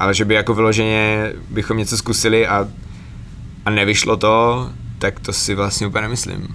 ale 0.00 0.14
že 0.14 0.24
by 0.24 0.34
jako 0.34 0.54
vyloženě 0.54 1.32
bychom 1.50 1.76
něco 1.76 1.96
zkusili 1.96 2.46
a, 2.46 2.68
a 3.64 3.70
nevyšlo 3.70 4.16
to, 4.16 4.68
tak 4.98 5.20
to 5.20 5.32
si 5.32 5.54
vlastně 5.54 5.86
úplně 5.86 6.02
nemyslím. 6.02 6.54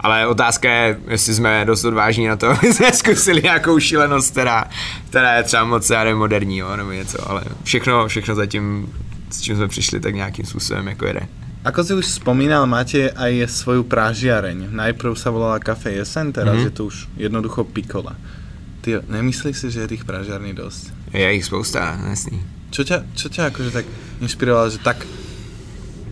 Ale 0.00 0.26
otázka 0.26 0.70
je, 0.70 0.98
jestli 1.08 1.34
jsme 1.34 1.64
dost 1.64 1.84
odvážní 1.84 2.26
na 2.26 2.36
to, 2.36 2.50
aby 2.50 2.72
jsme 2.72 2.92
zkusili 2.92 3.42
nějakou 3.42 3.78
šílenost, 3.78 4.30
která, 4.30 4.64
která 5.08 5.34
je 5.34 5.42
třeba 5.42 5.64
moc 5.64 5.92
moderní, 6.14 6.58
jo, 6.58 6.76
nebo 6.76 6.92
něco, 6.92 7.30
ale 7.30 7.42
všechno, 7.64 8.08
všechno 8.08 8.34
zatím, 8.34 8.92
s 9.30 9.40
čím 9.40 9.56
jsme 9.56 9.68
přišli, 9.68 10.00
tak 10.00 10.14
nějakým 10.14 10.46
způsobem 10.46 10.88
jako 10.88 11.06
jede. 11.06 11.28
Ako 11.60 11.84
si 11.84 11.92
už 11.92 12.24
spomínal, 12.24 12.64
máte 12.64 13.12
aj 13.12 13.44
svoju 13.52 13.84
prážiareň. 13.84 14.72
Najprv 14.72 15.12
sa 15.12 15.28
volala 15.28 15.60
Café 15.60 15.92
Jesen, 15.92 16.32
teraz 16.32 16.56
mm-hmm. 16.56 16.68
je 16.68 16.72
to 16.72 16.82
už 16.88 16.96
jednoducho 17.20 17.68
Pikola. 17.68 18.16
Ty, 18.80 19.04
nemyslíš 19.04 19.56
si, 19.60 19.68
že 19.68 19.84
je 19.84 19.92
tých 19.92 20.08
prážiarní 20.08 20.56
dosť? 20.56 21.12
Je 21.12 21.28
ich 21.36 21.44
spousta, 21.44 22.00
jasný. 22.00 22.40
Čo 22.72 22.88
ťa, 22.88 23.04
čo 23.12 23.28
ťa 23.28 23.52
akože 23.52 23.76
tak 23.76 23.84
inšpirovalo, 24.24 24.72
že 24.72 24.80
tak 24.80 25.04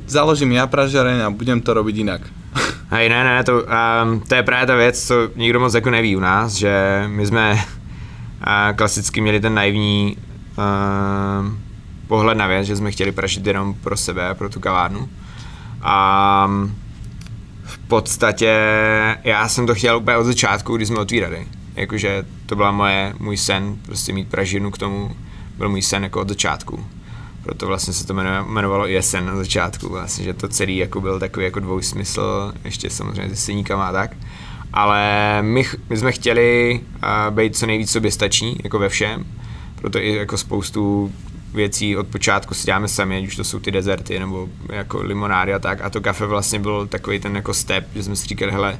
založím 0.05 0.53
ja 0.53 0.69
pražiareň 0.69 1.25
a 1.25 1.33
budem 1.33 1.65
to 1.65 1.73
robiť 1.73 1.97
inak? 1.97 2.23
Hej, 2.93 3.09
ne, 3.09 3.21
ne, 3.25 3.41
to, 3.41 3.65
um, 3.65 4.21
to 4.21 4.35
je 4.35 4.43
právě 4.43 4.67
ta 4.67 4.77
věc, 4.77 5.07
co 5.07 5.15
nikdo 5.37 5.61
moc 5.61 5.75
jako 5.75 5.91
neví 5.91 6.17
u 6.17 6.21
nás, 6.21 6.53
že 6.61 7.05
my 7.09 7.27
jsme 7.27 7.53
uh, 7.53 8.77
klasicky 8.77 9.21
měli 9.21 9.41
ten 9.41 9.55
naivní 9.55 10.17
uh, 10.61 11.68
pohled 12.09 12.39
na 12.39 12.47
věc, 12.47 12.67
že 12.67 12.77
jsme 12.77 12.91
chtěli 12.91 13.13
pražit 13.13 13.47
jenom 13.47 13.75
pro 13.75 13.97
sebe, 13.97 14.35
pro 14.35 14.49
tu 14.49 14.61
kavárnu. 14.61 15.09
A 15.83 16.51
v 17.65 17.79
podstatě 17.79 18.53
já 19.25 19.49
jsem 19.49 19.67
to 19.67 19.75
chtěl 19.75 19.97
úplně 19.97 20.17
od 20.17 20.25
začátku, 20.25 20.77
když 20.77 20.89
jsme 20.89 20.99
otvírali. 20.99 21.47
Jakože 21.75 22.25
to 22.47 22.57
byla 22.57 22.71
moje, 22.71 23.15
můj 23.19 23.37
sen, 23.37 23.77
prostě 23.87 24.13
mít 24.13 24.29
pražinu 24.29 24.71
k 24.71 24.79
tomu, 24.79 25.17
byl 25.59 25.69
můj 25.69 25.83
sen 25.83 26.03
jako 26.03 26.21
od 26.21 26.29
začátku. 26.29 26.87
Proto 27.43 27.67
vlastně 27.67 27.93
se 27.93 28.07
to 28.07 28.13
jmenovalo 28.13 28.91
ISN 28.91 29.25
na 29.25 29.37
začátku, 29.37 29.89
vlastně, 29.89 30.25
že 30.25 30.35
to 30.35 30.49
celý 30.49 30.77
jako 30.77 31.01
byl 31.01 31.19
takový 31.19 31.45
jako 31.45 31.61
dvousmysl, 31.61 32.53
ještě 32.65 32.91
samozřejmě 32.91 33.29
se 33.29 33.37
seníkama 33.37 33.89
a 33.89 33.93
tak. 33.93 34.17
Ale 34.73 35.03
my, 35.43 35.65
my 35.89 35.97
jsme 35.97 36.13
chtěli 36.13 36.81
uh, 36.95 37.35
být 37.35 37.57
co 37.57 37.67
nejvíc 37.67 37.91
soběstační, 37.91 38.57
jako 38.65 38.79
ve 38.79 38.89
všem, 38.89 39.25
proto 39.75 39.99
i 39.99 40.15
jako 40.15 40.39
spoustu 40.39 41.13
věcí 41.55 41.97
od 41.97 42.09
počátku 42.09 42.55
si 42.55 42.67
děláme 42.67 42.89
sami, 42.89 43.17
ať 43.17 43.27
už 43.27 43.37
to 43.37 43.45
jsou 43.45 43.59
ty 43.59 43.71
dezerty 43.71 44.19
nebo 44.19 44.49
jako 44.69 45.03
limonády 45.03 45.55
a 45.55 45.59
tak. 45.59 45.81
A 45.81 45.91
to 45.91 46.01
kafe 46.01 46.27
vlastně 46.27 46.59
byl 46.59 46.87
takový 46.87 47.21
ten 47.21 47.37
jako 47.37 47.55
step, 47.55 47.87
že 47.95 48.03
jsme 48.03 48.17
si 48.17 48.27
říkali, 48.27 48.53
hele, 48.53 48.79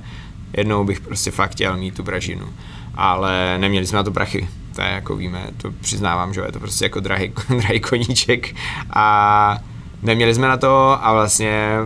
jednou 0.57 0.85
bych 0.85 1.01
prostě 1.01 1.31
fakt 1.31 1.51
chtěl 1.51 1.77
mít 1.77 1.95
tu 1.95 2.05
pražinu. 2.05 2.47
Ale 2.95 3.59
neměli 3.59 3.87
jsme 3.87 3.97
na 3.97 4.03
to 4.03 4.11
prachy. 4.11 4.49
To 4.75 4.83
je 4.83 4.89
jako 4.89 5.17
víme, 5.17 5.47
to 5.57 5.73
přiznávám, 5.81 6.35
že 6.35 6.41
je 6.41 6.53
to 6.53 6.61
prostě 6.61 6.85
jako 6.85 7.01
drahý, 7.01 7.33
drahý 7.49 7.81
koníček. 7.81 8.55
A 8.91 9.59
neměli 10.03 10.35
jsme 10.35 10.49
na 10.49 10.57
to 10.57 11.07
a 11.07 11.13
vlastně 11.13 11.79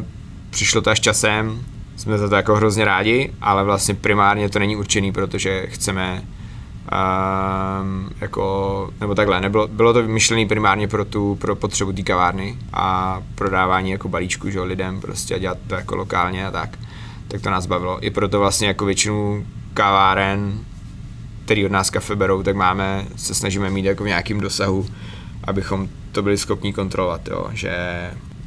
přišlo 0.50 0.80
to 0.80 0.90
až 0.90 1.00
časem, 1.00 1.64
jsme 1.96 2.18
za 2.18 2.28
to 2.28 2.34
jako 2.34 2.56
hrozně 2.56 2.84
rádi, 2.84 3.32
ale 3.40 3.64
vlastně 3.64 3.94
primárně 3.94 4.48
to 4.48 4.58
není 4.58 4.76
určený, 4.76 5.12
protože 5.12 5.66
chceme 5.66 6.22
Um, 6.82 8.10
jako, 8.20 8.90
nebo 9.00 9.14
takhle, 9.14 9.40
nebylo, 9.40 9.68
bylo 9.68 9.92
to 9.92 10.02
myšlené 10.02 10.46
primárně 10.46 10.88
pro 10.88 11.04
tu, 11.04 11.34
pro 11.34 11.56
potřebu 11.56 11.92
té 11.92 12.02
kavárny 12.02 12.58
a 12.72 13.18
prodávání 13.34 13.90
jako 13.90 14.08
balíčku, 14.08 14.50
že 14.50 14.60
lidem 14.60 15.00
prostě 15.00 15.34
a 15.34 15.38
dělat 15.38 15.58
to 15.66 15.74
jako 15.74 15.96
lokálně 15.96 16.46
a 16.46 16.50
tak, 16.50 16.78
tak 17.28 17.40
to 17.40 17.50
nás 17.50 17.66
bavilo. 17.66 18.04
I 18.04 18.10
proto 18.10 18.38
vlastně 18.38 18.68
jako 18.68 18.84
většinu 18.84 19.46
kaváren, 19.74 20.60
který 21.44 21.66
od 21.66 21.72
nás 21.72 21.90
kafe 21.90 22.16
berou, 22.16 22.42
tak 22.42 22.56
máme, 22.56 23.06
se 23.16 23.34
snažíme 23.34 23.70
mít 23.70 23.84
jako 23.84 24.04
v 24.04 24.06
nějakým 24.06 24.40
dosahu, 24.40 24.86
abychom 25.44 25.88
to 26.12 26.22
byli 26.22 26.38
schopni 26.38 26.72
kontrolovat, 26.72 27.28
jo, 27.28 27.46
že 27.52 27.76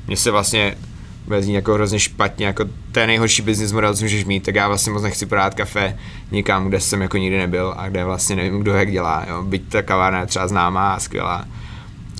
mně 0.08 0.18
se 0.18 0.32
vlastně 0.32 0.78
bude 1.26 1.44
znít 1.44 1.54
jako 1.54 1.74
hrozně 1.74 2.00
špatně, 2.00 2.46
jako 2.46 2.66
to 2.92 3.00
je 3.00 3.08
nejhorší 3.08 3.42
business 3.42 3.72
model, 3.72 3.96
co 3.96 4.04
můžeš 4.04 4.26
mít, 4.26 4.44
tak 4.44 4.56
já 4.56 4.68
vlastně 4.68 4.94
moc 4.94 5.04
nechci 5.04 5.26
prodávat 5.26 5.54
kafe 5.54 5.98
někam, 6.32 6.68
kde 6.68 6.80
jsem 6.80 7.02
jako 7.02 7.18
nikdy 7.18 7.38
nebyl 7.38 7.74
a 7.78 7.90
kde 7.90 8.04
vlastně 8.04 8.36
nevím, 8.36 8.60
kdo 8.60 8.74
jak 8.74 8.92
dělá, 8.92 9.26
jo. 9.30 9.44
byť 9.44 9.70
ta 9.70 9.82
kavárna 9.82 10.20
je 10.20 10.26
třeba 10.26 10.48
známá 10.48 10.94
a 10.94 11.00
skvělá. 11.00 11.46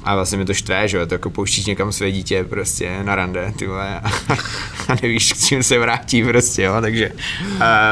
A 0.04 0.16
vlastně 0.16 0.38
mi 0.38 0.46
to 0.46 0.54
štve, 0.54 0.88
že 0.88 0.98
jo, 0.98 1.06
to 1.06 1.14
jako 1.14 1.30
pouštíš 1.30 1.66
někam 1.66 1.92
své 1.92 2.12
dítě 2.12 2.44
prostě 2.44 3.04
na 3.04 3.16
rande, 3.16 3.54
ty 3.56 3.68
vole, 3.68 4.00
a, 4.00 4.12
a 4.88 4.96
nevíš, 5.04 5.34
k 5.34 5.38
čím 5.38 5.64
se 5.64 5.80
vrátí 5.80 6.24
prostě, 6.24 6.64
jo, 6.64 6.74
takže, 6.82 7.12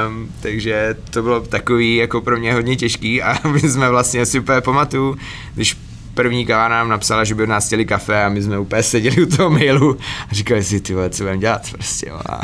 um, 0.08 0.32
takže 0.42 0.96
to 1.10 1.22
bylo 1.22 1.42
takový 1.42 1.96
jako 1.96 2.22
pro 2.22 2.38
mě 2.38 2.54
hodně 2.54 2.76
těžký 2.76 3.22
a 3.22 3.48
my 3.48 3.60
jsme 3.60 3.90
vlastně 3.90 4.26
si 4.26 4.40
úplně 4.40 4.62
pamatuju, 4.62 5.18
když 5.56 5.78
první 6.14 6.46
kavárna 6.46 6.78
nám 6.78 6.90
napsala, 6.90 7.24
že 7.24 7.36
by 7.36 7.44
od 7.44 7.50
nás 7.50 7.68
chtěli 7.68 7.86
kafe 7.86 8.26
a 8.26 8.30
my 8.30 8.42
jsme 8.42 8.60
úplně 8.60 8.84
seděli 8.84 9.24
u 9.26 9.38
toho 9.38 9.50
mailu 9.50 9.98
a 10.32 10.34
říkali 10.34 10.64
si, 10.64 10.82
ty 10.82 10.94
vole, 10.94 11.10
co 11.10 11.24
budeme 11.24 11.40
dělat 11.40 11.72
prostě. 11.72 12.12
A, 12.12 12.42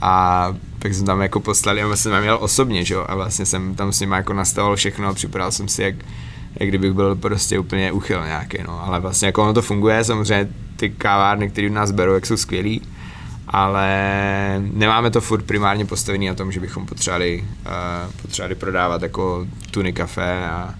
a 0.00 0.54
tak 0.78 0.94
jsem 0.94 1.06
tam 1.06 1.20
jako 1.20 1.40
poslali, 1.40 1.82
a 1.82 1.96
jsem 1.96 2.20
měl 2.20 2.38
osobně, 2.40 2.84
že 2.84 2.94
jo, 2.94 3.04
a 3.08 3.14
vlastně 3.14 3.46
jsem 3.46 3.74
tam 3.74 3.92
s 3.92 4.00
nimi 4.00 4.14
jako 4.14 4.32
nastavoval 4.32 4.76
všechno 4.76 5.08
a 5.08 5.14
připadal 5.14 5.50
jsem 5.50 5.68
si, 5.68 5.82
jak, 5.82 5.94
jak 6.60 6.68
kdybych 6.68 6.92
byl 6.92 7.16
prostě 7.16 7.58
úplně 7.58 7.92
uchyl 7.92 8.24
nějaký, 8.24 8.58
no, 8.66 8.86
ale 8.86 9.00
vlastně 9.00 9.26
jako 9.26 9.42
ono 9.42 9.52
to 9.52 9.62
funguje, 9.62 10.04
samozřejmě 10.04 10.48
ty 10.76 10.90
kavárny, 10.90 11.50
které 11.50 11.70
u 11.70 11.72
nás 11.72 11.90
berou, 11.90 12.14
jak 12.14 12.26
jsou 12.26 12.36
skvělý, 12.36 12.82
ale 13.48 13.88
nemáme 14.72 15.10
to 15.10 15.20
furt 15.20 15.42
primárně 15.42 15.84
postavený 15.84 16.26
na 16.26 16.34
tom, 16.34 16.52
že 16.52 16.60
bychom 16.60 16.86
potřebovali, 16.86 17.44
uh, 17.66 18.12
potřebovali 18.22 18.54
prodávat 18.54 19.02
jako 19.02 19.46
tuny 19.70 19.92
kafe 19.92 20.44
a, 20.44 20.74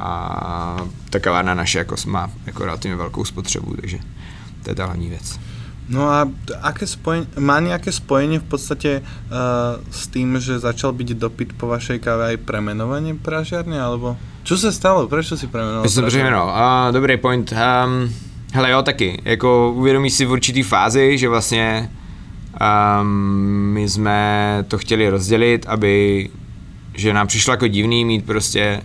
a 0.00 0.76
ta 1.10 1.18
kavárna 1.18 1.54
naše 1.54 1.78
jako 1.78 1.96
má 2.06 2.30
jako 2.46 2.64
relativně 2.64 2.96
velkou 2.96 3.24
spotřebu, 3.24 3.76
takže 3.80 3.98
to 4.62 4.70
je 4.70 4.74
ta 4.74 4.84
hlavní 4.84 5.08
věc. 5.08 5.38
No 5.88 6.10
a 6.10 6.26
aké 6.66 6.82
spojenie, 6.82 7.30
má 7.38 7.62
nejaké 7.62 7.94
spojenie 7.94 8.42
v 8.42 8.48
podstate 8.50 8.90
uh, 9.06 9.78
s 9.86 10.10
tým, 10.10 10.34
že 10.42 10.58
začal 10.58 10.90
byť 10.90 11.14
dopyt 11.14 11.54
po 11.54 11.70
vašej 11.70 12.02
káve 12.02 12.34
aj 12.34 12.42
premenovanie 12.42 13.14
pražiarne, 13.14 13.78
alebo 13.78 14.18
čo 14.42 14.58
se 14.58 14.74
stalo, 14.74 15.06
prečo 15.06 15.38
si 15.38 15.46
premenoval? 15.46 15.88
jsem 15.88 16.06
přejmenoval, 16.06 16.48
uh, 16.48 16.92
dobrý 16.92 17.16
point. 17.16 17.52
Um, 17.52 18.14
hele 18.52 18.70
jo, 18.70 18.82
taky, 18.82 19.22
jako 19.24 19.72
uvědomíš 19.76 20.12
si 20.12 20.24
v 20.26 20.30
určitý 20.30 20.62
fázi, 20.62 21.18
že 21.18 21.28
vlastně 21.28 21.90
um, 23.00 23.70
my 23.72 23.88
jsme 23.88 24.64
to 24.68 24.78
chtěli 24.78 25.08
rozdělit, 25.08 25.66
aby, 25.68 26.28
že 26.94 27.12
nám 27.12 27.26
přišlo 27.26 27.52
jako 27.52 27.66
divný 27.66 28.04
mít 28.04 28.26
prostě 28.26 28.82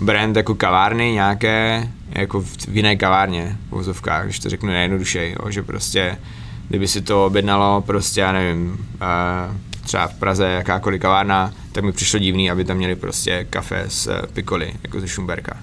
brand 0.00 0.36
jako 0.36 0.54
kavárny 0.54 1.12
nějaké, 1.12 1.88
jako 2.10 2.40
v, 2.40 2.56
v 2.68 2.76
jiné 2.76 2.96
kavárně 2.96 3.56
v 3.68 3.70
vozovkách, 3.70 4.24
když 4.24 4.38
to 4.38 4.50
řeknu 4.50 4.68
nejjednodušeji, 4.68 5.36
jo, 5.40 5.50
že 5.50 5.62
prostě 5.62 6.16
kdyby 6.68 6.88
si 6.88 7.00
to 7.00 7.26
objednalo 7.26 7.80
prostě, 7.80 8.20
já 8.20 8.32
nevím, 8.32 8.70
uh, 8.70 9.56
třeba 9.82 10.06
v 10.06 10.14
Praze 10.14 10.46
jakákoliv 10.46 11.00
kavárna, 11.00 11.52
tak 11.72 11.84
mi 11.84 11.92
přišlo 11.92 12.18
divný, 12.18 12.50
aby 12.50 12.64
tam 12.64 12.76
měli 12.76 12.96
prostě 12.96 13.46
kafe 13.50 13.84
z 13.88 14.06
uh, 14.06 14.12
Piccoli, 14.32 14.72
jako 14.82 15.00
ze 15.00 15.08
Schumberka. 15.08 15.56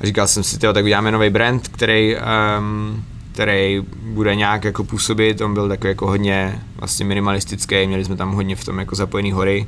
A 0.00 0.06
říkal 0.06 0.26
jsem 0.26 0.42
si, 0.42 0.58
tyjo, 0.58 0.72
tak 0.72 0.84
uděláme 0.84 1.12
nový 1.12 1.30
brand, 1.30 1.68
který, 1.68 2.16
um, 2.58 3.04
který 3.32 3.82
bude 4.02 4.34
nějak 4.34 4.64
jako 4.64 4.84
působit, 4.84 5.40
on 5.40 5.54
byl 5.54 5.68
takový 5.68 5.88
jako 5.88 6.06
hodně 6.06 6.62
vlastně 6.76 7.06
minimalistický, 7.06 7.86
měli 7.86 8.04
jsme 8.04 8.16
tam 8.16 8.32
hodně 8.32 8.56
v 8.56 8.64
tom 8.64 8.78
jako 8.78 8.94
zapojený 8.94 9.32
hory, 9.32 9.66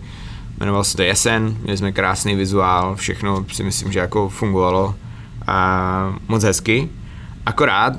jmenoval 0.61 0.85
se 0.85 0.97
to 0.97 1.03
Jesen, 1.03 1.57
měli 1.63 1.79
jsme 1.79 1.93
krásný 1.93 2.35
vizuál, 2.35 2.97
všechno 2.97 3.45
si 3.53 3.63
myslím, 3.63 3.93
že 3.93 3.99
jako 3.99 4.29
fungovalo 4.29 4.95
a 5.47 6.19
moc 6.29 6.45
hezky. 6.45 6.89
Akorát 7.47 7.93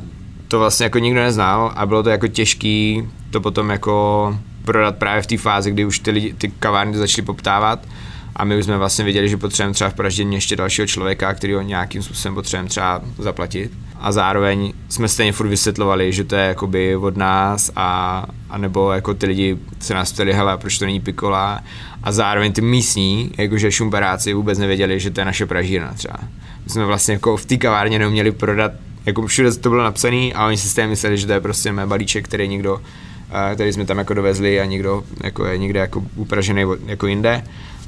to 0.48 0.60
vlastně 0.60 0.84
jako 0.84 1.00
nikdo 1.00 1.20
neznal 1.20 1.74
a 1.76 1.86
bylo 1.86 2.04
to 2.04 2.10
jako 2.10 2.28
těžký 2.28 3.10
to 3.32 3.42
potom 3.42 3.70
jako 3.70 4.38
prodat 4.66 4.96
právě 4.96 5.22
v 5.22 5.28
té 5.28 5.38
fázi, 5.38 5.72
kdy 5.72 5.86
už 5.86 6.00
ty, 6.00 6.12
lidi, 6.12 6.34
ty 6.34 6.52
kavárny 6.60 6.98
začaly 6.98 7.26
poptávat 7.26 7.80
a 8.36 8.44
my 8.44 8.58
už 8.58 8.66
jsme 8.66 8.78
vlastně 8.78 9.04
věděli, 9.04 9.30
že 9.30 9.38
potřebujeme 9.38 9.74
třeba 9.74 9.90
v 9.90 9.94
Praždění 9.94 10.36
ještě 10.36 10.56
dalšího 10.56 10.88
člověka, 10.88 11.34
který 11.34 11.54
ho 11.54 11.62
nějakým 11.62 12.04
způsobem 12.04 12.36
potřebujeme 12.36 12.70
třeba 12.70 13.02
zaplatit. 13.18 13.72
A 14.00 14.12
zároveň 14.12 14.74
jsme 14.90 15.08
stejně 15.08 15.32
furt 15.32 15.48
vysvětlovali, 15.48 16.14
že 16.14 16.24
to 16.24 16.36
je 16.36 16.48
jakoby 16.48 16.96
od 16.96 17.18
nás 17.18 17.72
a, 17.76 18.26
a 18.50 18.58
nebo 18.58 18.92
jako 18.92 19.14
ty 19.14 19.26
lidi 19.26 19.58
se 19.80 19.94
nás 19.94 20.14
ptali, 20.14 20.34
hele, 20.34 20.58
proč 20.58 20.78
to 20.78 20.86
není 20.86 21.00
pikola 21.00 21.62
a 22.04 22.12
zároveň 22.12 22.52
ty 22.52 22.62
místní, 22.62 23.32
jakože 23.38 23.72
šumperáci 23.72 24.34
vůbec 24.34 24.60
nevěděli, 24.60 25.00
že 25.00 25.12
to 25.12 25.22
je 25.22 25.26
naše 25.26 25.46
pražírna 25.46 25.94
třeba. 25.94 26.18
My 26.64 26.70
jsme 26.70 26.86
vlastně 26.86 27.14
jako 27.14 27.38
v 27.38 27.46
té 27.46 27.58
kavárně 27.58 28.00
neuměli 28.00 28.32
prodat, 28.32 28.72
jako 29.06 29.28
všude 29.28 29.52
to 29.52 29.70
bylo 29.70 29.84
napsané 29.84 30.32
a 30.36 30.48
oni 30.48 30.58
si 30.58 30.70
stejně 30.70 30.88
mysleli, 30.88 31.18
že 31.18 31.28
to 31.28 31.34
je 31.34 31.40
prostě 31.40 31.72
mé 31.72 31.86
balíček, 31.86 32.26
který 32.26 32.48
někdo, 32.48 32.82
eh, 33.52 33.56
který 33.56 33.74
jsme 33.74 33.86
tam 33.86 33.98
jako 33.98 34.14
dovezli 34.14 34.60
a 34.60 34.66
někdo 34.66 35.04
jako 35.24 35.46
je 35.46 35.58
někde 35.58 35.80
jako 35.80 36.04
upražený 36.16 36.64
jako 36.86 37.08
jinde. 37.08 37.44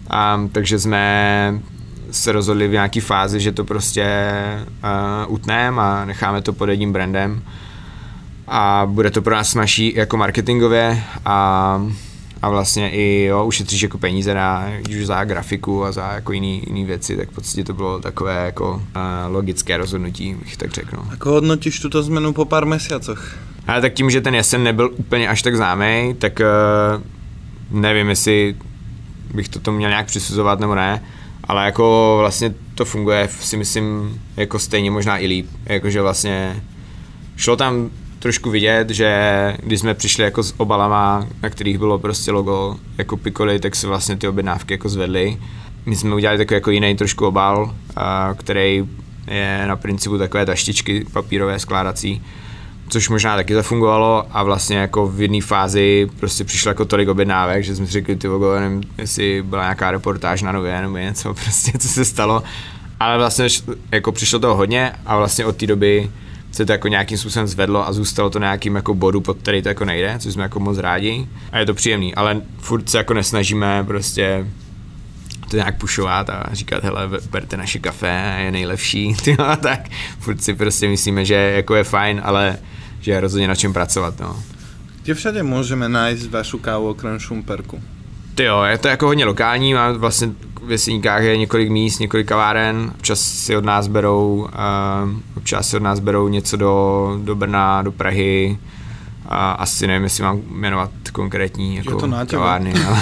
A, 0.10 0.42
takže 0.52 0.80
jsme 0.80 1.62
se 2.12 2.32
rozhodli 2.32 2.68
v 2.68 2.72
nějaké 2.72 3.02
fázi, 3.02 3.40
že 3.40 3.52
to 3.52 3.64
prostě 3.64 4.06
uh, 5.28 5.34
utneme 5.34 5.82
a 5.82 6.06
necháme 6.06 6.42
to 6.42 6.54
pod 6.54 6.70
jedním 6.70 6.94
brandem 6.94 7.42
a 8.48 8.88
bude 8.90 9.12
to 9.12 9.22
pro 9.22 9.36
nás 9.36 9.50
snažší 9.50 9.94
jako 9.96 10.18
marketingově 10.18 11.04
a 11.26 11.82
a 12.42 12.50
vlastně 12.50 12.90
i 12.90 13.24
jo, 13.24 13.46
ušetříš 13.46 13.82
jako 13.82 13.98
peníze 13.98 14.34
na, 14.34 14.68
už 14.90 15.06
za 15.06 15.24
grafiku 15.24 15.86
a 15.86 15.92
za 15.92 16.12
jako 16.14 16.34
jiný, 16.34 16.64
jiný 16.68 16.86
věci, 16.86 17.18
tak 17.18 17.30
v 17.30 17.36
podstatě 17.36 17.64
to 17.64 17.74
bylo 17.74 18.00
takové 18.00 18.46
jako 18.46 18.74
uh, 18.74 18.82
logické 19.28 19.78
rozhodnutí, 19.78 20.36
bych 20.44 20.58
tak 20.58 20.72
řekl. 20.72 20.98
No. 20.98 21.08
Ako 21.14 21.32
hodnotíš 21.32 21.80
tuto 21.80 22.04
zmenu 22.04 22.34
po 22.34 22.46
pár 22.46 22.66
měsících? 22.66 23.38
Ale 23.68 23.82
tak 23.82 23.94
tím, 23.94 24.10
že 24.10 24.22
ten 24.22 24.36
jesen 24.36 24.64
nebyl 24.64 24.90
úplně 24.98 25.30
až 25.30 25.42
tak 25.42 25.56
známý, 25.56 26.16
tak 26.20 26.40
uh, 26.40 27.82
nevím, 27.82 28.10
jestli 28.10 28.56
bych 29.38 29.50
to 29.50 29.72
měl 29.72 29.90
nějak 29.90 30.06
přisuzovat 30.06 30.60
nebo 30.60 30.76
ne, 30.76 31.04
ale 31.44 31.66
jako 31.66 32.16
vlastně 32.20 32.54
to 32.76 32.86
funguje 32.86 33.30
si 33.32 33.58
myslím 33.58 34.20
jako 34.38 34.60
stejně 34.60 34.92
možná 34.92 35.18
i 35.18 35.28
líp, 35.28 35.48
jakože 35.66 36.02
vlastně 36.02 36.64
šlo 37.36 37.56
tam 37.56 37.90
trošku 38.20 38.50
vidět, 38.50 38.90
že 38.90 39.58
když 39.64 39.80
jsme 39.80 39.94
přišli 39.94 40.24
jako 40.24 40.44
s 40.44 40.54
obalama, 40.58 41.28
na 41.44 41.50
kterých 41.50 41.78
bylo 41.78 42.00
prostě 42.00 42.32
logo 42.32 42.76
jako 42.98 43.18
Piccoli, 43.18 43.60
tak 43.60 43.76
se 43.76 43.88
vlastně 43.88 44.18
ty 44.18 44.28
objednávky 44.28 44.74
jako 44.74 44.90
zvedly. 44.90 45.38
My 45.86 45.96
jsme 45.96 46.16
udělali 46.16 46.38
takový 46.38 46.56
jako 46.56 46.72
jiný 46.72 46.96
trošku 46.96 47.28
obal, 47.28 47.76
který 48.38 48.88
je 49.28 49.64
na 49.68 49.76
principu 49.76 50.18
takové 50.18 50.46
taštičky 50.46 51.06
papírové 51.14 51.60
skládací 51.60 52.22
což 52.90 53.10
možná 53.10 53.36
taky 53.36 53.54
zafungovalo 53.54 54.26
a 54.32 54.44
vlastně 54.44 54.78
jako 54.78 55.08
v 55.08 55.22
jedné 55.22 55.42
fázi 55.42 56.10
prostě 56.20 56.44
přišlo 56.44 56.70
jako 56.70 56.86
tolik 56.86 57.10
objednávek, 57.10 57.64
že 57.64 57.76
jsme 57.76 57.86
si 57.86 57.92
řekli, 57.92 58.16
ty 58.16 58.28
vogo, 58.28 58.60
nevím, 58.60 58.84
jestli 58.98 59.42
byla 59.42 59.64
nějaká 59.64 59.92
reportáž 59.92 60.42
na 60.42 60.52
nově 60.52 60.82
nebo 60.82 60.98
něco, 60.98 61.34
prostě 61.44 61.72
co 61.78 61.88
se 61.88 62.06
stalo. 62.06 62.44
Ale 63.00 63.18
vlastně 63.18 63.48
jako 63.92 64.12
přišlo 64.12 64.40
toho 64.40 64.56
hodně 64.56 64.92
a 65.06 65.18
vlastně 65.18 65.46
od 65.46 65.56
té 65.56 65.68
doby 65.68 66.12
se 66.52 66.66
to 66.66 66.72
jako 66.72 66.88
nějakým 66.88 67.18
způsobem 67.18 67.48
zvedlo 67.48 67.88
a 67.88 67.94
zůstalo 67.94 68.30
to 68.30 68.40
nějakým 68.40 68.76
jako 68.76 68.94
bodu, 68.94 69.22
pod 69.22 69.38
který 69.38 69.62
to 69.62 69.70
jako 69.70 69.86
nejde, 69.86 70.16
což 70.20 70.34
jsme 70.34 70.44
jako 70.44 70.60
moc 70.60 70.78
rádi 70.78 71.28
a 71.52 71.60
je 71.60 71.66
to 71.66 71.74
příjemný, 71.74 72.16
ale 72.16 72.42
furt 72.58 72.90
se 72.90 72.98
jako 72.98 73.14
nesnažíme 73.14 73.84
prostě 73.88 74.46
to 75.50 75.56
nějak 75.56 75.78
pušovat 75.78 76.30
a 76.30 76.44
říkat, 76.52 76.84
hele, 76.84 77.10
berte 77.32 77.58
naše 77.58 77.80
kafe, 77.80 78.38
je 78.46 78.52
nejlepší, 78.52 79.16
tyjo, 79.24 79.56
tak 79.62 79.80
furt 80.20 80.44
si 80.44 80.54
prostě 80.54 80.88
myslíme, 80.88 81.26
že 81.26 81.34
jako 81.34 81.76
je 81.76 81.84
fajn, 81.84 82.22
ale 82.24 82.58
že 83.02 83.12
je 83.12 83.20
rozhodně 83.20 83.48
na 83.48 83.56
čem 83.56 83.74
pracovat, 83.74 84.20
no. 84.20 84.44
Kde 85.04 85.14
všade 85.14 85.44
můžeme 85.44 85.90
najít 85.90 86.32
vašu 86.32 86.60
kávu 86.60 86.90
okrem 86.90 87.20
Šumperku? 87.20 87.82
Ty 88.36 88.44
jo, 88.44 88.64
je 88.64 88.78
to 88.78 88.88
jako 88.88 89.06
hodně 89.06 89.26
lokální, 89.26 89.74
mám 89.74 89.96
vlastně 89.96 90.30
v 90.66 90.72
Jeseníkách 90.72 91.24
je 91.24 91.38
několik 91.38 91.70
míst, 91.70 92.00
několik 92.00 92.28
kaváren, 92.28 92.92
občas 92.96 93.20
si 93.20 93.58
od 93.58 93.66
nás 93.66 93.88
berou, 93.88 94.36
uh, 94.36 95.12
občas 95.38 95.70
si 95.70 95.78
od 95.78 95.84
nás 95.84 96.00
berou 96.00 96.28
něco 96.28 96.58
do, 96.58 97.20
do 97.24 97.36
Brna, 97.36 97.82
do 97.82 97.92
Prahy, 97.92 98.58
a 99.30 99.52
asi 99.52 99.88
nevím, 99.88 100.04
jestli 100.04 100.24
mám 100.24 100.42
jmenovat 100.50 100.92
konkrétní 101.12 101.76
jako 101.76 101.96
to 101.96 102.10
kavárny, 102.28 102.74
ale 102.88 103.02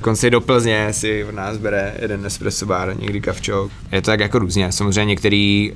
konci 0.00 0.30
do 0.30 0.40
Plzně 0.40 0.92
si 0.92 1.24
od 1.24 1.34
nás 1.34 1.56
bere 1.56 1.94
jeden 2.02 2.26
espresso 2.26 2.66
bar, 2.66 2.96
někdy 2.98 3.20
kavčok. 3.20 3.70
Je 3.92 4.02
to 4.02 4.06
tak 4.06 4.20
jako 4.20 4.38
různě, 4.38 4.72
samozřejmě 4.72 5.04
některý 5.04 5.72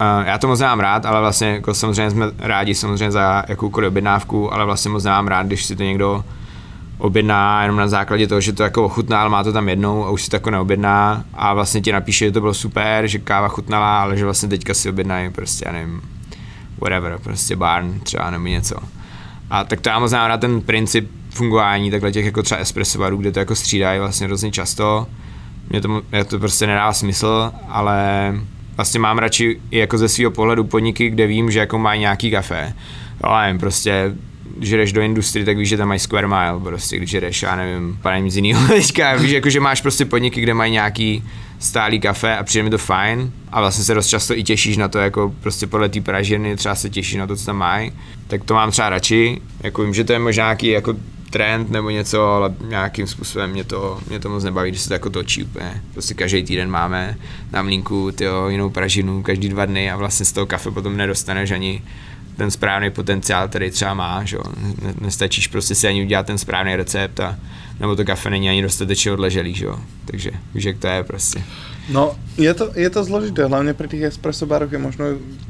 Uh, 0.00 0.26
já 0.26 0.38
to 0.38 0.48
moc 0.48 0.60
mám 0.60 0.80
rád, 0.80 1.06
ale 1.06 1.20
vlastně 1.20 1.48
jako 1.48 1.74
samozřejmě 1.74 2.10
jsme 2.10 2.26
rádi 2.38 2.74
samozřejmě 2.74 3.10
za 3.10 3.44
jakoukoliv 3.48 3.88
objednávku, 3.88 4.52
ale 4.52 4.64
vlastně 4.64 4.90
moc 4.90 5.04
mám 5.04 5.28
rád, 5.28 5.46
když 5.46 5.64
si 5.64 5.76
to 5.76 5.82
někdo 5.82 6.24
objedná 6.98 7.62
jenom 7.62 7.76
na 7.76 7.88
základě 7.88 8.26
toho, 8.26 8.40
že 8.40 8.52
to 8.52 8.62
jako 8.62 8.84
ochutná, 8.84 9.20
ale 9.20 9.30
má 9.30 9.44
to 9.44 9.52
tam 9.52 9.68
jednou 9.68 10.04
a 10.04 10.10
už 10.10 10.22
si 10.22 10.30
to 10.30 10.36
jako 10.36 10.50
neobjedná 10.50 11.24
a 11.34 11.54
vlastně 11.54 11.80
ti 11.80 11.92
napíše, 11.92 12.24
že 12.24 12.32
to 12.32 12.40
bylo 12.40 12.54
super, 12.54 13.06
že 13.06 13.18
káva 13.18 13.48
chutnala, 13.48 14.02
ale 14.02 14.16
že 14.16 14.24
vlastně 14.24 14.48
teďka 14.48 14.74
si 14.74 14.88
objednají 14.88 15.30
prostě, 15.30 15.64
já 15.66 15.72
nevím, 15.72 16.02
whatever, 16.80 17.18
prostě 17.22 17.56
barn 17.56 18.00
třeba 18.00 18.30
nebo 18.30 18.46
něco. 18.46 18.76
A 19.50 19.64
tak 19.64 19.80
to 19.80 19.88
já 19.88 19.98
moc 19.98 20.10
znám 20.10 20.40
ten 20.40 20.60
princip 20.60 21.10
fungování 21.30 21.90
takhle 21.90 22.12
těch 22.12 22.24
jako 22.24 22.42
třeba 22.42 22.60
espresso 22.60 22.98
barů, 22.98 23.16
kde 23.16 23.32
to 23.32 23.38
jako 23.38 23.54
střídají 23.54 24.00
vlastně 24.00 24.26
hrozně 24.26 24.50
často. 24.50 25.06
Mně 25.68 25.80
to, 25.80 26.02
mě 26.12 26.24
to 26.24 26.38
prostě 26.38 26.66
nedá 26.66 26.92
smysl, 26.92 27.52
ale 27.68 28.34
vlastně 28.76 29.00
mám 29.00 29.18
radši 29.18 29.60
jako 29.70 29.98
ze 29.98 30.08
svého 30.08 30.30
pohledu 30.30 30.64
podniky, 30.64 31.10
kde 31.10 31.26
vím, 31.26 31.50
že 31.50 31.58
jako 31.58 31.78
mají 31.78 32.00
nějaký 32.00 32.30
kafe. 32.30 32.74
Jo, 33.24 33.36
nevím, 33.38 33.58
prostě 33.58 34.12
když 34.56 34.70
jdeš 34.70 34.92
do 34.92 35.00
industrie, 35.00 35.44
tak 35.44 35.56
víš, 35.56 35.68
že 35.68 35.76
tam 35.76 35.88
mají 35.88 36.00
square 36.00 36.26
mile, 36.26 36.60
prostě, 36.62 36.96
když 36.96 37.12
jdeš, 37.12 37.42
já 37.42 37.56
nevím, 37.56 37.98
pane 38.02 38.20
nic 38.20 38.36
jiného. 38.36 38.68
Teďka, 38.74 39.16
víš, 39.16 39.30
jako, 39.30 39.50
že 39.50 39.60
máš 39.60 39.80
prostě 39.80 40.04
podniky, 40.04 40.40
kde 40.40 40.54
mají 40.54 40.72
nějaký 40.72 41.24
stálý 41.58 42.00
kafe 42.00 42.36
a 42.36 42.42
přijde 42.44 42.62
mi 42.62 42.70
to 42.70 42.78
fajn. 42.78 43.32
A 43.52 43.60
vlastně 43.60 43.84
se 43.84 43.94
dost 43.94 44.08
často 44.08 44.38
i 44.38 44.42
těšíš 44.42 44.76
na 44.76 44.88
to, 44.88 44.98
jako 44.98 45.34
prostě 45.40 45.66
podle 45.66 45.88
té 45.88 46.00
pražírny 46.00 46.56
třeba 46.56 46.74
se 46.74 46.90
těšíš 46.90 47.14
na 47.14 47.26
to, 47.26 47.36
co 47.36 47.46
tam 47.46 47.56
mají, 47.56 47.92
tak 48.26 48.44
to 48.44 48.54
mám 48.54 48.70
třeba 48.70 48.88
radši, 48.88 49.40
jako 49.60 49.82
vím, 49.82 49.94
že 49.94 50.04
to 50.04 50.12
je 50.12 50.18
možná 50.18 50.44
nějaký 50.44 50.68
jako 50.68 50.94
trend 51.30 51.70
nebo 51.70 51.90
něco, 51.90 52.26
ale 52.26 52.54
nějakým 52.68 53.06
způsobem 53.06 53.50
mě 53.50 53.64
to, 53.64 54.00
mě 54.08 54.18
to 54.18 54.28
moc 54.28 54.44
nebaví, 54.44 54.70
když 54.70 54.80
se 54.80 54.88
to 54.88 54.94
jako 54.94 55.10
točí 55.10 55.44
úplně. 55.44 55.82
Prostě 55.92 56.14
každý 56.14 56.42
týden 56.42 56.70
máme 56.70 57.16
na 57.52 57.62
mlínku 57.62 58.12
tyjo, 58.12 58.48
jinou 58.48 58.70
pražinu, 58.70 59.22
každý 59.22 59.48
dva 59.48 59.66
dny 59.66 59.90
a 59.90 59.96
vlastně 59.96 60.26
z 60.26 60.32
toho 60.32 60.46
kafe 60.46 60.70
potom 60.70 60.96
nedostaneš 60.96 61.50
ani 61.50 61.82
ten 62.36 62.50
správný 62.50 62.90
potenciál, 62.90 63.48
který 63.48 63.70
třeba 63.70 63.94
máš. 63.94 64.32
Jo. 64.32 64.42
Nestačíš 65.00 65.46
prostě 65.46 65.74
si 65.74 65.88
ani 65.88 66.02
udělat 66.02 66.26
ten 66.26 66.38
správný 66.38 66.76
recept 66.76 67.20
a 67.20 67.36
nebo 67.80 67.96
to 67.96 68.04
kafe 68.04 68.30
není 68.30 68.50
ani 68.50 68.62
dostatečně 68.62 69.12
odleželý, 69.12 69.54
že 69.54 69.64
jo. 69.64 69.80
Takže 70.04 70.30
víš, 70.54 70.64
jak 70.64 70.78
to 70.78 70.86
je 70.86 71.04
prostě. 71.04 71.42
No, 71.88 72.18
je 72.34 72.54
to, 72.54 72.74
je 72.74 72.90
to 72.90 73.04
zložité, 73.04 73.46
hlavně 73.46 73.74
pri 73.74 73.88
tých 73.88 74.02
espresso 74.02 74.46
baroch 74.46 74.72
je 74.72 74.78
možno 74.78 75.04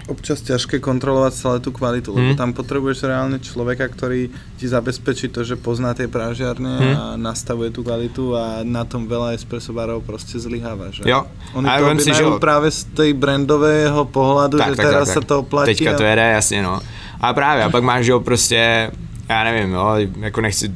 občas 0.05 0.45
ťažké 0.45 0.85
kontrolovať 0.85 1.33
celé 1.33 1.57
tú 1.65 1.73
kvalitu, 1.73 2.13
hmm. 2.13 2.21
lebo 2.21 2.33
tam 2.37 2.53
potrebuješ 2.53 3.09
reálne 3.09 3.41
človeka, 3.41 3.89
ktorý 3.89 4.29
ti 4.61 4.67
zabezpečí 4.69 5.33
to, 5.33 5.49
že 5.49 5.57
pozná 5.57 5.97
tie 5.97 6.13
pražiarne 6.13 6.73
hmm. 6.77 6.95
a 6.95 7.05
nastavuje 7.17 7.73
tú 7.73 7.81
kvalitu 7.81 8.37
a 8.37 8.61
na 8.69 8.85
tom 8.85 9.09
veľa 9.09 9.33
espresso 9.33 9.73
barov 9.73 10.05
prostě 10.05 10.39
zlyháva, 10.39 10.93
že? 10.93 11.09
Jo. 11.09 11.25
Oni 11.57 11.69
a 11.69 11.81
to 11.81 12.05
si, 12.05 12.13
že 12.13 12.25
práve 12.37 12.69
z 12.71 12.85
tej 12.93 13.11
brandového 13.17 14.05
pohľadu, 14.05 14.61
tak, 14.61 14.69
že 14.69 14.77
tak, 14.77 14.87
teraz 14.87 15.09
tak, 15.09 15.15
tak. 15.15 15.17
sa 15.17 15.29
to 15.29 15.35
oplatí. 15.41 15.73
Teďka 15.73 15.91
a... 15.91 15.97
to 15.97 16.05
jede, 16.05 16.27
jasně, 16.37 16.63
no. 16.63 16.81
A 17.21 17.33
právě, 17.33 17.65
a 17.65 17.71
pak 17.71 17.83
máš, 17.83 18.05
že 18.05 18.13
jo, 18.13 18.21
prostě, 18.21 18.91
já 19.29 19.45
nevím, 19.45 19.73
jo, 19.73 19.97
jako 20.21 20.41
nechci, 20.41 20.69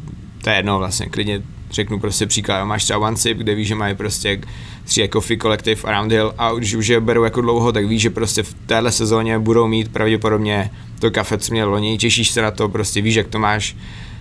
to 0.42 0.50
je 0.50 0.56
jedno 0.56 0.78
vlastně, 0.78 1.06
klidně 1.06 1.42
řeknu 1.70 2.00
prostě 2.00 2.26
příklad, 2.26 2.64
máš 2.64 2.84
třeba 2.84 2.98
OneSip, 2.98 3.38
kde 3.38 3.54
víš, 3.54 3.68
že 3.68 3.74
mají 3.74 3.94
prostě 3.94 4.40
tři 4.84 5.08
Coffee 5.12 5.38
Collective 5.38 5.82
Around 5.84 6.12
Hill 6.12 6.34
a 6.38 6.52
když 6.52 6.74
už 6.74 6.86
je 6.86 7.00
berou 7.00 7.24
jako 7.24 7.40
dlouho, 7.40 7.72
tak 7.72 7.86
víš, 7.86 8.02
že 8.02 8.10
prostě 8.10 8.42
v 8.42 8.54
téhle 8.66 8.92
sezóně 8.92 9.38
budou 9.38 9.66
mít 9.66 9.92
pravděpodobně 9.92 10.70
to 10.98 11.10
kafe, 11.10 11.38
co 11.38 11.52
měl 11.52 11.70
loni, 11.70 11.98
těšíš 11.98 12.30
se 12.30 12.42
na 12.42 12.50
to, 12.50 12.68
prostě 12.68 13.00
víš, 13.00 13.14
jak 13.14 13.26
to 13.26 13.38
máš 13.38 13.76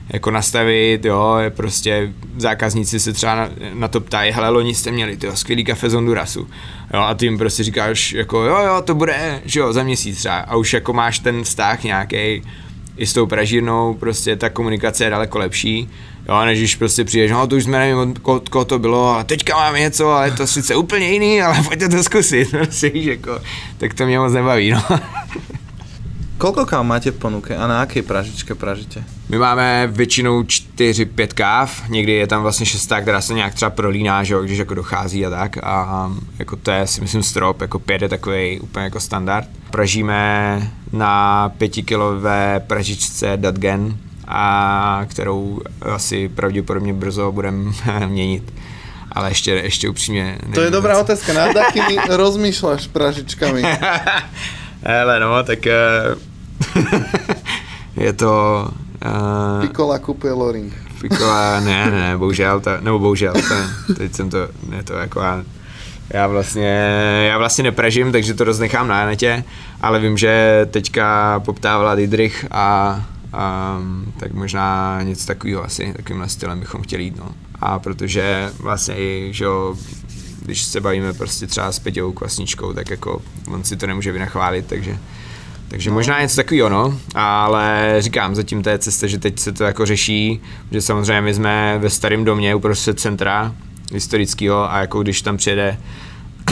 jako 0.10 0.32
nastavit, 0.32 1.06
jo, 1.06 1.38
je 1.38 1.50
prostě 1.50 2.14
zákazníci 2.38 3.00
se 3.00 3.14
třeba 3.14 3.36
na, 3.36 3.50
na 3.74 3.88
to 3.88 4.02
ptají, 4.02 4.32
hele, 4.32 4.50
loni 4.50 4.76
jste 4.76 4.92
měli, 4.92 5.18
tyjo, 5.18 5.36
skvělý 5.36 5.64
kafe 5.64 5.90
z 5.90 5.94
Hondurasu, 5.94 6.48
jo, 6.94 7.00
a 7.00 7.14
ty 7.14 7.26
jim 7.26 7.38
prostě 7.38 7.64
říkáš, 7.64 8.14
jako 8.14 8.44
jo, 8.44 8.58
jo, 8.66 8.82
to 8.82 8.96
bude, 8.96 9.42
že 9.46 9.60
jo, 9.60 9.74
za 9.74 9.84
měsíc 9.84 10.18
třeba, 10.18 10.38
a 10.38 10.56
už 10.56 10.74
jako 10.74 10.94
máš 10.94 11.20
ten 11.20 11.44
vztah 11.44 11.84
nějaký 11.84 12.42
i 12.98 13.06
s 13.06 13.14
tou 13.14 13.26
pražírnou, 13.26 13.94
prostě 13.94 14.36
ta 14.36 14.50
komunikace 14.50 15.04
je 15.04 15.10
daleko 15.10 15.40
lepší, 15.40 15.90
Jo, 16.30 16.46
než 16.46 16.60
když 16.60 16.76
prostě 16.76 17.06
přijdeš, 17.06 17.32
no 17.32 17.48
to 17.48 17.56
už 17.56 17.64
jsme 17.64 17.80
nevím, 17.80 17.98
od 17.98 18.20
koho, 18.20 18.42
koho 18.50 18.66
to 18.66 18.80
bylo, 18.80 19.14
ale 19.14 19.24
teďka 19.24 19.56
máme 19.56 19.80
něco, 19.80 20.10
ale 20.10 20.28
je 20.28 20.32
to 20.32 20.48
sice 20.48 20.76
úplně 20.76 21.10
jiný, 21.12 21.42
ale 21.42 21.64
pojďte 21.68 21.90
to 21.90 22.04
zkusit, 22.04 22.52
prostě, 22.52 22.92
jako, 22.94 23.40
tak 23.78 23.94
to 23.94 24.06
mě 24.06 24.20
moc 24.20 24.34
nebaví, 24.34 24.72
no. 24.72 24.84
Koľko 26.40 26.64
káv 26.64 26.88
máte 26.88 27.12
v 27.12 27.20
ponuke 27.20 27.52
a 27.52 27.68
na 27.68 27.80
jaké 27.84 28.00
pražičke 28.02 28.56
pražíte? 28.56 29.04
My 29.30 29.38
máme 29.38 29.88
většinou 29.92 30.42
4-5 30.42 31.28
káv, 31.28 31.90
někdy 31.90 32.12
je 32.12 32.28
tam 32.28 32.42
vlastně 32.42 32.66
šestá, 32.66 33.02
která 33.02 33.22
se 33.22 33.34
nějak 33.34 33.54
třeba 33.54 33.72
prolíná, 33.72 34.24
že 34.24 34.34
jo, 34.34 34.42
když 34.42 34.58
jako 34.58 34.74
dochází 34.74 35.26
a 35.26 35.30
tak 35.30 35.58
a 35.64 36.12
jako 36.40 36.56
to 36.56 36.72
je 36.72 36.88
si 36.88 37.02
myslím 37.02 37.24
strop, 37.24 37.62
jako 37.62 37.80
pět 37.80 38.02
je 38.02 38.10
takový 38.10 38.60
úplně 38.60 38.84
jako 38.84 39.00
standard. 39.00 39.48
Pražíme 39.72 40.72
na 40.92 41.50
pětikilové 41.50 42.64
pražičce 42.68 43.38
Datgen, 43.38 43.98
a 44.30 45.06
kterou 45.08 45.60
asi 45.82 46.30
pravděpodobně 46.30 46.94
brzo 46.94 47.32
budeme 47.32 47.72
měnit. 48.08 48.54
Ale 49.12 49.30
ještě, 49.30 49.52
ještě 49.52 49.90
upřímně... 49.90 50.38
To 50.54 50.62
je 50.62 50.72
dobrá 50.72 51.00
otázka, 51.02 51.34
nad 51.34 51.50
akými 51.58 51.98
rozmýšľaš 52.14 52.94
pražičkami? 52.94 53.66
Hele, 54.86 55.20
no, 55.20 55.34
tak 55.44 55.60
uh, 55.66 56.14
je 57.98 58.14
to... 58.14 58.32
Uh, 59.02 59.66
Pikola 59.66 59.98
kupuje 60.00 60.34
Loring. 60.34 60.74
Pikola, 61.02 61.60
ne, 61.60 61.92
ne, 61.92 62.00
ne, 62.00 62.18
bohužel, 62.18 62.60
to, 62.60 62.70
nebo 62.82 63.00
bohužel, 63.00 63.34
to, 63.34 63.94
teď 63.94 64.16
jsem 64.16 64.30
to, 64.30 64.48
ne, 64.70 64.84
to 64.84 64.94
jako 64.94 65.20
já, 65.20 65.44
já 66.10 66.28
vlastně, 66.28 66.70
já 67.30 67.38
vlastně 67.38 67.64
nepražím, 67.64 68.12
takže 68.12 68.34
to 68.34 68.44
roznechám 68.44 68.88
na 68.88 69.06
netě, 69.06 69.44
ale 69.82 70.00
vím, 70.00 70.18
že 70.18 70.68
teďka 70.72 71.40
poptávala 71.46 71.96
Didrich 71.96 72.46
a 72.52 72.96
Um, 73.34 74.14
tak 74.20 74.34
možná 74.34 75.00
něco 75.04 75.26
takového 75.26 75.64
asi, 75.64 75.94
takovýmhle 75.98 76.30
stylem 76.30 76.60
bychom 76.60 76.82
chtěli 76.82 77.04
jít, 77.04 77.18
no. 77.18 77.32
A 77.62 77.80
protože 77.80 78.52
vlastně 78.60 78.96
i, 78.98 79.30
že 79.32 79.44
jo, 79.44 79.76
když 80.42 80.64
se 80.64 80.82
bavíme 80.82 81.14
prostě 81.14 81.48
třeba 81.48 81.72
s 81.72 81.80
Peťou 81.80 82.12
Kvasničkou, 82.12 82.74
tak 82.74 82.90
jako 82.90 83.22
on 83.48 83.64
si 83.64 83.78
to 83.78 83.88
nemůže 83.88 84.12
vynachválit, 84.12 84.66
takže 84.68 84.98
takže 85.68 85.90
no. 85.90 85.94
možná 85.94 86.22
něco 86.22 86.36
takového, 86.36 86.70
no, 86.70 87.00
ale 87.16 87.96
říkám, 88.00 88.36
zatím 88.36 88.64
té 88.64 88.80
cestě, 88.80 89.08
že 89.08 89.18
teď 89.18 89.40
se 89.40 89.52
to 89.52 89.64
jako 89.64 89.86
řeší, 89.86 90.42
že 90.72 90.82
samozřejmě 90.82 91.22
my 91.22 91.34
jsme 91.34 91.78
ve 91.80 91.90
starém 91.90 92.26
domě 92.26 92.56
uprostřed 92.56 93.00
centra 93.00 93.56
historického 93.94 94.72
a 94.72 94.80
jako 94.80 95.02
když 95.02 95.22
tam 95.22 95.38
přijede 95.38 95.78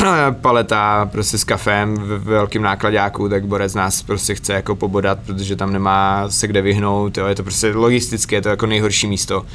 paleta 0.41 1.10
prostě 1.12 1.38
s 1.38 1.43
kafem 1.43 1.95
v 1.95 2.23
velkým 2.23 2.62
nákladňáku, 2.62 3.29
tak 3.29 3.45
Borec 3.45 3.73
nás 3.73 4.03
prostě 4.03 4.36
chce 4.36 4.53
jako 4.53 4.75
pobodat, 4.75 5.19
protože 5.25 5.55
tam 5.55 5.73
nemá 5.73 6.29
se 6.29 6.47
kde 6.47 6.62
vyhnout, 6.62 7.17
jo, 7.17 7.25
je 7.25 7.36
to 7.36 7.43
prostě 7.43 7.71
logistické, 7.71 8.36
je 8.36 8.41
to 8.41 8.49
jako 8.49 8.65
nejhorší 8.65 9.07
místo 9.07 9.45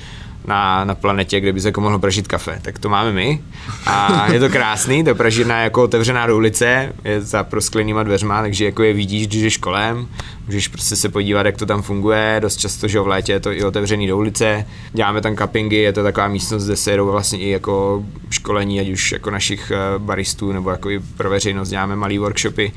na, 0.46 0.84
na 0.84 0.94
planetě, 0.94 1.40
kde 1.40 1.52
by 1.52 1.60
se 1.60 1.68
jako 1.68 1.80
mohlo 1.80 1.98
pražit 1.98 2.28
kafe. 2.28 2.58
Tak 2.62 2.78
to 2.78 2.88
máme 2.88 3.12
my 3.12 3.40
a 3.86 4.26
je 4.32 4.40
to 4.40 4.48
krásný, 4.48 5.04
ta 5.04 5.14
pražírna 5.14 5.58
je 5.58 5.64
jako 5.64 5.82
otevřená 5.82 6.26
do 6.26 6.36
ulice, 6.36 6.92
je 7.04 7.20
za 7.20 7.44
prosklenýma 7.44 8.02
dveřma, 8.02 8.42
takže 8.42 8.64
jako 8.64 8.82
je 8.82 8.92
vidíš, 8.92 9.26
když 9.26 9.42
jdeš 9.42 9.56
kolem, 9.56 10.08
můžeš 10.46 10.68
prostě 10.68 10.96
se 10.96 11.08
podívat, 11.08 11.46
jak 11.46 11.56
to 11.56 11.66
tam 11.66 11.82
funguje, 11.82 12.36
dost 12.42 12.56
často, 12.56 12.88
že 12.88 13.00
v 13.00 13.06
létě 13.06 13.32
je 13.32 13.40
to 13.40 13.52
i 13.52 13.64
otevřený 13.64 14.06
do 14.06 14.16
ulice, 14.16 14.66
děláme 14.92 15.20
tam 15.20 15.36
cuppingy, 15.36 15.76
je 15.76 15.92
to 15.92 16.02
taková 16.02 16.28
místnost, 16.28 16.64
kde 16.64 16.76
se 16.76 16.90
jedou 16.90 17.06
vlastně 17.06 17.38
i 17.38 17.50
jako 17.50 18.04
školení, 18.30 18.80
ať 18.80 18.88
už 18.88 19.12
jako 19.12 19.30
našich 19.30 19.72
eh, 19.74 19.98
baristů, 19.98 20.52
nebo 20.52 20.70
jako 20.70 20.90
i 20.90 21.00
pro 21.16 21.30
veřejnost 21.30 21.68
děláme 21.68 21.96
malý 21.96 22.18
workshopy, 22.18 22.72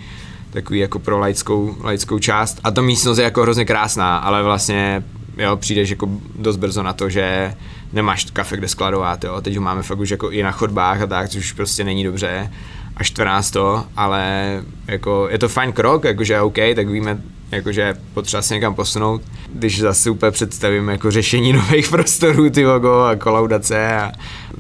takový 0.52 0.80
jako 0.80 1.00
pro 1.00 1.20
laickou, 1.20 1.76
laickou 1.84 2.20
část. 2.20 2.60
A 2.64 2.72
ta 2.72 2.82
místnost 2.82 3.18
je 3.18 3.24
jako 3.24 3.42
hrozně 3.42 3.66
krásná, 3.66 4.18
ale 4.18 4.44
vlastně 4.44 5.04
jo, 5.38 5.58
přijdeš 5.58 5.90
jako 5.90 6.10
dost 6.36 6.58
brzo 6.58 6.84
na 6.84 6.94
to, 6.94 7.10
že 7.10 7.54
nemáš 7.94 8.26
kafe 8.34 8.58
kde 8.58 8.68
skladovat, 8.68 9.24
jo. 9.24 9.42
Teď 9.42 9.56
ho 9.56 9.62
máme 9.62 9.84
fakt 9.84 10.00
už 10.00 10.10
jako 10.10 10.32
i 10.32 10.44
na 10.44 10.52
chodbách 10.52 11.02
a 11.02 11.08
tak, 11.08 11.30
což 11.30 11.52
prostě 11.52 11.84
není 11.84 12.04
dobře 12.04 12.52
a 12.98 13.04
štve 13.04 13.26
nás 13.26 13.52
to, 13.52 13.86
ale 13.96 14.64
jako 14.88 15.28
je 15.32 15.40
to 15.40 15.50
fajn 15.50 15.72
krok, 15.72 16.04
jakože 16.04 16.42
OK, 16.42 16.56
tak 16.76 16.88
víme, 16.88 17.22
jakože 17.52 17.96
potřeba 18.14 18.42
se 18.42 18.54
někam 18.54 18.76
posunout. 18.76 19.22
Když 19.54 19.80
zase 19.80 20.10
úplně 20.10 20.32
představím 20.32 20.90
jako 20.90 21.12
řešení 21.12 21.54
nových 21.54 21.90
prostorů, 21.90 22.50
ty 22.50 22.66
logo 22.66 23.04
a 23.04 23.16
kolaudace 23.16 23.98
a 23.98 24.12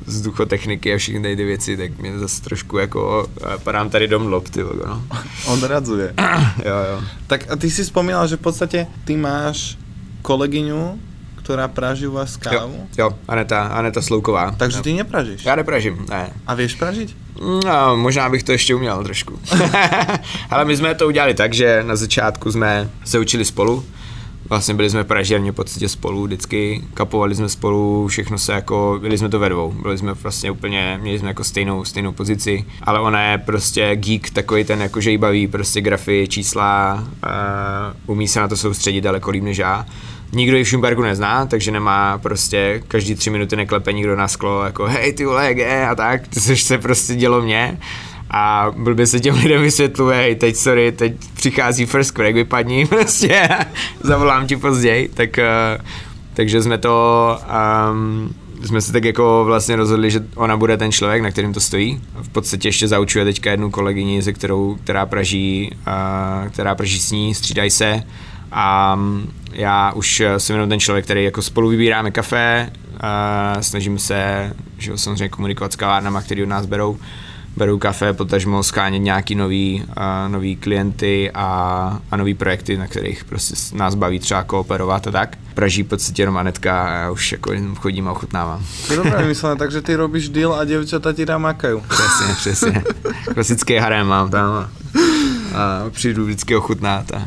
vzduchotechniky 0.05 0.93
a 0.93 0.97
všechny 0.97 1.35
ty 1.35 1.43
věci, 1.43 1.77
tak 1.77 1.97
mě 1.97 2.19
zase 2.19 2.41
trošku 2.41 2.77
jako 2.77 3.27
padám 3.63 3.89
tady 3.89 4.07
dom 4.07 4.27
lob, 4.27 4.49
ty 4.49 4.63
logo, 4.63 4.85
no. 4.87 5.03
Odradzuje. 5.47 6.13
jo, 6.65 6.75
jo. 6.91 7.01
Tak 7.27 7.51
a 7.51 7.55
ty 7.55 7.71
si 7.71 7.85
spomínal, 7.85 8.27
že 8.27 8.37
v 8.37 8.39
podstatě 8.39 8.87
ty 9.05 9.17
máš 9.17 9.77
kolegyňu, 10.25 10.99
která 11.35 11.67
praží 11.67 12.07
u 12.07 12.11
vás 12.11 12.37
kávu? 12.37 12.75
Jo, 12.75 12.87
jo 12.97 13.09
Aneta, 13.27 13.63
Aneta 13.63 14.01
Slouková. 14.01 14.51
Takže 14.51 14.77
jo. 14.77 14.83
ty 14.83 14.93
nepražíš? 14.93 15.45
Já 15.45 15.55
nepražím, 15.55 16.05
ne. 16.09 16.33
A 16.47 16.53
víš 16.53 16.75
pražit? 16.75 17.15
No, 17.65 17.97
možná 17.97 18.29
bych 18.29 18.43
to 18.43 18.51
ještě 18.51 18.75
uměl 18.75 19.03
trošku. 19.03 19.39
Ale 20.49 20.65
my 20.65 20.77
jsme 20.77 20.95
to 20.95 21.07
udělali 21.07 21.33
tak, 21.33 21.53
že 21.53 21.83
na 21.83 21.95
začátku 21.95 22.51
jsme 22.51 22.89
se 23.03 23.19
učili 23.19 23.45
spolu. 23.45 23.83
Vlastně 24.49 24.73
byli 24.73 24.89
jsme 24.89 25.03
pražírně 25.03 25.51
v 25.51 25.55
podstatě 25.55 25.89
spolu 25.89 26.23
vždycky, 26.23 26.83
kapovali 26.93 27.35
jsme 27.35 27.49
spolu, 27.49 28.07
všechno 28.07 28.37
se 28.37 28.53
jako, 28.53 28.97
byli 29.01 29.17
jsme 29.17 29.29
to 29.29 29.39
ve 29.39 29.49
dvou, 29.49 29.71
byli 29.71 29.97
jsme 29.97 30.13
vlastně 30.13 30.51
úplně, 30.51 30.99
měli 31.01 31.19
jsme 31.19 31.27
jako 31.27 31.43
stejnou, 31.43 31.85
stejnou 31.85 32.11
pozici, 32.11 32.65
ale 32.81 32.99
ona 32.99 33.31
je 33.31 33.37
prostě 33.37 33.95
geek, 33.95 34.29
takový 34.29 34.63
ten 34.63 34.81
jako, 34.81 35.01
že 35.01 35.11
jí 35.11 35.17
baví 35.17 35.47
prostě 35.47 35.81
grafy, 35.81 36.27
čísla, 36.27 37.03
uh, 37.03 38.15
umí 38.15 38.27
se 38.27 38.39
na 38.39 38.47
to 38.47 38.57
soustředit 38.57 39.01
daleko 39.01 39.31
líp 39.31 39.43
než 39.43 39.57
já 39.57 39.85
nikdo 40.31 40.57
ji 40.57 40.63
v 40.63 40.67
Schumbergu 40.67 41.01
nezná, 41.01 41.45
takže 41.45 41.71
nemá 41.71 42.17
prostě 42.17 42.83
každý 42.87 43.15
tři 43.15 43.29
minuty 43.29 43.55
neklepe 43.55 43.93
nikdo 43.93 44.15
na 44.15 44.27
sklo, 44.27 44.63
jako 44.63 44.85
hej 44.85 45.13
ty 45.13 45.25
vole, 45.25 45.51
je, 45.51 45.87
a 45.87 45.95
tak, 45.95 46.21
což 46.41 46.61
se 46.61 46.77
prostě 46.77 47.15
dělo 47.15 47.41
mě. 47.41 47.79
A 48.31 48.71
blbě 48.77 49.07
se 49.07 49.19
těm 49.19 49.35
lidem 49.35 49.61
vysvětluje, 49.61 50.17
hej, 50.17 50.35
teď 50.35 50.55
sorry, 50.55 50.91
teď 50.91 51.13
přichází 51.33 51.85
first 51.85 52.15
crack, 52.15 52.33
vypadni, 52.33 52.85
prostě, 52.89 53.49
zavolám 54.03 54.47
ti 54.47 54.57
později, 54.57 55.09
tak, 55.13 55.29
uh, 55.77 55.85
takže 56.33 56.61
jsme 56.61 56.77
to, 56.77 57.37
um, 57.91 58.35
jsme 58.65 58.81
se 58.81 58.91
tak 58.91 59.03
jako 59.03 59.43
vlastně 59.45 59.75
rozhodli, 59.75 60.11
že 60.11 60.25
ona 60.35 60.57
bude 60.57 60.77
ten 60.77 60.91
člověk, 60.91 61.21
na 61.21 61.31
kterým 61.31 61.53
to 61.53 61.59
stojí. 61.59 62.01
V 62.21 62.29
podstatě 62.29 62.67
ještě 62.67 62.87
zaučuje 62.87 63.25
teďka 63.25 63.51
jednu 63.51 63.71
kolegyni, 63.71 64.23
se 64.23 64.33
kterou, 64.33 64.77
která 64.83 65.05
praží, 65.05 65.71
uh, 65.87 66.49
která 66.49 66.75
praží 66.75 66.99
s 66.99 67.11
ní, 67.11 67.35
střídají 67.35 67.69
se 67.69 68.03
a 68.57 68.99
já 69.51 69.91
už 69.91 70.23
jsem 70.37 70.55
jenom 70.55 70.69
ten 70.69 70.79
člověk, 70.79 71.05
který 71.05 71.23
jako 71.23 71.41
spolu 71.41 71.69
vybíráme 71.69 72.11
kafe, 72.11 72.69
a 72.99 73.57
snažím 73.61 73.99
se, 73.99 74.53
že 74.77 74.97
samozřejmě 74.97 75.29
komunikovat 75.29 75.73
s 75.73 75.75
kavárnama, 75.75 76.21
který 76.21 76.43
od 76.43 76.49
nás 76.49 76.65
berou, 76.65 76.97
berou 77.57 77.77
kafe, 77.77 78.13
potažmo 78.13 78.63
schánět 78.63 79.01
nějaký 79.01 79.35
nový, 79.35 79.83
uh, 79.87 80.31
nový 80.31 80.55
klienty 80.55 81.31
a, 81.33 81.99
a 82.11 82.17
nový 82.17 82.33
projekty, 82.33 82.77
na 82.77 82.87
kterých 82.87 83.25
prostě 83.25 83.55
nás 83.75 83.95
baví 83.95 84.19
třeba 84.19 84.43
kooperovat 84.43 85.07
a 85.07 85.11
tak. 85.11 85.37
Praží 85.53 85.83
v 85.83 85.87
podstatě 85.87 86.21
jenom 86.21 86.37
Anetka 86.37 86.83
a 86.83 86.89
já 86.89 87.11
už 87.11 87.31
jako 87.31 87.51
chodím 87.75 88.07
a 88.07 88.11
ochutnávám. 88.11 88.65
To 88.87 88.93
je 88.93 88.97
dobré 88.97 89.25
myslené, 89.25 89.55
takže 89.55 89.81
ty 89.81 89.95
robíš 89.95 90.29
deal 90.29 90.53
a 90.53 90.65
děvčata 90.65 91.13
ti 91.13 91.25
tam 91.25 91.41
makají. 91.41 91.81
Přesně, 91.87 92.35
přesně. 92.35 92.83
Klasický 93.33 93.75
harem 93.75 94.07
mám 94.07 94.29
tam 94.29 94.53
a, 94.53 94.69
a 95.55 95.89
přijdu 95.89 96.25
vždycky 96.25 96.55
ochutnát 96.55 97.11
a 97.11 97.21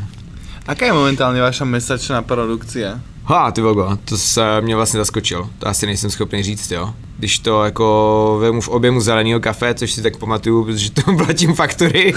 Aká 0.68 0.86
je 0.86 0.92
momentálně 0.92 1.40
vaša 1.40 1.64
mesačná 1.64 2.22
produkce? 2.22 3.00
Ha, 3.24 3.50
ty 3.50 3.60
vogo, 3.60 3.98
to 4.04 4.18
se 4.18 4.60
mě 4.60 4.76
vlastně 4.76 4.98
zaskočil. 4.98 5.50
To 5.58 5.68
asi 5.68 5.86
nejsem 5.86 6.10
schopný 6.10 6.42
říct, 6.42 6.70
jo. 6.70 6.94
Když 7.18 7.38
to 7.38 7.64
jako 7.64 8.38
vemu 8.40 8.60
v 8.60 8.68
objemu 8.68 9.00
zeleného 9.00 9.40
kafe, 9.40 9.74
což 9.74 9.92
si 9.92 10.02
tak 10.02 10.16
pamatuju, 10.16 10.64
protože 10.64 10.90
to 10.90 11.02
platím 11.24 11.54
faktory, 11.54 12.14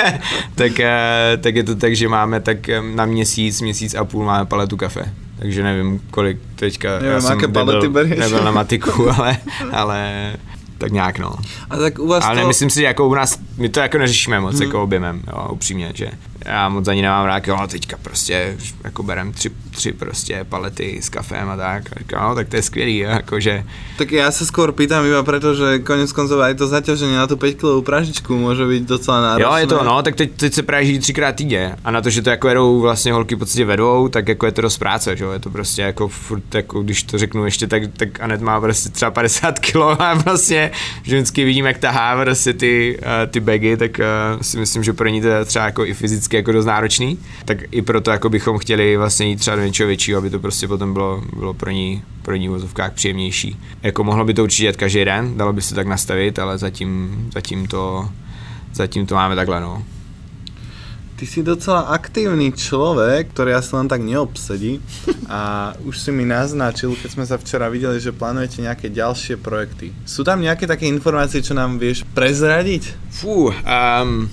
tak, 0.54 0.80
eh, 0.80 1.36
tak 1.40 1.54
je 1.54 1.64
to 1.64 1.74
tak, 1.74 1.96
že 1.96 2.08
máme 2.08 2.40
tak 2.40 2.68
eh, 2.68 2.82
na 2.82 3.04
měsíc, 3.04 3.60
měsíc 3.60 3.94
a 3.94 4.04
půl 4.04 4.24
máme 4.24 4.46
paletu 4.46 4.76
kafe. 4.76 5.14
Takže 5.38 5.62
nevím, 5.62 6.00
kolik 6.10 6.38
teďka, 6.56 6.94
nevím, 6.94 7.10
já 7.10 7.20
jsem 7.20 7.40
nebyl, 7.40 7.82
nebyl 8.18 8.44
na 8.44 8.50
matiku, 8.50 9.10
ale, 9.18 9.36
ale 9.72 10.32
tak 10.78 10.92
nějak 10.92 11.18
no. 11.18 11.34
A 11.70 11.76
tak 11.76 11.98
u 11.98 12.06
vás 12.06 12.24
Ale 12.24 12.40
to... 12.40 12.48
myslím 12.48 12.70
si, 12.70 12.80
že 12.80 12.86
jako 12.86 13.08
u 13.08 13.14
nás, 13.14 13.38
my 13.56 13.68
to 13.68 13.80
jako 13.80 13.98
neřešíme 13.98 14.40
moc 14.40 14.54
hmm. 14.54 14.62
jako 14.62 14.82
objemem, 14.82 15.22
jo, 15.26 15.48
upřímně, 15.52 15.92
že 15.94 16.10
já 16.44 16.68
moc 16.68 16.88
ani 16.88 17.02
nemám 17.02 17.26
rád, 17.26 17.48
jo, 17.48 17.58
teďka 17.68 17.96
prostě 18.02 18.56
jako 18.84 19.02
berem 19.02 19.32
tři, 19.32 19.50
tři 19.70 19.92
prostě 19.92 20.46
palety 20.48 20.98
s 21.02 21.08
kafem 21.08 21.50
a 21.50 21.56
tak, 21.56 21.82
a 21.92 21.98
říkám, 21.98 22.28
no, 22.28 22.34
tak 22.34 22.48
to 22.48 22.56
je 22.56 22.62
skvělý, 22.62 22.98
jakože. 22.98 23.64
Tak 23.98 24.12
já 24.12 24.30
se 24.30 24.46
skoro 24.46 24.72
pýtam 24.72 25.06
iba 25.06 25.22
preto, 25.22 25.54
že 25.54 25.78
konec 25.78 26.12
koncov 26.12 26.40
aj 26.40 26.54
to 26.54 26.66
zaťažení 26.66 27.14
na 27.14 27.26
tu 27.26 27.36
5 27.36 27.54
kg 27.54 27.84
pražičku 27.84 28.36
může 28.36 28.66
být 28.66 28.82
docela 28.82 29.20
náročné. 29.20 29.50
Jo, 29.50 29.56
je 29.56 29.66
to, 29.66 29.84
no, 29.84 30.02
tak 30.02 30.14
teď, 30.14 30.32
teď 30.36 30.54
se 30.54 30.62
praží 30.62 30.98
třikrát 30.98 31.32
týdně 31.32 31.76
a 31.84 31.90
na 31.90 32.00
to, 32.00 32.10
že 32.10 32.22
to 32.22 32.30
jako 32.30 32.48
jedou 32.48 32.80
vlastně 32.80 33.12
holky 33.12 33.34
v 33.34 33.38
podstatě 33.38 33.64
ve 33.64 33.76
dvou, 33.76 34.08
tak 34.08 34.28
jako 34.28 34.46
je 34.46 34.52
to 34.52 34.62
dost 34.62 34.78
práce, 34.78 35.16
že 35.16 35.24
jo, 35.24 35.30
je 35.32 35.38
to 35.38 35.50
prostě 35.50 35.82
jako 35.82 36.08
furt, 36.08 36.54
jako 36.54 36.82
když 36.82 37.02
to 37.02 37.18
řeknu 37.18 37.44
ještě, 37.44 37.66
tak, 37.66 37.82
tak 37.96 38.20
Anet 38.20 38.40
má 38.40 38.60
prostě 38.60 38.88
třeba 38.88 39.10
50 39.10 39.58
kg 39.60 39.76
a 39.98 40.14
vlastně 40.14 40.70
vždycky 41.02 41.44
vidím, 41.44 41.66
jak 41.66 41.78
tahá 41.78 42.22
prostě 42.22 42.52
ty, 42.52 42.98
uh, 42.98 43.30
ty 43.30 43.40
bagy, 43.40 43.76
tak 43.76 43.90
uh, 43.98 44.42
si 44.42 44.58
myslím, 44.58 44.84
že 44.84 44.92
pro 44.92 45.08
ní 45.08 45.20
to 45.20 45.28
je 45.28 45.44
třeba 45.44 45.64
jako 45.64 45.84
i 45.84 45.94
fyzicky 45.94 46.37
jako 46.38 46.52
dost 46.52 46.66
náročný, 46.66 47.18
tak 47.44 47.58
i 47.70 47.82
proto 47.82 48.10
jako 48.10 48.28
bychom 48.28 48.58
chtěli 48.58 48.96
vlastně 48.96 49.26
jít 49.26 49.36
třeba 49.36 49.56
do 49.56 49.62
něčeho 49.64 49.86
většího, 49.86 50.18
aby 50.18 50.30
to 50.30 50.38
prostě 50.38 50.68
potom 50.68 50.92
bylo, 50.92 51.22
bylo 51.36 51.54
pro 51.54 51.70
ní, 51.70 52.02
pro 52.22 52.36
ní 52.36 52.48
vozovkách 52.48 52.92
příjemnější. 52.92 53.56
Jako 53.82 54.04
mohlo 54.04 54.24
by 54.24 54.34
to 54.34 54.42
určitě 54.42 54.64
jet 54.64 54.76
každý 54.76 55.04
den, 55.04 55.36
dalo 55.36 55.52
by 55.52 55.62
se 55.62 55.74
tak 55.74 55.86
nastavit, 55.86 56.38
ale 56.38 56.58
zatím, 56.58 57.28
zatím 57.34 57.66
to, 57.66 58.08
zatím 58.74 59.06
to 59.06 59.14
máme 59.14 59.36
takhle, 59.36 59.60
no. 59.60 59.82
Ty 61.18 61.26
si 61.26 61.42
docela 61.42 61.90
aktívny 61.98 62.54
človek, 62.54 63.34
ktorý 63.34 63.58
asi 63.58 63.74
len 63.74 63.90
tak 63.90 64.06
neobsedí 64.06 64.78
a 65.26 65.74
už 65.82 65.98
si 65.98 66.14
mi 66.14 66.22
naznačil, 66.22 66.94
keď 66.94 67.10
sme 67.10 67.26
sa 67.26 67.34
včera 67.42 67.66
videli, 67.66 67.98
že 67.98 68.14
plánujete 68.14 68.62
nejaké 68.62 68.86
ďalšie 68.86 69.34
projekty. 69.42 69.90
Sú 70.06 70.22
tam 70.22 70.38
nejaké 70.38 70.70
také 70.70 70.86
informácie, 70.86 71.42
čo 71.42 71.58
nám 71.58 71.82
vieš 71.82 72.06
prezradiť? 72.14 72.94
Fú, 73.10 73.50
um, 73.50 74.30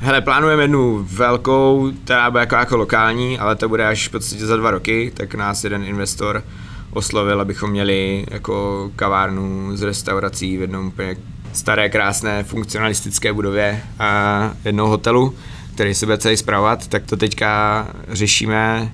hele, 0.00 0.20
plánujeme 0.20 0.62
jednu 0.62 1.06
velkou, 1.12 1.92
která 2.04 2.30
bude 2.30 2.40
jako, 2.40 2.54
jako 2.54 2.76
lokální, 2.76 3.38
ale 3.38 3.56
to 3.56 3.68
bude 3.68 3.86
až 3.86 4.08
v 4.08 4.10
podstatě 4.10 4.46
za 4.46 4.56
dva 4.56 4.70
roky, 4.70 5.12
tak 5.16 5.34
nás 5.34 5.64
jeden 5.64 5.84
investor 5.84 6.42
oslovil, 6.90 7.40
abychom 7.40 7.70
měli 7.70 8.26
jako 8.30 8.90
kavárnu 8.96 9.76
z 9.76 9.82
restaurací 9.82 10.56
v 10.56 10.60
jednom 10.60 10.86
úplně 10.86 11.16
staré, 11.52 11.88
krásné, 11.88 12.44
funkcionalistické 12.44 13.32
budově 13.32 13.82
a 13.98 14.52
jednou 14.64 14.86
hotelu 14.86 15.34
který 15.76 15.94
se 15.94 16.06
bude 16.06 16.18
celý 16.18 16.36
zpravovat, 16.36 16.86
tak 16.86 17.06
to 17.06 17.16
teďka 17.16 17.86
řešíme 18.08 18.92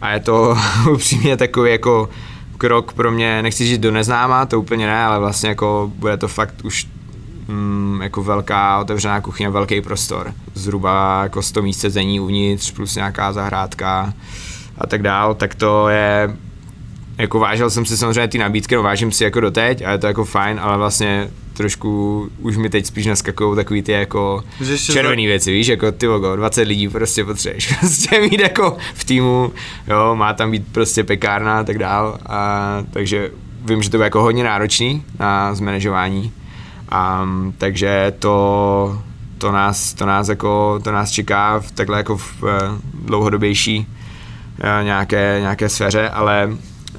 a 0.00 0.10
je 0.10 0.20
to 0.20 0.58
upřímně 0.92 1.36
takový 1.36 1.70
jako 1.70 2.08
krok 2.58 2.92
pro 2.92 3.10
mě, 3.10 3.42
nechci 3.42 3.66
říct 3.66 3.78
do 3.78 3.90
neznáma, 3.90 4.46
to 4.46 4.60
úplně 4.60 4.86
ne, 4.86 5.04
ale 5.04 5.18
vlastně 5.18 5.48
jako 5.48 5.92
bude 5.94 6.16
to 6.16 6.28
fakt 6.28 6.54
už 6.64 6.86
mm, 7.50 8.00
jako 8.02 8.22
velká 8.22 8.78
otevřená 8.78 9.20
kuchyně, 9.20 9.50
velký 9.50 9.80
prostor. 9.80 10.34
Zhruba 10.54 11.22
jako 11.22 11.42
100 11.42 11.62
míst 11.62 11.80
sezení 11.80 12.20
uvnitř, 12.20 12.70
plus 12.70 12.94
nějaká 12.94 13.32
zahrádka 13.32 14.12
a 14.78 14.86
tak 14.86 15.02
dál, 15.02 15.34
tak 15.34 15.54
to 15.54 15.88
je 15.88 16.36
jako 17.18 17.38
vážil 17.38 17.70
jsem 17.70 17.86
si 17.86 17.96
samozřejmě 17.96 18.28
ty 18.28 18.38
nabídky, 18.38 18.74
no 18.74 18.82
vážím 18.82 19.12
si 19.12 19.24
jako 19.24 19.40
doteď 19.40 19.82
a 19.82 19.92
je 19.92 19.98
to 19.98 20.06
jako 20.06 20.24
fajn, 20.24 20.60
ale 20.62 20.76
vlastně 20.78 21.30
trošku 21.52 22.28
už 22.38 22.56
mi 22.56 22.70
teď 22.70 22.86
spíš 22.86 23.06
naskakují 23.06 23.56
takový 23.56 23.82
ty 23.82 23.92
jako 23.92 24.44
červený 24.92 25.26
věci, 25.26 25.52
víš, 25.52 25.66
jako 25.66 25.92
ty 25.92 26.06
logo, 26.06 26.36
20 26.36 26.62
lidí 26.62 26.88
prostě 26.88 27.24
potřebuješ 27.24 27.74
prostě 27.80 28.20
mít 28.20 28.40
jako 28.40 28.76
v 28.94 29.04
týmu, 29.04 29.52
jo, 29.88 30.14
má 30.14 30.32
tam 30.32 30.50
být 30.50 30.72
prostě 30.72 31.04
pekárna 31.04 31.58
a 31.58 31.64
tak 31.64 31.78
dál, 31.78 32.18
a, 32.26 32.82
takže 32.90 33.30
vím, 33.64 33.82
že 33.82 33.90
to 33.90 33.96
bude 33.96 34.06
jako 34.06 34.22
hodně 34.22 34.44
náročný 34.44 35.04
na 35.18 35.54
zmanežování, 35.54 36.32
um, 36.92 37.54
takže 37.58 38.12
to, 38.18 39.02
to 39.38 39.52
nás, 39.52 39.94
to 39.94 40.06
nás 40.06 40.28
jako, 40.28 40.80
to 40.84 40.92
nás 40.92 41.10
čeká 41.10 41.60
v 41.60 41.70
takhle 41.70 41.96
jako 41.96 42.16
v 42.16 42.42
uh, 42.42 42.48
dlouhodobější 43.06 43.78
uh, 43.78 44.84
nějaké, 44.84 45.36
nějaké 45.40 45.68
sféře, 45.68 46.10
ale 46.10 46.50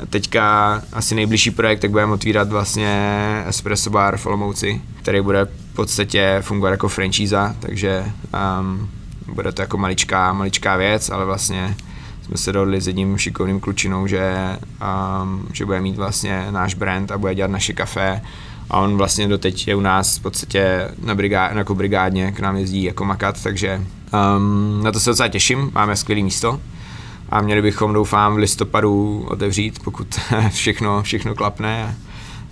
Teďka 0.09 0.81
asi 0.93 1.15
nejbližší 1.15 1.51
projekt, 1.51 1.79
tak 1.79 1.91
budeme 1.91 2.13
otvírat 2.13 2.49
vlastně 2.49 3.43
Espresso 3.47 3.89
Bar 3.89 4.17
v 4.17 4.25
Olomouci, 4.25 4.81
který 4.99 5.21
bude 5.21 5.45
v 5.45 5.75
podstatě 5.75 6.37
fungovat 6.41 6.69
jako 6.69 6.87
franchise, 6.87 7.55
takže 7.59 8.05
um, 8.59 8.89
bude 9.33 9.51
to 9.51 9.61
jako 9.61 9.77
maličká, 9.77 10.33
maličká 10.33 10.77
věc, 10.77 11.09
ale 11.09 11.25
vlastně 11.25 11.75
jsme 12.25 12.37
se 12.37 12.51
dohodli 12.51 12.81
s 12.81 12.87
jedním 12.87 13.17
šikovným 13.17 13.59
klučinou, 13.59 14.07
že, 14.07 14.57
um, 15.23 15.47
že 15.53 15.65
bude 15.65 15.81
mít 15.81 15.95
vlastně 15.95 16.47
náš 16.51 16.73
brand 16.73 17.11
a 17.11 17.17
bude 17.17 17.35
dělat 17.35 17.51
naše 17.51 17.73
kafe 17.73 18.21
a 18.71 18.79
on 18.79 18.97
vlastně 18.97 19.27
doteď 19.27 19.67
je 19.67 19.75
u 19.75 19.81
nás 19.81 20.17
v 20.17 20.21
podstatě 20.21 20.91
na 21.03 21.15
brigá, 21.15 21.51
jako 21.57 21.75
brigádně, 21.75 22.31
k 22.31 22.39
nám 22.39 22.57
jezdí 22.57 22.83
jako 22.83 23.05
makat, 23.05 23.43
takže 23.43 23.81
um, 24.37 24.83
na 24.83 24.91
to 24.91 24.99
se 24.99 25.09
docela 25.09 25.29
těším, 25.29 25.71
máme 25.73 25.95
skvělé 25.95 26.23
místo 26.23 26.59
a 27.29 27.41
měli 27.41 27.61
bychom, 27.61 27.93
doufám, 27.93 28.33
v 28.33 28.37
listopadu 28.37 29.25
otevřít, 29.27 29.79
pokud 29.83 30.19
všechno, 30.49 31.03
všechno 31.03 31.35
klapne 31.35 31.95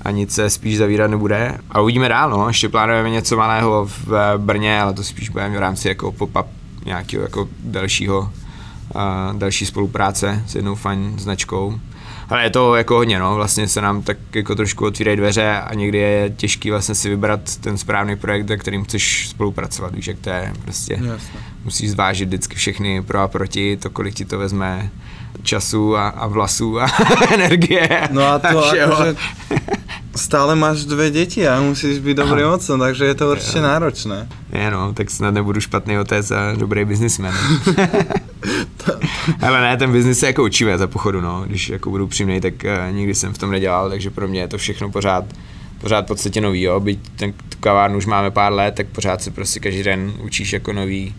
a 0.01 0.11
nic 0.11 0.33
se 0.33 0.49
spíš 0.49 0.77
zavírat 0.77 1.11
nebude. 1.11 1.57
A 1.71 1.81
uvidíme 1.81 2.09
dál, 2.09 2.29
no. 2.29 2.47
Ještě 2.47 2.69
plánujeme 2.69 3.09
něco 3.09 3.37
malého 3.37 3.85
v 3.85 4.33
Brně, 4.37 4.81
ale 4.81 4.93
to 4.93 5.03
spíš 5.03 5.29
budeme 5.29 5.57
v 5.57 5.59
rámci 5.59 5.87
jako 5.87 6.11
pop-up 6.11 6.45
nějakého 6.85 7.23
jako 7.23 7.47
dalšího, 7.63 8.19
uh, 8.95 9.37
další 9.37 9.65
spolupráce 9.65 10.43
s 10.47 10.55
jednou 10.55 10.75
fajn 10.75 11.13
značkou. 11.17 11.79
Ale 12.29 12.43
je 12.43 12.49
to 12.49 12.75
jako 12.75 12.95
hodně, 12.95 13.19
no, 13.19 13.35
vlastně 13.35 13.67
se 13.67 13.81
nám 13.81 14.01
tak 14.01 14.17
jako 14.35 14.55
trošku 14.55 14.85
otvírají 14.85 15.17
dveře 15.17 15.51
a 15.51 15.73
někdy 15.73 15.97
je 15.97 16.33
těžký 16.37 16.69
vlastně 16.69 16.95
si 16.95 17.09
vybrat 17.09 17.57
ten 17.57 17.77
správný 17.77 18.15
projekt, 18.15 18.51
kterým 18.57 18.83
chceš 18.83 19.29
spolupracovat, 19.29 19.95
víš, 19.95 20.07
jak 20.07 20.19
to 20.19 20.29
je, 20.29 20.53
prostě 20.63 20.93
Jasne. 20.93 21.39
musíš 21.63 21.91
zvážit 21.91 22.27
vždycky 22.27 22.55
všechny 22.55 23.03
pro 23.03 23.19
a 23.19 23.27
proti, 23.27 23.77
to 23.77 23.89
kolik 23.89 24.15
ti 24.15 24.25
to 24.25 24.37
vezme 24.37 24.89
času 25.43 25.97
a, 25.97 26.07
a 26.07 26.27
vlasů 26.27 26.79
a 26.79 26.87
energie. 27.33 28.07
No 28.11 28.27
a 28.27 28.39
to 28.39 28.61
všeho. 28.61 28.93
akože 28.93 29.15
stále 30.15 30.55
máš 30.55 30.85
dve 30.85 31.09
deti 31.09 31.47
a 31.47 31.61
musíš 31.61 32.03
byť 32.03 32.17
dobrým 32.17 32.47
otcom, 32.51 32.79
takže 32.79 33.05
je 33.05 33.15
to 33.15 33.31
určite 33.31 33.61
náročné. 33.61 34.27
Je 34.51 34.71
no, 34.71 34.93
tak 34.93 35.09
snad 35.09 35.31
nebudu 35.31 35.61
špatný 35.61 35.99
otec 35.99 36.31
a 36.31 36.55
dobrý 36.55 36.85
biznismen. 36.85 37.33
Ale 39.41 39.61
ne, 39.65 39.77
ten 39.77 39.91
biznis 39.91 40.19
se 40.19 40.27
jako 40.27 40.43
učíme 40.43 40.77
za 40.77 40.87
pochodu, 40.87 41.21
no. 41.21 41.43
Když 41.47 41.69
jako 41.69 41.89
budu 41.89 42.07
přímnej, 42.07 42.41
tak 42.41 42.53
uh, 42.63 42.95
nikdy 42.95 43.15
jsem 43.15 43.33
v 43.33 43.37
tom 43.37 43.51
nedělal, 43.51 43.89
takže 43.89 44.09
pro 44.09 44.27
mě 44.27 44.41
je 44.41 44.47
to 44.47 44.57
všechno 44.57 44.91
pořád 44.91 45.25
pořád 45.81 46.05
v 46.05 46.07
podstatě 46.07 46.41
nový, 46.41 46.61
jo. 46.61 46.79
Byť 46.79 46.99
ten 47.15 47.33
tu 47.33 47.57
kavárnu 47.59 47.97
už 47.97 48.05
máme 48.05 48.31
pár 48.31 48.53
let, 48.53 48.75
tak 48.75 48.87
pořád 48.87 49.21
se 49.21 49.31
prostě 49.31 49.59
každý 49.59 49.83
den 49.83 50.13
učíš 50.23 50.53
jako 50.53 50.73
nový, 50.73 51.15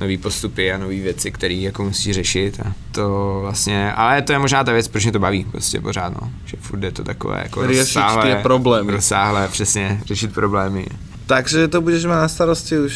nový 0.00 0.18
postupy 0.18 0.72
a 0.72 0.78
nové 0.78 0.94
věci, 0.94 1.30
které 1.32 1.54
jako 1.54 1.84
musíš 1.84 2.14
řešit 2.14 2.60
a 2.66 2.72
to 2.92 3.38
vlastně, 3.42 3.92
ale 3.92 4.22
to 4.22 4.32
je 4.32 4.38
možná 4.38 4.64
ta 4.64 4.72
věc, 4.72 4.88
proč 4.88 5.04
mě 5.04 5.12
to 5.12 5.18
baví 5.18 5.44
prostě 5.44 5.80
pořád, 5.80 6.14
no. 6.22 6.30
Že 6.44 6.56
furt 6.60 6.82
je 6.82 6.92
to 6.92 7.04
takové 7.04 7.40
jako 7.42 7.66
Riešiť 7.66 7.78
rozsáhlé, 7.78 8.36
problémy. 8.42 8.92
rozsáhlé, 8.92 9.48
přesně, 9.48 10.00
řešit 10.06 10.34
problémy. 10.34 10.86
Takže 11.26 11.68
to 11.68 11.80
budeš 11.80 12.04
mať 12.04 12.18
na 12.18 12.28
starosti 12.28 12.78
už 12.78 12.94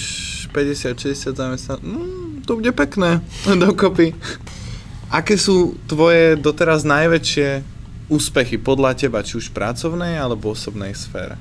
50-60 0.54 1.36
zamestnancov. 1.36 1.84
Mm, 1.84 2.42
to 2.46 2.54
bude 2.56 2.72
pekné, 2.72 3.20
dokopy. 3.58 4.14
Aké 5.12 5.36
sú 5.36 5.76
tvoje 5.84 6.40
doteraz 6.40 6.88
najväčšie 6.88 7.60
úspechy 8.08 8.56
podľa 8.56 8.96
teba, 8.96 9.20
či 9.20 9.36
už 9.36 9.52
v 9.52 9.56
pracovnej 9.60 10.16
alebo 10.16 10.56
osobnej 10.56 10.96
sfére? 10.96 11.36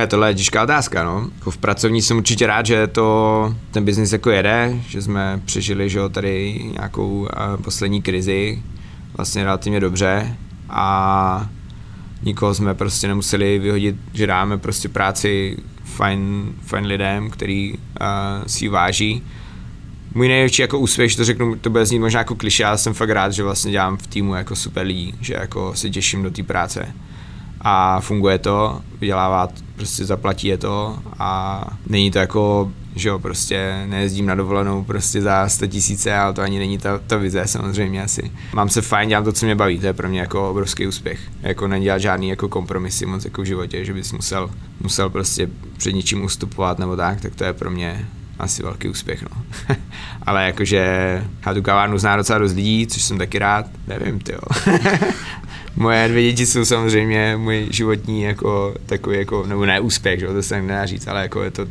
Je, 0.00 0.06
tohle 0.06 0.30
je 0.30 0.34
těžká 0.34 0.62
otázka, 0.62 1.04
no. 1.04 1.28
Jako 1.38 1.50
v 1.50 1.56
pracovní 1.56 2.02
jsem 2.02 2.16
určitě 2.16 2.46
rád, 2.46 2.66
že 2.66 2.86
to, 2.86 3.54
ten 3.70 3.84
biznis 3.84 4.12
jako 4.12 4.30
jede, 4.30 4.76
že 4.88 5.02
jsme 5.02 5.40
přežili, 5.44 5.90
že 5.90 5.98
jo, 5.98 6.08
tady 6.08 6.60
nějakou 6.72 7.20
uh, 7.20 7.28
poslední 7.64 8.02
krizi 8.02 8.62
vlastně 9.16 9.44
relativně 9.44 9.80
dobře 9.80 10.36
a 10.70 11.46
nikoho 12.22 12.54
jsme 12.54 12.74
prostě 12.74 13.08
nemuseli 13.08 13.58
vyhodit, 13.58 13.96
že 14.12 14.26
dáme 14.26 14.58
prostě 14.58 14.88
práci 14.88 15.56
fajn, 15.84 16.52
fajn 16.62 16.84
lidem, 16.84 17.30
který 17.30 17.72
uh, 17.72 17.78
si 18.46 18.68
váží. 18.68 19.22
Můj 20.14 20.28
největší 20.28 20.62
jako 20.62 20.78
úspěch, 20.78 21.10
že 21.10 21.16
to 21.16 21.24
řeknu, 21.24 21.56
to 21.56 21.70
bude 21.70 21.86
znít 21.86 21.98
možná 21.98 22.20
jako 22.20 22.34
kliše, 22.34 22.64
ale 22.64 22.78
jsem 22.78 22.94
fakt 22.94 23.10
rád, 23.10 23.32
že 23.32 23.42
vlastně 23.42 23.72
dělám 23.72 23.96
v 23.96 24.06
týmu 24.06 24.34
jako 24.34 24.56
super 24.56 24.86
lidí, 24.86 25.14
že 25.20 25.34
jako 25.34 25.74
se 25.74 25.90
těším 25.90 26.22
do 26.22 26.30
té 26.30 26.42
práce 26.42 26.94
a 27.62 28.00
funguje 28.00 28.38
to, 28.38 28.80
vydělává, 29.00 29.48
prostě 29.76 30.04
zaplatí 30.04 30.48
je 30.48 30.58
to 30.58 30.98
a 31.18 31.62
není 31.86 32.10
to 32.10 32.18
jako, 32.18 32.72
že 32.96 33.08
jo, 33.08 33.18
prostě 33.18 33.84
nejezdím 33.86 34.26
na 34.26 34.34
dovolenou 34.34 34.84
prostě 34.84 35.22
za 35.22 35.48
100 35.48 35.66
tisíce, 35.66 36.14
ale 36.14 36.32
to 36.32 36.42
ani 36.42 36.58
není 36.58 36.78
ta, 36.78 36.98
ta 36.98 37.16
vize 37.16 37.42
samozřejmě 37.46 38.02
asi. 38.02 38.30
Mám 38.54 38.68
se 38.68 38.82
fajn, 38.82 39.08
dělám 39.08 39.24
to, 39.24 39.32
co 39.32 39.46
mě 39.46 39.54
baví, 39.54 39.78
to 39.78 39.86
je 39.86 39.92
pro 39.92 40.08
mě 40.08 40.20
jako 40.20 40.50
obrovský 40.50 40.86
úspěch. 40.86 41.20
Jako 41.42 41.68
nedělat 41.68 41.98
žádný 41.98 42.28
jako 42.28 42.48
kompromisy 42.48 43.06
moc 43.06 43.24
jako 43.24 43.42
v 43.42 43.44
životě, 43.44 43.84
že 43.84 43.92
bys 43.92 44.12
musel, 44.12 44.50
musel 44.80 45.10
prostě 45.10 45.48
před 45.76 45.92
ničím 45.92 46.24
ustupovat 46.24 46.78
nebo 46.78 46.96
tak, 46.96 47.20
tak 47.20 47.34
to 47.34 47.44
je 47.44 47.52
pro 47.52 47.70
mě 47.70 48.06
asi 48.38 48.62
velký 48.62 48.88
úspěch, 48.88 49.22
no. 49.22 49.42
Ale 50.22 50.46
jakože 50.46 50.78
já 51.46 51.54
tu 51.54 51.62
kavárnu 51.62 51.98
zná 51.98 52.16
docela 52.16 52.38
dost 52.38 52.52
lidí, 52.52 52.86
což 52.86 53.02
jsem 53.02 53.18
taky 53.18 53.38
rád, 53.38 53.66
nevím, 53.86 54.20
ty 54.20 54.34
Moje 55.76 56.08
dvě 56.08 56.22
děti 56.22 56.46
jsou 56.46 56.64
samozřejmě 56.64 57.36
můj 57.36 57.66
životní 57.70 58.22
jako 58.22 58.74
takový 58.86 59.18
jako, 59.18 59.46
nebo 59.46 59.66
ne 59.66 59.80
úspěch, 59.80 60.20
že? 60.20 60.26
to 60.26 60.42
se 60.42 60.62
nedá 60.62 60.86
říct, 60.86 61.08
ale 61.08 61.22
jako 61.22 61.42
je 61.42 61.50
to, 61.50 61.66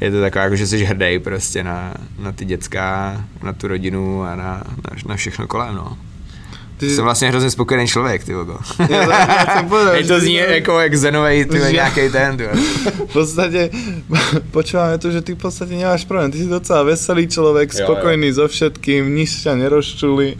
je 0.00 0.10
to 0.10 0.20
taková, 0.20 0.44
jako, 0.44 0.56
že 0.56 0.66
jsi 0.66 0.84
hrdý 0.84 1.18
prostě 1.18 1.64
na, 1.64 1.94
na 2.18 2.32
ty 2.32 2.44
děcka, 2.44 3.24
na 3.42 3.52
tu 3.52 3.68
rodinu 3.68 4.22
a 4.22 4.36
na, 4.36 4.54
na, 4.54 4.96
na 5.06 5.16
všechno 5.16 5.46
kolem, 5.46 5.74
no. 5.74 5.98
Ty... 6.78 6.90
Jsem 6.90 7.04
vlastně 7.04 7.28
hrozně 7.28 7.50
spokojený 7.50 7.86
člověk, 7.86 8.24
ty 8.24 8.34
vogo. 8.34 8.58
Ja, 8.88 9.06
to, 9.68 10.08
to 10.08 10.20
zní 10.20 10.34
jako 10.34 10.80
jak 10.80 10.94
Zenovej, 10.94 11.44
ty 11.44 11.58
Že- 11.58 11.72
nějaký 11.72 12.10
ten, 12.10 12.36
ty. 12.36 12.46
V 13.08 13.12
podstate 13.12 13.70
počúvame 14.50 14.98
tu, 14.98 15.10
že 15.10 15.20
ty 15.20 15.34
v 15.34 15.42
podstate 15.42 15.74
nemáš 15.74 16.04
problém. 16.06 16.30
Ty 16.30 16.38
si 16.38 16.46
docela 16.46 16.82
veselý 16.82 17.26
človek, 17.26 17.74
Jo, 17.74 17.82
spokojný 17.82 18.30
so 18.32 18.46
všetkým, 18.48 19.10
nič 19.10 19.42
ťa 19.42 19.58
nerozčuli. 19.58 20.38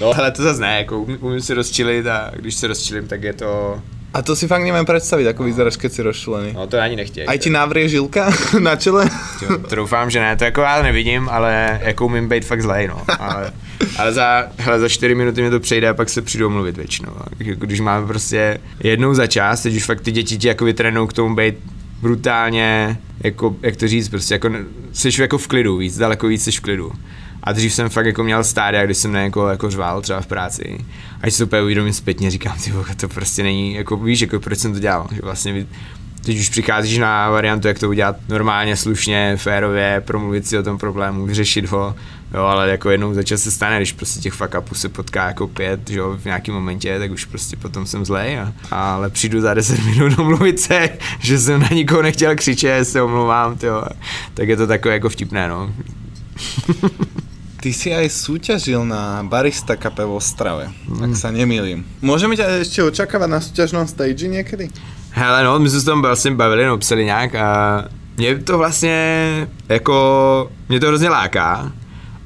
No, 0.00 0.10
ale 0.10 0.30
to 0.34 0.42
zase 0.42 0.60
ne, 0.60 0.78
jako 0.82 0.98
umím, 1.00 1.18
umím 1.20 1.40
si 1.40 1.54
rozčilit 1.54 2.06
a 2.06 2.30
když 2.36 2.54
se 2.54 2.66
rozčilím, 2.66 3.06
tak 3.06 3.22
je 3.22 3.32
to, 3.32 3.78
A 4.14 4.22
to 4.22 4.36
si 4.38 4.46
fakt 4.46 4.62
neviem 4.62 4.86
predstaviť, 4.86 5.34
ako 5.34 5.42
vyzeráš, 5.42 5.74
keď 5.74 5.90
si 5.90 6.00
rozčulený. 6.06 6.50
no 6.54 6.70
to 6.70 6.78
ani 6.78 6.94
nechtěj. 6.96 7.26
Aj 7.26 7.38
ti 7.38 7.50
navrie 7.50 7.90
žilka 7.90 8.30
na 8.62 8.78
čele? 8.78 9.10
Jo, 9.42 9.58
to 9.58 9.74
doufám, 9.76 10.10
že 10.10 10.20
ne, 10.20 10.36
to 10.36 10.44
jako 10.44 10.60
já 10.60 10.82
nevidím, 10.82 11.28
ale 11.28 11.80
jako 11.82 12.06
umím 12.06 12.28
být 12.28 12.44
fakt 12.44 12.62
zlej, 12.62 12.88
no. 12.88 13.02
Ale, 13.18 13.52
ale 13.98 14.12
za, 14.12 14.46
hele, 14.58 14.80
za 14.80 14.88
4 14.88 15.14
minuty 15.14 15.40
mě 15.40 15.50
to 15.50 15.60
přejde 15.60 15.88
a 15.88 15.94
pak 15.94 16.08
se 16.10 16.22
přijdu 16.22 16.50
mluvit 16.50 16.76
většinou. 16.76 17.12
Jako, 17.38 17.66
když 17.66 17.80
máme 17.80 18.06
prostě 18.06 18.58
jednou 18.80 19.14
za 19.14 19.26
čas, 19.26 19.62
teď 19.62 19.76
už 19.76 19.84
fakt 19.84 20.00
ty 20.00 20.12
děti 20.12 20.38
ti 20.38 20.48
jako 20.48 20.64
vytrénou 20.64 21.06
k 21.06 21.12
tomu 21.12 21.34
být 21.34 21.54
brutálně, 22.02 22.96
jako, 23.24 23.56
jak 23.62 23.76
to 23.76 23.88
říct, 23.88 24.08
prostě 24.08 24.34
jako, 24.34 24.50
seš 24.92 25.18
jako 25.18 25.38
v 25.38 25.46
klidu 25.48 25.76
víc, 25.76 25.98
daleko 25.98 26.26
víc 26.26 26.44
seš 26.44 26.58
v 26.58 26.62
klidu. 26.62 26.92
A 27.44 27.52
dřív 27.52 27.74
jsem 27.74 27.88
fakt 27.88 28.06
jako 28.06 28.24
měl 28.24 28.44
stádia, 28.44 28.84
když 28.84 28.96
jsem 28.96 29.12
ne 29.12 29.22
jako, 29.22 29.48
jako 29.48 29.70
řval 29.70 30.02
třeba 30.02 30.20
v 30.20 30.26
práci. 30.26 30.78
A 31.20 31.22
když 31.22 31.34
se 31.34 31.44
úplně 31.44 31.62
uvědomím 31.62 31.92
zpětně, 31.92 32.30
říkám, 32.30 32.56
ty 32.64 32.70
vole, 32.70 32.84
to 32.96 33.08
prostě 33.08 33.42
není, 33.42 33.74
jako 33.74 33.96
víš, 33.96 34.20
jako 34.20 34.40
proč 34.40 34.58
jsem 34.58 34.72
to 34.72 34.78
dělal, 34.78 35.06
že 35.12 35.20
vlastně 35.22 35.66
teď 36.24 36.38
už 36.38 36.48
přicházíš 36.48 36.98
na 36.98 37.30
variantu, 37.30 37.68
jak 37.68 37.78
to 37.78 37.88
udělat 37.88 38.16
normálně, 38.28 38.76
slušně, 38.76 39.36
férově, 39.36 40.02
promluvit 40.06 40.46
si 40.46 40.58
o 40.58 40.62
tom 40.62 40.78
problému, 40.78 41.26
vyřešit 41.26 41.66
ho, 41.66 41.94
jo, 42.34 42.40
ale 42.40 42.70
jako 42.70 42.90
jednou 42.90 43.14
za 43.14 43.22
čas 43.22 43.42
se 43.42 43.50
stane, 43.50 43.76
když 43.76 43.92
prostě 43.92 44.20
těch 44.20 44.32
fuck 44.32 44.54
upů 44.58 44.74
se 44.74 44.88
potká 44.88 45.26
jako 45.26 45.48
pět, 45.48 45.90
že 45.90 45.98
jo, 45.98 46.16
v 46.20 46.24
nějakém 46.24 46.54
momentě, 46.54 46.98
tak 46.98 47.10
už 47.10 47.24
prostě 47.24 47.56
potom 47.56 47.86
jsem 47.86 48.04
zlej, 48.04 48.38
a, 48.38 48.52
ale 48.70 49.10
přijdu 49.10 49.40
za 49.40 49.54
10 49.54 49.84
minut 49.84 50.18
omluvit 50.18 50.60
se, 50.60 50.90
že 51.18 51.38
jsem 51.38 51.60
na 51.60 51.68
nikoho 51.72 52.02
nechtěl 52.02 52.36
křičet, 52.36 52.88
se 52.88 53.02
omlouvám, 53.02 53.58
tyjo, 53.58 53.84
tak 54.34 54.48
je 54.48 54.56
to 54.56 54.66
takové 54.66 54.94
jako 54.94 55.08
vtipné, 55.08 55.48
no. 55.48 55.74
Ty 57.64 57.72
si 57.72 57.96
aj 57.96 58.12
súťažil 58.12 58.84
na 58.84 59.24
Barista 59.24 59.72
Cupe 59.72 60.04
v 60.04 60.20
Ostrave, 60.20 60.68
ak 61.00 61.16
sa 61.16 61.32
nemýlim. 61.32 61.80
Môžeme 62.04 62.36
ťa 62.36 62.60
ešte 62.60 62.84
očakávať 62.84 63.28
na 63.32 63.40
súťažnom 63.40 63.88
stage 63.88 64.28
niekedy? 64.28 64.68
Hele, 65.16 65.40
no, 65.44 65.56
my 65.58 65.70
jsme 65.70 65.80
se 65.80 65.86
tam 65.86 66.02
vlastně 66.02 66.30
bavili, 66.30 66.66
no, 66.66 66.78
psali 66.78 67.04
nějak 67.04 67.34
a 67.34 67.84
mě 68.16 68.38
to 68.38 68.58
vlastně, 68.58 69.48
jako, 69.68 70.50
mě 70.68 70.80
to 70.80 70.86
hrozně 70.86 71.08
láká, 71.08 71.72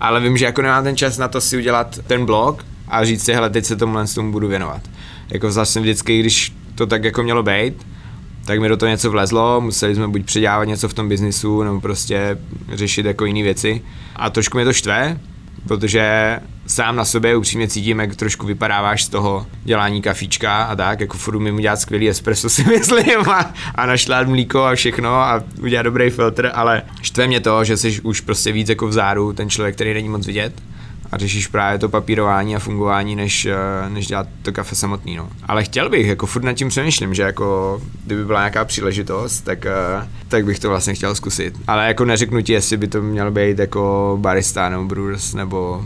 ale 0.00 0.20
vím, 0.20 0.36
že 0.36 0.44
jako 0.44 0.62
nemám 0.62 0.84
ten 0.84 0.96
čas 0.96 1.18
na 1.18 1.28
to 1.28 1.40
si 1.40 1.56
udělat 1.56 1.98
ten 2.06 2.26
blog 2.26 2.64
a 2.88 3.04
říct 3.04 3.24
si, 3.24 3.32
hele, 3.32 3.50
teď 3.50 3.64
se 3.64 3.76
tomuhle 3.76 4.06
z 4.06 4.14
tomu 4.14 4.32
budu 4.32 4.48
věnovat. 4.48 4.80
Jako 5.30 5.50
vlastně 5.50 5.80
vždycky, 5.80 6.20
když 6.20 6.52
to 6.74 6.86
tak 6.86 7.04
jako 7.04 7.22
mělo 7.22 7.42
být, 7.42 7.86
tak 8.44 8.60
mi 8.60 8.68
do 8.68 8.76
toho 8.76 8.90
něco 8.90 9.10
vlezlo, 9.10 9.60
museli 9.60 9.94
jsme 9.94 10.08
buď 10.08 10.24
předávat 10.24 10.64
něco 10.64 10.88
v 10.88 10.94
tom 10.94 11.08
biznisu, 11.08 11.62
nebo 11.62 11.80
prostě 11.80 12.38
řešit 12.72 13.06
jako 13.06 13.24
jiné 13.24 13.42
věci. 13.42 13.82
A 14.18 14.30
trošku 14.30 14.58
mě 14.58 14.64
to 14.64 14.72
štve, 14.72 15.18
protože 15.68 16.38
sám 16.66 16.96
na 16.96 17.04
sobě 17.04 17.36
upřímně 17.36 17.68
cítím, 17.68 17.98
jak 17.98 18.16
trošku 18.16 18.46
vypadáváš 18.46 19.04
z 19.04 19.08
toho 19.08 19.46
dělání 19.64 20.02
kafíčka 20.02 20.62
a 20.62 20.76
tak, 20.76 21.00
jako 21.00 21.18
furt 21.18 21.36
umím 21.36 21.54
udělat 21.54 21.80
skvělý 21.80 22.08
espresso 22.08 22.50
si 22.50 22.64
myslím 22.64 23.30
a, 23.30 23.54
a 23.74 23.86
našlát 23.86 24.28
mlíko 24.28 24.64
a 24.64 24.74
všechno 24.74 25.14
a 25.14 25.42
udělat 25.60 25.82
dobrý 25.82 26.10
filtr, 26.10 26.50
ale 26.54 26.82
štve 27.02 27.26
mě 27.26 27.40
to, 27.40 27.64
že 27.64 27.76
jsi 27.76 28.00
už 28.00 28.20
prostě 28.20 28.52
víc 28.52 28.68
jako 28.68 28.86
v 28.88 28.92
záru 28.92 29.32
ten 29.32 29.50
člověk, 29.50 29.74
který 29.74 29.94
není 29.94 30.08
moc 30.08 30.26
vidět 30.26 30.62
a 31.12 31.18
řešíš 31.18 31.46
právě 31.46 31.78
to 31.78 31.88
papírování 31.88 32.56
a 32.56 32.58
fungování, 32.58 33.16
než, 33.16 33.46
eh, 33.46 33.56
než 33.88 34.06
dělat 34.06 34.26
to 34.42 34.52
kafe 34.52 34.74
samotný, 34.74 35.16
no. 35.16 35.28
Ale 35.46 35.64
chtěl 35.64 35.90
bych, 35.90 36.06
jako 36.06 36.26
furt 36.26 36.42
nad 36.44 36.52
tím 36.52 36.68
přemýšlím, 36.68 37.14
že 37.14 37.22
jako 37.22 37.80
kdyby 38.04 38.24
byla 38.24 38.40
nějaká 38.40 38.64
příležitost, 38.64 39.40
tak, 39.40 39.66
eh, 39.66 40.08
tak 40.28 40.44
bych 40.44 40.58
to 40.58 40.68
vlastně 40.68 40.94
chtěl 40.94 41.14
zkusit. 41.14 41.54
Ale 41.66 41.86
jako 41.86 42.04
neřeknu 42.04 42.42
ti, 42.42 42.52
jestli 42.52 42.76
by 42.76 42.88
to 42.88 43.02
měl 43.02 43.30
být 43.30 43.58
jako 43.58 44.16
barista 44.20 44.68
nebo 44.68 44.84
brewers 44.84 45.34
nebo 45.34 45.84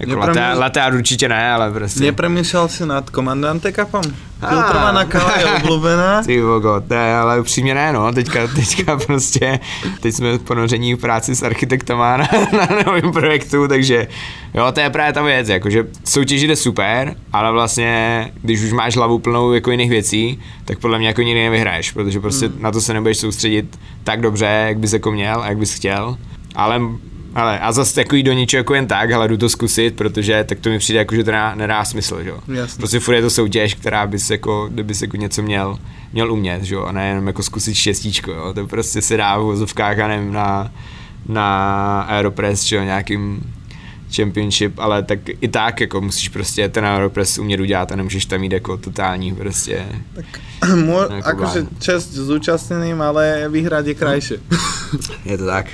Jako 0.00 0.16
latte, 0.18 0.52
latte 0.54 0.80
art 0.80 0.94
určitě 0.94 1.28
ne, 1.28 1.52
ale 1.52 1.72
prostě. 1.72 2.04
Nepremýšľal 2.12 2.68
si 2.68 2.86
nad 2.86 3.10
komandante 3.10 3.72
kapom? 3.72 4.02
Filtrovaná 4.40 5.04
káva 5.04 5.36
je 5.36 5.44
obľúbená. 5.60 6.22
Ty 6.26 6.40
vogo, 6.40 6.80
ne, 6.90 7.16
ale 7.16 7.40
upřímně 7.40 7.74
ne, 7.74 7.92
no, 7.92 8.12
teďka, 8.12 8.48
teďka 8.48 8.96
prostě, 8.96 9.60
teď 10.00 10.14
jsme 10.14 10.38
ponoření 10.38 10.94
v 10.94 10.98
práci 10.98 11.34
s 11.36 11.42
architektama 11.42 12.16
na, 12.16 12.28
na 12.52 12.68
novém 12.86 13.12
projektu, 13.12 13.68
takže 13.68 14.08
jo, 14.54 14.72
to 14.72 14.80
je 14.80 14.90
právě 14.90 15.12
ta 15.12 15.22
věc, 15.22 15.48
jakože 15.48 15.86
soutěž 16.04 16.42
jde 16.42 16.56
super, 16.56 17.14
ale 17.32 17.52
vlastně, 17.52 18.32
když 18.42 18.62
už 18.62 18.72
máš 18.72 18.96
hlavu 18.96 19.18
plnou 19.18 19.52
jako 19.52 19.70
jiných 19.70 19.90
věcí, 19.90 20.40
tak 20.64 20.78
podle 20.78 20.98
mě 20.98 21.08
jako 21.08 21.22
nikdy 21.22 21.44
nevyhraješ, 21.44 21.92
protože 21.92 22.20
prostě 22.20 22.46
Hmm. 22.46 22.62
na 22.62 22.70
to 22.72 22.80
se 22.80 22.94
nebudeš 22.94 23.18
soustředit 23.18 23.78
tak 24.04 24.20
dobře, 24.20 24.64
jak 24.68 24.78
bys 24.78 24.92
jako 24.92 25.12
měl 25.12 25.42
a 25.42 25.48
jak 25.48 25.58
bys 25.58 25.74
chtěl, 25.74 26.16
ale 26.54 26.80
ale 27.34 27.58
a 27.58 27.72
zase 27.72 27.94
takový 27.94 28.22
do 28.22 28.32
ničeho 28.32 28.58
jako 28.58 28.74
jen 28.74 28.86
tak, 28.86 29.12
ale 29.12 29.28
jdu 29.28 29.36
to 29.36 29.48
zkusit, 29.48 29.96
protože 29.96 30.44
tak 30.48 30.60
to 30.60 30.68
mi 30.68 30.78
přijde 30.78 30.98
jako, 30.98 31.14
že 31.14 31.24
to 31.24 31.30
nedá, 31.30 31.54
nedá 31.54 31.84
smysl, 31.84 32.22
že 32.22 32.28
jo. 32.28 32.38
Prostě 32.76 33.00
furt 33.00 33.14
je 33.14 33.22
to 33.22 33.30
soutěž, 33.30 33.74
která 33.74 34.06
bys 34.06 34.30
jako, 34.30 34.68
kdybys 34.72 35.02
jako 35.02 35.16
něco 35.16 35.42
měl, 35.42 35.78
měl 36.12 36.32
umět, 36.32 36.62
že 36.62 36.74
jo, 36.74 36.84
a 36.84 36.92
ne 36.92 37.08
jenom 37.08 37.26
jako 37.26 37.42
zkusit 37.42 37.74
šestíčko, 37.74 38.32
jo. 38.32 38.52
To 38.54 38.66
prostě 38.66 39.02
se 39.02 39.16
dá 39.16 39.38
v 39.38 39.42
vozovkách, 39.42 39.98
a 39.98 40.08
nevím, 40.08 40.32
na, 40.32 40.72
na 41.28 42.00
Aeropress, 42.02 42.62
že 42.62 42.76
jo, 42.76 42.82
nějakým 42.82 43.40
championship, 44.10 44.78
ale 44.78 45.02
tak 45.02 45.18
i 45.40 45.48
tak 45.48 45.80
jako 45.80 46.00
musíš 46.00 46.28
prostě 46.28 46.68
ten 46.68 46.86
Aeropress 46.86 47.38
umět 47.38 47.60
udělat 47.60 47.92
a 47.92 47.96
nemůžeš 47.96 48.24
tam 48.26 48.42
jít 48.42 48.52
jako 48.52 48.76
totální 48.76 49.34
prostě. 49.34 49.86
Mo, 50.84 51.00
Ako 51.00 51.24
akože 51.24 51.60
vám. 51.64 51.80
čest 51.80 52.12
zúčastneným, 52.12 53.00
ale 53.00 53.48
vyhrať 53.48 53.86
je 53.86 53.94
krajšie. 53.94 54.38
Je 55.30 55.38
to 55.40 55.48
tak. 55.48 55.72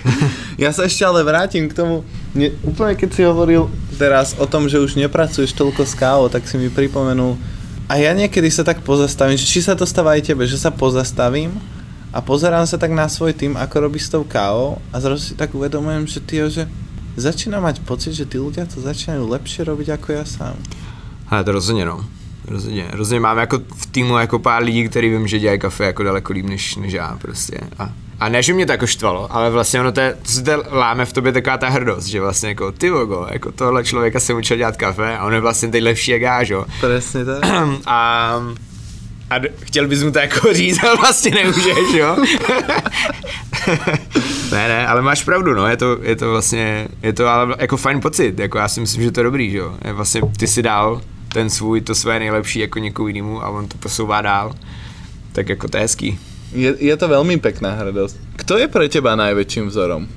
Ja 0.62 0.70
sa 0.70 0.86
ešte 0.86 1.02
ale 1.02 1.26
vrátim 1.26 1.66
k 1.66 1.74
tomu, 1.74 2.06
ne, 2.38 2.54
úplne 2.62 2.94
keď 2.94 3.10
si 3.10 3.22
hovoril 3.26 3.66
teraz 3.98 4.38
o 4.38 4.46
tom, 4.46 4.70
že 4.70 4.78
už 4.78 4.94
nepracuješ 4.94 5.58
toľko 5.58 5.82
s 5.82 5.98
kávou, 5.98 6.30
tak 6.30 6.46
si 6.46 6.54
mi 6.54 6.70
pripomenul, 6.70 7.34
a 7.86 8.02
ja 8.02 8.14
niekedy 8.14 8.50
sa 8.50 8.66
tak 8.66 8.82
pozastavím, 8.82 9.38
že 9.38 9.46
či 9.46 9.62
sa 9.62 9.78
to 9.78 9.86
stáva 9.86 10.18
aj 10.18 10.26
tebe, 10.34 10.42
že 10.46 10.58
sa 10.58 10.74
pozastavím 10.74 11.54
a 12.10 12.18
pozerám 12.18 12.66
sa 12.66 12.78
tak 12.78 12.90
na 12.90 13.06
svoj 13.06 13.30
tým, 13.30 13.54
ako 13.54 13.90
robí 13.90 14.02
s 14.02 14.10
tou 14.10 14.26
kávou 14.26 14.82
a 14.90 14.98
zrazu 14.98 15.22
si 15.22 15.34
tak 15.38 15.54
uvedomujem, 15.54 16.02
že 16.06 16.18
ty, 16.18 16.42
že 16.50 16.66
začína 17.16 17.60
mať 17.60 17.80
pocit, 17.82 18.12
že 18.12 18.28
tí 18.28 18.38
ľudia 18.38 18.68
to 18.68 18.80
začínajú 18.80 19.24
lepšie 19.28 19.64
robiť 19.64 19.88
ako 19.96 20.08
ja 20.12 20.24
sám. 20.24 20.56
Ale 21.28 21.44
to 21.44 21.52
rozhodně 21.52 21.84
no. 21.84 22.04
Rozhodně. 22.48 22.88
Rozhodně 22.92 23.20
mám 23.20 23.38
jako 23.38 23.58
v 23.76 23.86
týmu 23.86 24.18
jako 24.18 24.38
pár 24.38 24.62
lidí, 24.62 24.88
který 24.88 25.08
vím, 25.08 25.26
že 25.26 25.38
dělají 25.38 25.58
kafe 25.58 25.84
jako 25.84 26.02
daleko 26.02 26.32
líp 26.32 26.46
než, 26.46 26.76
než 26.76 26.92
já 26.92 27.18
prostě. 27.22 27.58
A, 27.78 27.90
a 28.20 28.28
ne, 28.28 28.42
že 28.42 28.52
mě 28.52 28.66
to 28.66 28.72
jako 28.72 28.86
štvalo, 28.86 29.32
ale 29.32 29.50
vlastně 29.50 29.80
ono 29.80 29.92
to, 29.92 30.00
je, 30.00 30.14
to 30.22 30.30
se 30.30 30.42
to 30.42 30.64
láme 30.70 31.04
v 31.04 31.12
tobě 31.12 31.32
taková 31.32 31.58
ta 31.58 31.68
hrdost, 31.68 32.06
že 32.06 32.20
vlastně 32.20 32.48
jako 32.48 32.72
ty 32.72 32.90
vogo, 32.90 33.26
jako 33.30 33.52
tohle 33.52 33.84
člověka 33.84 34.20
jsem 34.20 34.36
učil 34.36 34.56
dělat 34.56 34.76
kafe 34.76 35.18
a 35.18 35.24
on 35.24 35.34
je 35.34 35.40
vlastně 35.40 35.68
teď 35.68 35.82
lepší 35.82 36.10
jak 36.10 36.22
já, 36.22 36.44
že 36.44 36.54
jo. 36.54 36.64
Presne 36.80 37.24
tak. 37.24 37.44
A, 37.86 38.40
a 39.30 39.34
chtěl 39.62 39.88
bys 39.88 40.02
mu 40.02 40.10
to 40.10 40.18
jako 40.18 40.52
říct, 40.54 40.84
ale 40.84 40.96
vlastně 40.96 41.30
nemůžeš, 41.30 41.94
jo? 41.94 42.16
ne, 44.52 44.68
ne, 44.68 44.86
ale 44.86 45.02
máš 45.02 45.24
pravdu, 45.24 45.54
no, 45.54 45.66
je 45.66 45.76
to, 45.76 45.98
je 46.02 46.16
to 46.16 46.30
vlastně, 46.30 46.88
je 47.02 47.12
to 47.12 47.26
ale 47.28 47.54
jako 47.58 47.76
fajn 47.76 48.00
pocit, 48.00 48.38
jako 48.38 48.58
já 48.58 48.68
si 48.68 48.80
myslím, 48.80 49.02
že 49.02 49.10
to 49.10 49.20
je 49.20 49.24
dobrý, 49.24 49.50
že 49.50 49.58
jo? 49.58 49.74
Je 49.84 49.92
vlastně 49.92 50.20
ty 50.36 50.46
si 50.46 50.62
dal 50.62 51.00
ten 51.28 51.50
svůj, 51.50 51.80
to 51.80 51.94
své 51.94 52.18
nejlepší 52.18 52.58
jako 52.58 52.78
někomu 52.78 53.08
jinému 53.08 53.44
a 53.44 53.48
on 53.48 53.68
to 53.68 53.78
posouvá 53.78 54.22
dál, 54.22 54.54
tak 55.32 55.48
jako 55.48 55.68
to 55.68 55.76
je 55.76 55.80
hezký. 55.80 56.18
Je, 56.54 56.74
je 56.78 56.94
to 56.96 57.10
veľmi 57.10 57.36
pekná 57.42 57.74
hrdosť. 57.76 58.16
Kto 58.38 58.56
je 58.56 58.70
pre 58.70 58.88
teba 58.88 59.12
najväčším 59.18 59.66
vzorom? 59.68 60.08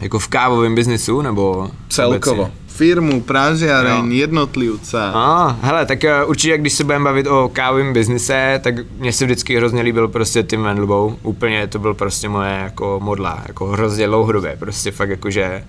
Jako 0.00 0.18
v 0.18 0.28
kávovém 0.28 0.74
biznisu, 0.74 1.22
nebo 1.22 1.70
Celkovo. 1.88 2.42
obecně? 2.42 2.65
Firmu, 2.76 3.20
pražiareň, 3.20 4.12
Jo. 4.12 4.18
jednotlivca. 4.18 5.10
A, 5.14 5.56
hele, 5.62 5.86
tak 5.86 5.98
uh, 6.04 6.30
určitě, 6.30 6.58
když 6.58 6.72
se 6.72 6.84
budeme 6.84 7.04
bavit 7.04 7.26
o 7.26 7.50
kávovém 7.52 7.92
biznise, 7.92 8.60
tak 8.64 8.74
mně 8.98 9.12
se 9.12 9.24
vždycky 9.24 9.56
hrozně 9.56 9.82
líbil 9.82 10.08
prostě 10.08 10.42
Tim 10.42 10.62
Vendelbow. 10.62 11.14
Úplně 11.22 11.66
to 11.66 11.78
byl 11.78 11.94
prostě 11.94 12.28
moje 12.28 12.60
jako 12.62 13.00
modla, 13.02 13.42
jako 13.48 13.66
hrozně 13.66 14.06
dlouhodobě, 14.06 14.56
prostě 14.58 14.90
fakt 14.90 15.10
jakože 15.10 15.64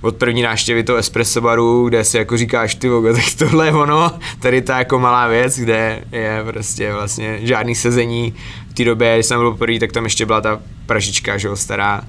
od 0.00 0.16
první 0.16 0.42
návštěvy 0.42 0.84
toho 0.84 0.98
espresso 0.98 1.40
baru, 1.40 1.88
kde 1.88 2.04
si 2.04 2.16
jako 2.16 2.36
říkáš, 2.36 2.74
ty 2.74 2.88
vogo, 2.88 3.12
tak 3.12 3.24
tohle 3.38 3.66
je 3.66 3.72
ono, 3.72 4.12
tady 4.40 4.62
ta 4.62 4.78
jako 4.78 4.98
malá 4.98 5.28
věc, 5.28 5.58
kde 5.58 6.04
je 6.12 6.40
prostě 6.46 6.92
vlastně 6.92 7.38
žádný 7.42 7.74
sezení. 7.74 8.34
V 8.70 8.74
té 8.74 8.84
době, 8.84 9.14
když 9.14 9.26
jsem 9.26 9.38
byl 9.38 9.50
poprvé, 9.50 9.78
tak 9.78 9.92
tam 9.92 10.04
ještě 10.04 10.26
byla 10.26 10.40
ta 10.40 10.60
pražička, 10.86 11.38
že 11.38 11.48
jo, 11.48 11.56
stará, 11.56 12.00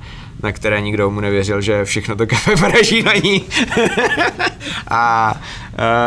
na 0.43 0.51
které 0.51 0.81
nikdo 0.81 1.11
mu 1.11 1.21
nevěřil, 1.21 1.61
že 1.61 1.85
všechno 1.85 2.15
to 2.15 2.27
kafe 2.27 2.55
praží 2.71 3.03
na 3.03 3.13
ní. 3.13 3.45
a, 4.87 5.33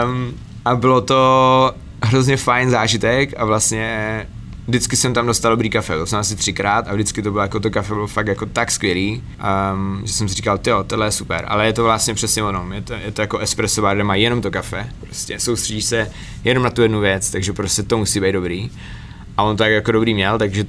um, 0.05 0.35
a 0.65 0.77
bylo 0.77 1.01
to 1.01 1.73
hrozně 2.03 2.37
fajn 2.37 2.71
zážitek 2.71 3.35
a 3.37 3.45
vlastně 3.45 4.27
vždycky 4.69 4.97
jsem 4.97 5.15
tam 5.15 5.27
dostal 5.27 5.53
dobrý 5.53 5.71
kafe, 5.71 5.99
to 5.99 6.07
jsem 6.07 6.19
asi 6.19 6.37
třikrát 6.37 6.89
a 6.89 6.95
vždycky 6.95 7.23
to 7.23 7.31
bylo 7.31 7.43
jako 7.43 7.61
to 7.61 7.71
kafe 7.71 7.95
bylo 7.95 8.07
fakt 8.07 8.27
jako 8.27 8.47
tak 8.47 8.71
skvělý, 8.71 9.23
um, 9.73 10.03
že 10.05 10.13
jsem 10.13 10.29
si 10.29 10.35
říkal, 10.35 10.59
jo, 10.67 10.85
tohle 10.85 11.07
je 11.07 11.13
super, 11.13 11.45
ale 11.49 11.67
je 11.67 11.73
to 11.73 11.85
vlastně 11.85 12.15
přesně 12.15 12.43
ono, 12.43 12.67
je 12.75 12.83
to, 12.83 12.93
je 12.95 13.13
to 13.13 13.21
jako 13.21 13.39
espresso 13.39 13.83
bar, 13.83 13.97
kde 13.97 14.05
má 14.05 14.15
jenom 14.15 14.43
to 14.43 14.51
kafe, 14.51 14.91
prostě 15.01 15.41
soustředíš 15.41 15.85
se 15.85 16.11
jenom 16.45 16.63
na 16.63 16.71
tu 16.71 16.83
jednu 16.83 17.01
věc, 17.01 17.31
takže 17.31 17.53
prostě 17.53 17.83
to 17.83 17.99
musí 17.99 18.21
být 18.21 18.33
dobrý 18.33 18.71
a 19.37 19.43
on 19.43 19.57
tak 19.57 19.71
jako 19.71 19.93
dobrý 19.93 20.15
měl, 20.15 20.39
takže 20.39 20.65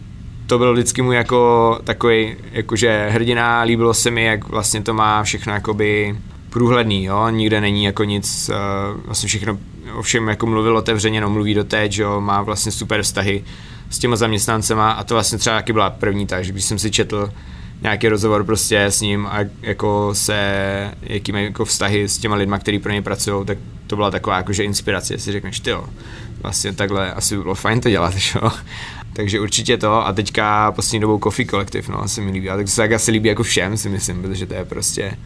to 0.48 0.58
byl 0.58 0.74
vždycky 0.74 1.02
můj 1.02 1.16
jako 1.16 1.80
takový 1.84 2.36
jakože 2.52 3.10
hrdina, 3.12 3.62
líbilo 3.62 3.94
se 3.94 4.12
mi, 4.12 4.24
jak 4.24 4.48
vlastně 4.48 4.82
to 4.82 4.94
má 4.94 5.24
všechno 5.24 5.54
jakoby 5.54 6.16
průhledný, 6.50 7.04
jo, 7.04 7.30
nikde 7.30 7.62
není 7.62 7.84
jako 7.84 8.04
nic, 8.04 8.50
uh, 8.50 9.02
vlastně 9.06 9.28
všechno, 9.28 9.58
o 9.96 10.02
všem 10.02 10.28
jako 10.28 10.46
mluvil 10.46 10.78
otevřeně, 10.78 11.22
no 11.22 11.30
mluví 11.30 11.54
do 11.54 11.64
teď, 11.64 11.92
že 11.92 12.04
jo, 12.04 12.22
má 12.22 12.42
vlastně 12.42 12.72
super 12.72 13.04
vztahy 13.04 13.44
s 13.90 14.00
těma 14.00 14.16
zaměstnancema 14.16 14.92
a 14.92 15.04
to 15.04 15.14
vlastně 15.14 15.38
třeba 15.38 15.56
taky 15.56 15.74
byla 15.74 15.90
první 15.90 16.28
tak, 16.28 16.46
že 16.46 16.52
když 16.52 16.64
jsem 16.66 16.80
si 16.80 16.92
četl 16.92 17.32
nějaký 17.82 18.08
rozhovor 18.08 18.44
prostě 18.44 18.84
s 18.84 19.02
ním 19.02 19.28
a 19.28 19.38
jako 19.62 20.10
se, 20.14 20.92
jaký 21.02 21.32
mají 21.32 21.46
jako 21.46 21.66
vztahy 21.66 22.10
s 22.10 22.18
těma 22.18 22.36
lidma, 22.36 22.60
kteří 22.60 22.80
pro 22.80 22.92
něj 22.92 23.02
pracují, 23.02 23.46
tak 23.46 23.58
to 23.88 23.96
byla 23.96 24.12
taková 24.12 24.38
jakože 24.38 24.64
inspirace, 24.64 25.18
si 25.18 25.32
řekneš, 25.32 25.60
ty 25.60 25.70
jo, 25.70 25.86
vlastně 26.42 26.74
takhle 26.74 27.14
asi 27.14 27.38
by 27.38 27.42
bylo 27.42 27.56
fajn 27.56 27.82
to 27.82 27.90
dělat, 27.90 28.14
jo. 28.36 28.52
Takže 29.14 29.40
určitě 29.40 29.78
to 29.78 30.08
a 30.08 30.14
teďka 30.14 30.72
poslední 30.72 31.00
dobou 31.00 31.20
Coffee 31.20 31.46
Collective, 31.46 31.94
no, 31.94 32.08
se 32.08 32.22
mi 32.22 32.32
líbí. 32.32 32.50
A 32.50 32.56
tak 32.56 32.68
se 32.68 32.76
tak 32.76 32.92
asi 32.92 33.12
líbí 33.12 33.30
jako 33.30 33.44
všem, 33.44 33.78
si 33.78 33.90
myslím, 33.90 34.22
protože 34.22 34.46
to 34.46 34.54
je 34.54 34.66
prostě 34.66 35.18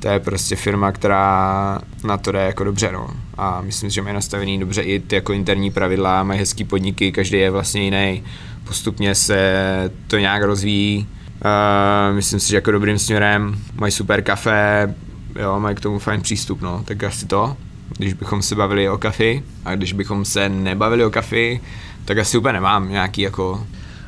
to 0.00 0.08
je 0.08 0.20
prostě 0.20 0.56
firma, 0.56 0.92
která 0.92 1.78
na 2.04 2.16
to 2.16 2.32
jde 2.32 2.38
jako 2.38 2.64
dobře, 2.64 2.92
no. 2.92 3.08
A 3.38 3.60
myslím 3.60 3.90
že 3.90 4.02
mají 4.02 4.14
nastavený 4.14 4.60
dobře 4.60 4.82
i 4.82 5.00
ty 5.00 5.14
jako 5.14 5.32
interní 5.32 5.70
pravidla, 5.70 6.22
mají 6.22 6.40
hezký 6.40 6.64
podniky, 6.64 7.12
každý 7.12 7.38
je 7.38 7.50
vlastně 7.50 7.82
jiný. 7.82 8.24
Postupně 8.64 9.14
se 9.14 9.90
to 10.06 10.18
nějak 10.18 10.42
rozvíjí. 10.42 11.08
Uh, 11.44 12.16
myslím 12.16 12.40
si, 12.40 12.48
že 12.48 12.56
jako 12.56 12.70
dobrým 12.70 12.98
směrem 12.98 13.58
mají 13.74 13.92
super 13.92 14.22
kafe, 14.22 14.94
jo, 15.40 15.60
mají 15.60 15.76
k 15.76 15.80
tomu 15.80 15.98
fajn 15.98 16.20
přístup, 16.20 16.60
no. 16.60 16.82
Tak 16.84 17.04
asi 17.04 17.26
to, 17.26 17.56
když 17.98 18.12
bychom 18.12 18.42
se 18.42 18.54
bavili 18.54 18.88
o 18.88 18.98
kafi 18.98 19.42
a 19.64 19.74
když 19.74 19.92
bychom 19.92 20.24
se 20.24 20.48
nebavili 20.48 21.04
o 21.04 21.10
kafi, 21.10 21.60
tak 22.04 22.18
asi 22.18 22.38
úplně 22.38 22.52
nemám 22.52 22.88
nějaký 22.90 23.22
jako 23.22 23.66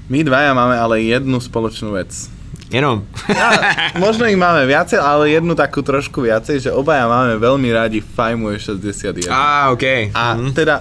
My 0.08 0.24
dvaja 0.24 0.54
máme 0.54 0.78
ale 0.80 1.00
jednu 1.04 1.36
spoločnú 1.40 1.92
vec. 1.92 2.30
jenom. 2.72 3.04
Ja, 3.28 3.48
možno 4.00 4.24
ich 4.28 4.36
máme 4.40 4.64
viacej, 4.64 4.96
ale 5.00 5.30
jednu 5.32 5.52
takú 5.56 5.80
trošku 5.84 6.20
viacej, 6.24 6.60
že 6.64 6.70
obaja 6.72 7.08
máme 7.08 7.36
veľmi 7.36 7.68
radi 7.72 8.00
Fajmuje 8.00 8.56
61. 8.60 9.28
A, 9.28 9.68
OK. 9.72 10.12
A 10.12 10.36
Mhm. 10.36 10.52
teda 10.52 10.80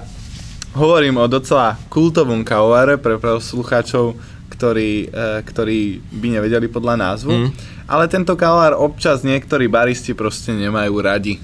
hovorím 0.76 1.18
o 1.20 1.28
docela 1.28 1.76
kultovom 1.90 2.44
kavovare 2.44 2.96
pre 2.96 3.20
poslucháčov, 3.20 4.16
ktorí, 4.52 5.08
e, 5.08 5.44
ktorí 5.44 5.80
by 6.12 6.28
nevedeli 6.40 6.68
podľa 6.68 6.96
názvu. 6.96 7.32
Mm. 7.32 7.50
Ale 7.88 8.08
tento 8.08 8.36
kavovár 8.36 8.76
občas 8.76 9.24
niektorí 9.24 9.68
baristi 9.68 10.12
proste 10.12 10.52
nemajú 10.52 10.94
radi 11.00 11.40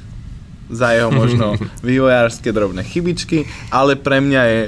za 0.69 0.91
jeho 0.91 1.11
možno 1.11 1.55
vývojárske 1.83 2.51
drobné 2.51 2.83
chybičky, 2.83 3.45
ale 3.71 3.95
pre 3.95 4.21
mňa 4.21 4.43
je 4.43 4.61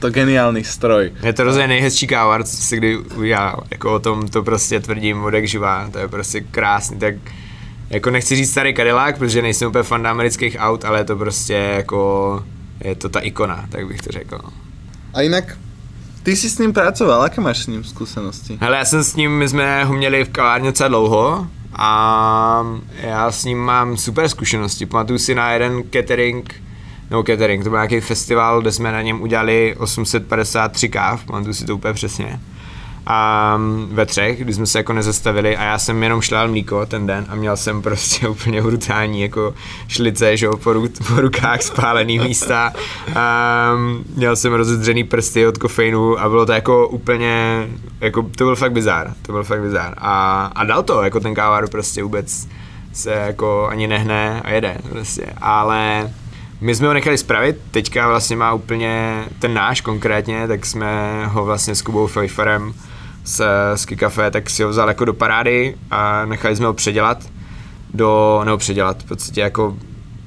to 0.00 0.10
geniálny 0.10 0.64
stroj. 0.64 1.12
Je 1.22 1.32
to 1.32 1.44
rozhodně 1.44 1.68
nejhezčí 1.68 2.06
kávar, 2.06 2.44
co 2.44 2.56
si 2.56 2.76
kdy 2.76 2.98
udělal. 2.98 3.64
Jako 3.70 3.94
o 3.94 3.98
tom 3.98 4.28
to 4.28 4.42
prostě 4.42 4.80
tvrdím 4.80 5.24
od 5.24 5.34
jak 5.34 5.48
živá. 5.48 5.88
To 5.92 5.98
je 5.98 6.08
prostě 6.08 6.40
krásný. 6.40 6.98
Tak 6.98 7.14
jako 7.90 8.10
nechci 8.10 8.36
říct 8.36 8.50
starý 8.50 8.74
Cadillac, 8.74 9.18
protože 9.18 9.42
nejsem 9.42 9.68
úplně 9.68 9.82
fan 9.82 10.06
amerických 10.06 10.56
aut, 10.60 10.84
ale 10.84 11.00
je 11.00 11.04
to 11.04 11.16
prostě 11.16 11.54
jako 11.54 12.42
je 12.80 12.94
to 12.94 13.08
ta 13.08 13.20
ikona, 13.20 13.66
tak 13.68 13.86
bych 13.86 14.00
to 14.00 14.12
řekl. 14.12 14.38
A 15.14 15.22
inak, 15.22 15.58
ty 16.22 16.36
si 16.36 16.50
s 16.50 16.58
ním 16.58 16.72
pracoval, 16.72 17.22
aké 17.22 17.40
máš 17.40 17.58
s 17.58 17.66
ním 17.66 17.84
skúsenosti? 17.84 18.58
Hele, 18.60 18.76
já 18.76 18.84
jsem 18.84 19.04
s 19.04 19.16
ním, 19.16 19.38
my 19.38 19.48
jsme 19.48 19.84
ho 19.84 19.94
měli 19.94 20.24
v 20.24 20.28
kavárně 20.28 20.68
docela 20.68 20.88
dlouho 20.88 21.46
a 21.76 22.66
já 23.00 23.32
s 23.32 23.44
ním 23.44 23.58
mám 23.58 23.96
super 23.96 24.28
zkušenosti. 24.28 24.86
Pamatuju 24.86 25.18
si 25.18 25.34
na 25.34 25.52
jeden 25.52 25.82
catering, 25.90 26.54
no 27.10 27.22
catering, 27.22 27.64
to 27.64 27.70
byl 27.70 27.78
nějaký 27.78 28.00
festival, 28.00 28.60
kde 28.60 28.72
jsme 28.72 28.92
na 28.92 29.02
něm 29.02 29.22
udělali 29.22 29.76
853 29.78 30.88
káv, 30.88 31.24
pamatuju 31.24 31.54
si 31.54 31.64
to 31.64 31.76
úplně 31.76 31.94
přesně. 31.94 32.40
A 33.06 33.60
ve 33.90 34.06
třech, 34.06 34.38
kdy 34.38 34.54
jsme 34.54 34.66
se 34.66 34.78
jako 34.78 34.92
nezastavili 34.92 35.56
a 35.56 35.64
já 35.64 35.78
jsem 35.78 36.02
jenom 36.02 36.20
šlal 36.20 36.48
mlíko 36.48 36.86
ten 36.86 37.06
den 37.06 37.26
a 37.28 37.34
měl 37.34 37.56
jsem 37.56 37.82
prostě 37.82 38.28
úplně 38.34 38.62
brutální 38.62 39.20
jako 39.20 39.54
šlice, 39.88 40.36
že 40.36 40.48
po, 40.62 40.72
ru, 40.72 40.88
po 41.08 41.20
rukách 41.20 41.62
spálený 41.62 42.18
místa. 42.18 42.72
A 43.16 43.74
měl 44.16 44.36
jsem 44.36 44.52
rozedřený 44.52 45.04
prsty 45.04 45.46
od 45.46 45.58
kofeinu 45.58 46.20
a 46.20 46.28
bylo 46.28 46.46
to 46.46 46.52
jako 46.52 46.88
úplně, 46.88 47.66
jako 48.00 48.22
to 48.22 48.44
byl 48.44 48.56
fakt 48.56 48.72
bizár, 48.72 49.12
to 49.22 49.32
byl 49.32 49.44
fakt 49.44 49.60
bizár. 49.60 49.94
A, 49.98 50.44
a 50.54 50.64
dal 50.64 50.82
to, 50.82 51.02
jako 51.02 51.20
ten 51.20 51.34
kávar 51.34 51.68
prostě 51.68 52.02
vůbec 52.02 52.48
se 52.92 53.10
jako 53.10 53.66
ani 53.70 53.86
nehne 53.86 54.40
a 54.44 54.50
jede 54.50 54.76
prostě, 54.90 55.26
ale 55.40 56.10
my 56.60 56.74
jsme 56.74 56.86
ho 56.86 56.94
nechali 56.94 57.18
spravit, 57.18 57.56
teďka 57.70 58.08
vlastně 58.08 58.36
má 58.36 58.52
úplně 58.52 59.24
ten 59.38 59.54
náš 59.54 59.80
konkrétně, 59.80 60.48
tak 60.48 60.66
jsme 60.66 61.22
ho 61.26 61.44
vlastně 61.44 61.74
s 61.74 61.82
Kubou 61.82 62.06
Fejfarem 62.06 62.74
z, 63.24 63.42
z 63.74 63.86
Kikafe, 63.86 64.30
tak 64.30 64.50
si 64.50 64.62
ho 64.62 64.68
vzal 64.68 64.88
jako 64.88 65.04
do 65.04 65.14
parády 65.14 65.74
a 65.90 66.24
nechali 66.24 66.56
jsme 66.56 66.66
ho 66.66 66.74
předělat 66.74 67.18
do, 67.94 68.42
nebo 68.44 68.58
předělat, 68.58 69.02
v 69.02 69.06
podstatě 69.06 69.40
jako 69.40 69.76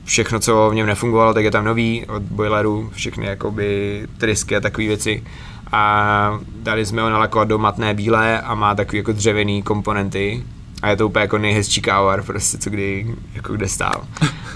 všechno, 0.06 0.39
co 0.39 0.70
v 0.70 0.76
něm 0.76 0.88
nefungovalo, 0.88 1.34
tak 1.34 1.43
je 1.43 1.52
tam 1.52 1.66
nový, 1.66 2.06
od 2.06 2.22
boilerů, 2.24 2.89
všechny 2.93 3.26
jakoby 3.26 4.02
trysky 4.18 4.56
a 4.56 4.60
takové 4.60 4.88
věci 4.88 5.24
a 5.72 6.39
dali 6.64 6.86
jsme 6.86 7.02
ho 7.02 7.10
nalakovat 7.10 7.48
do 7.48 7.58
matné 7.58 7.93
bílé 7.93 8.41
a 8.41 8.56
má 8.56 8.76
takový 8.76 8.98
jako 8.98 9.12
dřevěný 9.12 9.64
komponenty, 9.64 10.43
a 10.82 10.89
je 10.89 10.95
to 10.95 11.08
úplně 11.08 11.22
jako 11.22 11.38
nejhezčí 11.38 11.82
kávar, 11.82 12.24
prostě 12.24 12.58
co 12.58 12.70
kdy, 12.70 13.16
jako 13.34 13.54
kde 13.54 13.68
stál. 13.68 14.04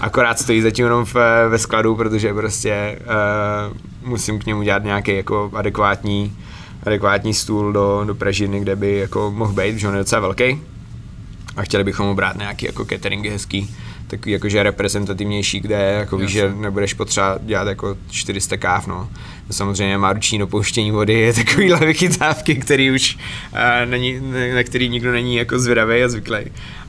Akorát 0.00 0.38
stojí 0.38 0.60
zatím 0.62 0.84
jenom 0.84 1.04
v, 1.04 1.14
ve 1.48 1.58
skladu, 1.58 1.96
protože 1.96 2.34
prostě 2.34 2.98
uh, 3.00 3.76
musím 4.08 4.38
k 4.38 4.46
němu 4.46 4.62
dělat 4.62 4.84
nějaký 4.84 5.16
jako 5.16 5.50
adekvátní, 5.54 6.36
adekvátní 6.82 7.34
stůl 7.34 7.72
do, 7.72 8.04
do 8.06 8.14
pražiny, 8.14 8.60
kde 8.60 8.76
by 8.76 8.96
jako 8.96 9.32
mohl 9.36 9.52
být, 9.52 9.72
protože 9.72 9.88
on 9.88 9.94
je 9.94 9.98
docela 9.98 10.20
velký. 10.20 10.60
A 11.56 11.62
chtěli 11.62 11.84
bychom 11.84 12.06
mu 12.06 12.14
brát 12.14 12.36
nějaký 12.36 12.66
jako 12.66 12.84
cateringy 12.84 13.30
hezký, 13.30 13.74
takový 14.06 14.32
jakože 14.32 14.62
reprezentativnější, 14.62 15.60
kde 15.60 15.76
jako 15.76 16.16
víš, 16.16 16.30
že 16.30 16.52
nebudeš 16.54 16.94
potřeba 16.94 17.38
dělat 17.42 17.68
jako 17.68 17.96
400 18.10 18.56
káv, 18.56 18.86
no. 18.86 19.08
Samozřejmě 19.50 19.98
má 19.98 20.12
ruční 20.12 20.38
dopouštění 20.38 20.90
vody, 20.90 21.12
je 21.12 21.32
takovýhle 21.32 21.78
vychytávky, 21.86 22.54
který 22.54 22.90
už 22.90 23.18
uh, 23.52 23.90
není, 23.90 24.20
na 24.54 24.62
který 24.62 24.88
nikdo 24.88 25.12
není 25.12 25.36
jako 25.36 25.58
zvědavý 25.58 26.02
a 26.02 26.08
zvyklý. 26.08 26.38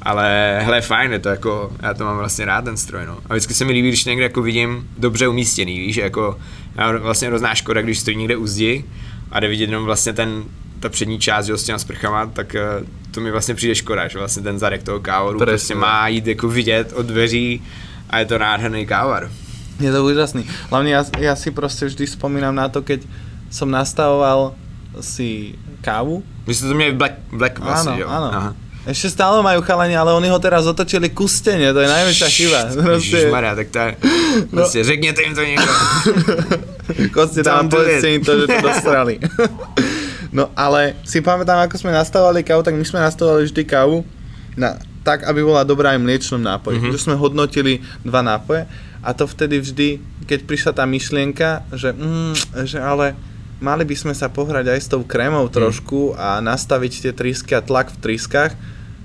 Ale 0.01 0.59
hele, 0.63 0.81
fajn, 0.81 1.11
je 1.11 1.19
to 1.19 1.29
jako, 1.29 1.71
já 1.81 1.93
to 1.93 2.05
mám 2.05 2.17
vlastně 2.17 2.45
rád 2.45 2.65
ten 2.65 2.77
stroj, 2.77 3.05
no. 3.05 3.17
A 3.29 3.33
vždycky 3.33 3.53
se 3.53 3.65
mi 3.65 3.73
líbí, 3.73 3.87
když 3.87 4.05
někde 4.05 4.23
jako 4.23 4.41
vidím 4.41 4.89
dobře 4.97 5.27
umístěný, 5.27 5.79
víš, 5.79 5.95
že 5.95 6.01
jako 6.01 6.37
já 6.75 6.97
vlastně 6.97 7.27
hrozná 7.27 7.55
škoda, 7.55 7.81
když 7.81 7.99
stojí 7.99 8.17
někde 8.17 8.37
u 8.37 8.47
zdi 8.47 8.83
a 9.33 9.39
jde 9.39 9.47
vidět 9.47 9.65
jenom 9.65 9.85
vlastně 9.85 10.13
ten, 10.13 10.43
ta 10.79 10.89
přední 10.89 11.19
část, 11.19 11.45
že 11.45 11.57
s 11.57 11.63
těma 11.63 11.79
sprchama, 11.79 12.25
tak 12.25 12.55
uh, 12.55 12.85
to 13.11 13.21
mi 13.21 13.31
vlastně 13.31 13.55
přijde 13.55 13.75
škoda, 13.75 14.07
že 14.07 14.19
vlastně 14.19 14.43
ten 14.43 14.59
zadek 14.59 14.83
toho 14.83 14.99
kávoru 14.99 15.39
Presne. 15.39 15.51
prostě 15.51 15.75
má 15.75 16.07
jít 16.07 16.27
jako 16.27 16.47
vidět 16.47 16.93
od 16.93 17.05
dveří 17.05 17.63
a 18.09 18.19
je 18.19 18.25
to 18.25 18.37
nádherný 18.37 18.85
kávar. 18.85 19.29
Je 19.81 19.91
to 19.91 20.05
úžasný. 20.05 20.45
Hlavne 20.69 20.93
ja, 20.93 21.01
ja 21.17 21.33
si 21.33 21.49
proste 21.49 21.89
vždy 21.89 22.05
spomínam 22.05 22.53
na 22.53 22.69
to, 22.69 22.85
keď 22.85 23.09
som 23.49 23.65
nastavoval 23.73 24.53
si 25.01 25.57
kávu. 25.81 26.21
Vy 26.45 26.53
ste 26.53 26.69
to 26.69 26.77
měli 26.77 26.93
Black, 26.93 27.17
Black 27.33 27.57
vlastne, 27.57 27.97
áno, 27.97 28.01
jo? 28.05 28.07
Áno. 28.07 28.29
Aha. 28.29 28.51
Ešte 28.85 29.17
stále 29.17 29.41
majú 29.41 29.65
chalani, 29.65 29.97
ale 29.97 30.13
oni 30.13 30.29
ho 30.29 30.37
teraz 30.37 30.69
otočili 30.69 31.09
ku 31.09 31.25
stene, 31.25 31.73
to 31.73 31.81
je 31.81 31.89
najväčšia 31.89 32.29
chyba. 32.29 32.59
Ježišmarja, 33.01 33.51
tak 33.57 33.67
to 33.73 33.79
je, 33.81 33.91
no. 34.53 34.61
Proste, 34.61 34.83
řekněte 34.83 35.21
im 35.25 35.33
to 35.33 35.41
niekto. 35.41 35.73
Koste 37.15 37.41
tam 37.43 37.67
im 37.67 38.23
to, 38.23 38.31
že 38.43 38.45
to 38.47 38.57
dostrali. 38.59 39.19
no 40.37 40.51
ale 40.55 40.99
si 41.07 41.23
pamätám, 41.23 41.63
ako 41.63 41.79
sme 41.79 41.95
nastavovali 41.95 42.43
kávu, 42.43 42.61
tak 42.63 42.75
my 42.75 42.85
sme 42.85 42.99
nastavovali 42.99 43.47
vždy 43.47 43.63
kávu 43.63 44.03
na, 44.59 44.77
tak, 45.03 45.27
aby 45.27 45.43
bola 45.43 45.67
dobrá 45.67 45.95
aj 45.95 45.99
v 45.99 46.05
mliečnom 46.07 46.41
nápoji. 46.41 46.77
Mm-hmm. 46.79 46.93
Že 46.95 47.03
sme 47.03 47.15
hodnotili 47.19 47.83
dva 48.03 48.23
nápoje 48.23 48.67
a 49.03 49.09
to 49.11 49.27
vtedy 49.27 49.59
vždy, 49.59 49.89
keď 50.23 50.39
prišla 50.47 50.71
tá 50.71 50.87
myšlienka, 50.87 51.67
že, 51.75 51.91
mm, 51.91 52.63
že 52.63 52.79
ale 52.79 53.19
mali 53.59 53.83
by 53.83 53.95
sme 53.95 54.13
sa 54.15 54.31
pohrať 54.31 54.71
aj 54.71 54.79
s 54.79 54.87
tou 54.87 55.03
krémou 55.03 55.47
mm. 55.47 55.53
trošku 55.53 56.15
a 56.15 56.39
nastaviť 56.39 56.91
tie 57.03 57.13
trysky 57.15 57.51
a 57.55 57.63
tlak 57.63 57.91
v 57.91 57.99
tryskách, 57.99 58.55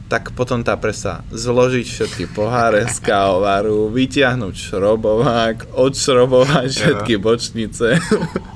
tak 0.08 0.32
potom 0.32 0.64
tá 0.64 0.72
presa 0.80 1.20
zložiť 1.28 1.84
všetky 1.84 2.24
poháre 2.32 2.88
z 2.88 2.96
kávovaru, 3.04 3.92
vytiahnuť 3.92 4.54
šrobovák, 4.56 5.56
odšrobovať 5.76 6.68
všetky 6.72 7.20
bočnice, 7.20 8.00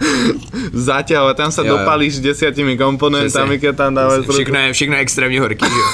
zaťahovať, 0.88 1.34
tam 1.36 1.52
sa 1.52 1.60
jo, 1.60 1.76
dopalíš 1.76 2.24
desiatimi 2.24 2.80
komponentami, 2.80 3.60
keď 3.60 3.72
tam 3.76 3.92
dávaš... 3.92 4.24
Všechno 4.24 4.58
je, 4.58 4.72
všechno 4.72 4.94
je 4.96 5.02
extrémně 5.02 5.40
horký, 5.40 5.68
jo. 5.68 5.88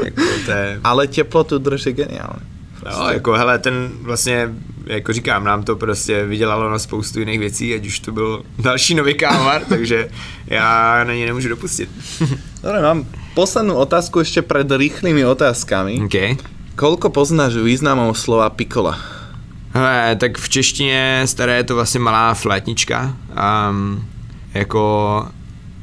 jako 0.04 0.20
je... 0.50 0.80
Ale 0.84 1.06
teplotu 1.06 1.58
drží 1.58 1.92
geniálne. 1.92 2.40
No, 2.84 3.10
jako 3.10 3.32
hele, 3.32 3.58
ten 3.58 3.90
vlastně, 4.02 4.48
jako 4.86 5.12
říkám, 5.12 5.44
nám 5.44 5.62
to 5.62 5.76
prostě 5.76 6.24
vydělalo 6.24 6.70
na 6.70 6.78
spoustu 6.78 7.18
jiných 7.18 7.38
věcí, 7.38 7.74
ať 7.74 7.86
už 7.86 8.00
to 8.00 8.12
byl 8.12 8.42
další 8.58 8.94
nový 8.94 9.14
kávar, 9.14 9.62
takže 9.68 10.08
já 10.46 11.04
na 11.04 11.14
něj 11.14 11.26
nemůžu 11.26 11.48
dopustit. 11.48 11.90
Dobre, 12.60 12.80
mám 12.84 13.08
poslednú 13.32 13.80
otázku 13.80 14.20
ešte 14.20 14.44
pred 14.44 14.68
rýchlymi 14.68 15.24
otázkami. 15.24 16.04
Okay. 16.04 16.36
Koľko 16.76 17.08
poznáš 17.08 17.56
významov 17.56 18.20
slova 18.20 18.52
pikola? 18.52 19.00
Hele, 19.72 20.16
tak 20.16 20.38
v 20.38 20.48
češtině 20.48 21.22
staré 21.24 21.56
je 21.56 21.64
to 21.64 21.74
vlastně 21.74 22.00
malá 22.00 22.34
flétnička. 22.34 23.16
Um, 23.70 24.04
jako 24.54 25.26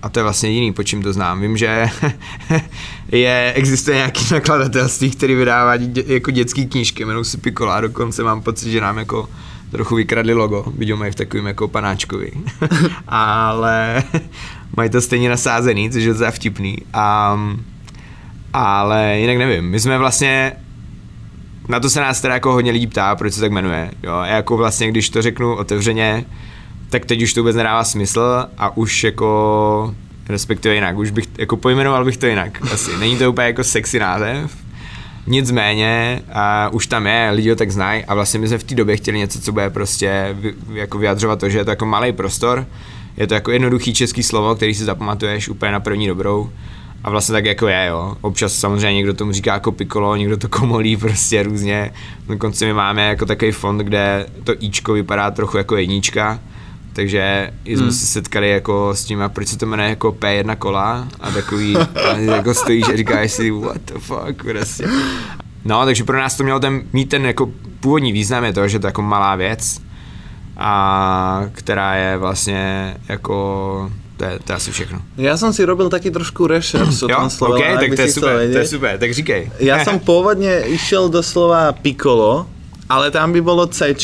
a 0.01 0.09
to 0.09 0.19
je 0.19 0.23
vlastně 0.23 0.49
jediný, 0.49 0.73
po 0.73 0.84
čím 0.84 1.03
to 1.03 1.13
znám. 1.13 1.41
Vím, 1.41 1.57
že 1.57 1.89
je, 3.11 3.53
existuje 3.55 3.97
nějaký 3.97 4.34
nakladatelství, 4.34 5.11
který 5.11 5.36
vydává 5.36 5.78
dě, 5.78 6.03
jako 6.07 6.32
dětské 6.32 6.65
knížky, 6.65 7.03
jmenují 7.03 7.25
si 7.25 7.38
Piccolo 7.38 7.71
a 7.71 7.82
dokonce 7.82 8.23
mám 8.23 8.41
pocit, 8.41 8.71
že 8.71 8.82
nám 8.82 8.97
jako 8.97 9.30
trochu 9.71 9.95
vykradli 9.95 10.34
logo, 10.34 10.65
vidí 10.78 10.93
mají 10.93 11.11
v 11.11 11.15
takovým 11.15 11.47
jako 11.47 11.67
panáčkovi. 11.67 12.32
ale 13.07 14.03
mají 14.78 14.89
to 14.89 15.01
stejně 15.01 15.30
nasázený, 15.30 15.89
což 15.89 16.03
je 16.03 16.09
docela 16.09 16.32
vtipný. 16.32 16.78
Um, 17.34 17.65
ale 18.53 19.18
jinak 19.20 19.38
nevím, 19.38 19.65
my 19.65 19.80
jsme 19.80 19.97
vlastně 19.97 20.53
na 21.68 21.80
to 21.80 21.89
se 21.89 22.01
nás 22.01 22.22
teda 22.22 22.34
jako 22.34 22.53
hodně 22.53 22.72
lidí 22.72 22.88
ptá, 22.88 23.15
proč 23.15 23.34
se 23.34 23.41
tak 23.41 23.51
jmenuje. 23.51 23.91
Jo? 24.03 24.13
A 24.13 24.26
jako 24.26 24.57
vlastně, 24.57 24.88
když 24.88 25.09
to 25.09 25.22
řeknu 25.22 25.55
otevřeně, 25.55 26.26
tak 26.89 27.05
teď 27.05 27.22
už 27.24 27.34
to 27.34 27.41
vůbec 27.41 27.55
nedává 27.55 27.84
smysl 27.84 28.45
a 28.57 28.78
už 28.78 29.03
jako 29.03 29.95
respektive 30.30 30.76
jinak, 30.76 30.97
už 30.97 31.11
bych, 31.11 31.26
jako 31.38 31.57
pojmenoval 31.57 32.05
bych 32.05 32.18
to 32.18 32.26
jinak 32.26 32.61
asi. 32.74 32.97
Není 32.99 33.18
to 33.18 33.30
úplně 33.30 33.47
jako 33.47 33.63
sexy 33.63 33.99
název, 33.99 34.57
nicméně 35.28 36.22
a 36.34 36.70
už 36.70 36.88
tam 36.88 37.07
je, 37.07 37.30
lidi 37.34 37.49
ho 37.49 37.55
tak 37.55 37.72
znají 37.72 38.05
a 38.05 38.15
vlastně 38.15 38.39
my 38.39 38.47
jsme 38.47 38.57
v 38.57 38.63
té 38.63 38.76
době 38.76 38.97
chtěli 38.97 39.18
něco, 39.18 39.41
co 39.41 39.51
bude 39.51 39.70
prostě 39.70 40.36
jako 40.74 40.97
vyjadřovat 40.97 41.39
to, 41.39 41.49
že 41.49 41.57
je 41.57 41.65
to 41.65 41.70
jako 41.70 41.86
malý 41.86 42.11
prostor, 42.11 42.65
je 43.18 43.28
to 43.28 43.34
jako 43.34 43.51
jednoduchý 43.51 43.93
český 43.93 44.24
slovo, 44.24 44.55
který 44.55 44.76
si 44.76 44.84
zapamatuješ 44.84 45.49
úplně 45.49 45.72
na 45.72 45.80
první 45.80 46.07
dobrou 46.07 46.49
a 47.03 47.09
vlastně 47.09 47.34
tak 47.34 47.45
jako 47.45 47.68
je, 47.68 47.86
jo. 47.86 48.18
Občas 48.22 48.53
samozřejmě 48.53 48.93
někdo 48.93 49.13
tomu 49.13 49.32
říká 49.32 49.53
jako 49.53 49.72
pikolo, 49.72 50.15
někdo 50.15 50.38
to 50.38 50.49
komolí 50.49 50.97
prostě 50.97 51.43
různě. 51.43 51.93
Dokonce 52.28 52.65
my 52.65 52.74
máme 52.74 53.07
jako 53.07 53.26
takový 53.26 53.51
fond, 53.51 53.78
kde 53.78 54.26
to 54.43 54.53
íčko 54.59 54.93
vypadá 54.93 55.32
trochu 55.32 55.57
jako 55.57 55.78
jednička, 55.78 56.39
takže 56.93 57.51
jsme 57.65 57.76
hmm. 57.76 57.91
se 57.91 58.05
setkali 58.05 58.49
jako 58.49 58.89
s 58.93 59.05
tím, 59.05 59.22
a 59.22 59.30
proč 59.30 59.47
se 59.47 59.57
to 59.57 59.65
jmenuje 59.65 59.89
jako 59.89 60.11
P1 60.11 60.55
kola 60.55 61.07
a 61.20 61.32
takový, 61.32 61.78
a 61.78 62.18
jako 62.18 62.53
stojíš 62.53 62.89
a 62.89 62.95
říkáš 62.95 63.32
si, 63.32 63.51
what 63.51 63.82
the 63.86 63.99
fuck, 63.99 64.43
prostě. 64.43 64.88
No, 65.65 65.86
takže 65.86 66.03
pro 66.03 66.18
nás 66.18 66.38
to 66.38 66.43
mělo 66.43 66.59
ten, 66.59 66.82
mít 66.93 67.09
ten 67.09 67.26
jako 67.26 67.51
původní 67.80 68.11
význam 68.11 68.43
je 68.43 68.53
to, 68.53 68.68
že 68.68 68.80
to 68.80 68.88
je 68.88 68.89
jako 68.89 69.01
malá 69.01 69.36
věc, 69.36 69.82
a 70.57 71.45
která 71.51 71.95
je 71.95 72.17
vlastně 72.17 72.95
jako 73.09 73.91
to 74.17 74.25
je, 74.25 74.39
to 74.43 74.51
je 74.51 74.55
asi 74.55 74.71
všechno. 74.71 75.01
Já 75.17 75.37
jsem 75.37 75.53
si 75.53 75.65
robil 75.65 75.89
taky 75.89 76.11
trošku 76.11 76.47
rešerš 76.47 77.01
o 77.01 77.07
tom 77.07 77.29
slove. 77.29 77.59
Okay, 77.59 77.77
tak 77.77 77.95
to 77.95 78.01
je 78.01 78.11
super, 78.11 78.51
to 78.51 78.57
je 78.57 78.67
super, 78.67 78.97
tak 78.97 79.13
říkej. 79.13 79.51
Já 79.59 79.83
jsem 79.83 79.99
původně 79.99 80.59
išel 80.59 81.09
do 81.09 81.23
slova 81.23 81.71
piccolo, 81.71 82.47
ale 82.89 83.11
tam 83.11 83.33
by 83.33 83.41
bolo 83.41 83.67
C. 83.67 83.95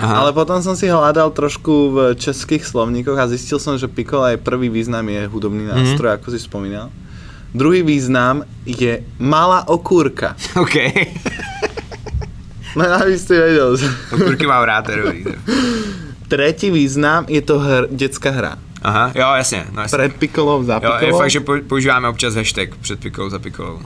Ale 0.00 0.32
potom 0.32 0.64
som 0.64 0.72
si 0.72 0.88
hľadal 0.88 1.30
trošku 1.36 1.92
v 1.92 1.96
českých 2.16 2.64
slovníkoch 2.64 3.14
a 3.20 3.28
zistil 3.28 3.60
som, 3.60 3.76
že 3.76 3.92
Piccolo 3.92 4.24
je 4.32 4.40
prvý 4.40 4.72
význam 4.72 5.04
je 5.04 5.28
hudobný 5.28 5.68
mhm. 5.68 5.72
nástroj, 5.76 6.16
mm-hmm. 6.16 6.24
ako 6.24 6.28
si 6.32 6.40
spomínal. 6.40 6.88
Druhý 7.52 7.84
význam 7.84 8.48
je 8.64 9.04
malá 9.20 9.68
okúrka. 9.68 10.32
OK. 10.62 10.76
No 12.76 12.84
aby 12.84 13.18
ste 13.18 13.34
vedel. 13.38 13.76
Okúrky 14.12 14.46
mám 14.46 14.64
rád, 14.64 14.90
dobrý. 14.90 15.24
Tretí 16.28 16.70
význam 16.70 17.28
je 17.28 17.42
to 17.44 17.60
hr, 17.60 17.92
detská 17.92 18.30
hra. 18.30 18.56
Aha, 18.82 19.12
jo, 19.14 19.28
jasně. 19.36 19.66
No 19.72 19.82
jasně. 19.82 19.98
Před 19.98 20.16
pikolou, 20.16 20.64
za 20.64 20.80
pikolou. 20.80 20.98
Jo, 21.00 21.06
je 21.06 21.12
fakt, 21.12 21.30
že 21.30 21.40
používáme 21.40 22.08
občas 22.08 22.34
hashtag 22.34 22.76
před 22.76 23.00
pikolou, 23.00 23.30
za 23.30 23.38
pikolou. 23.38 23.80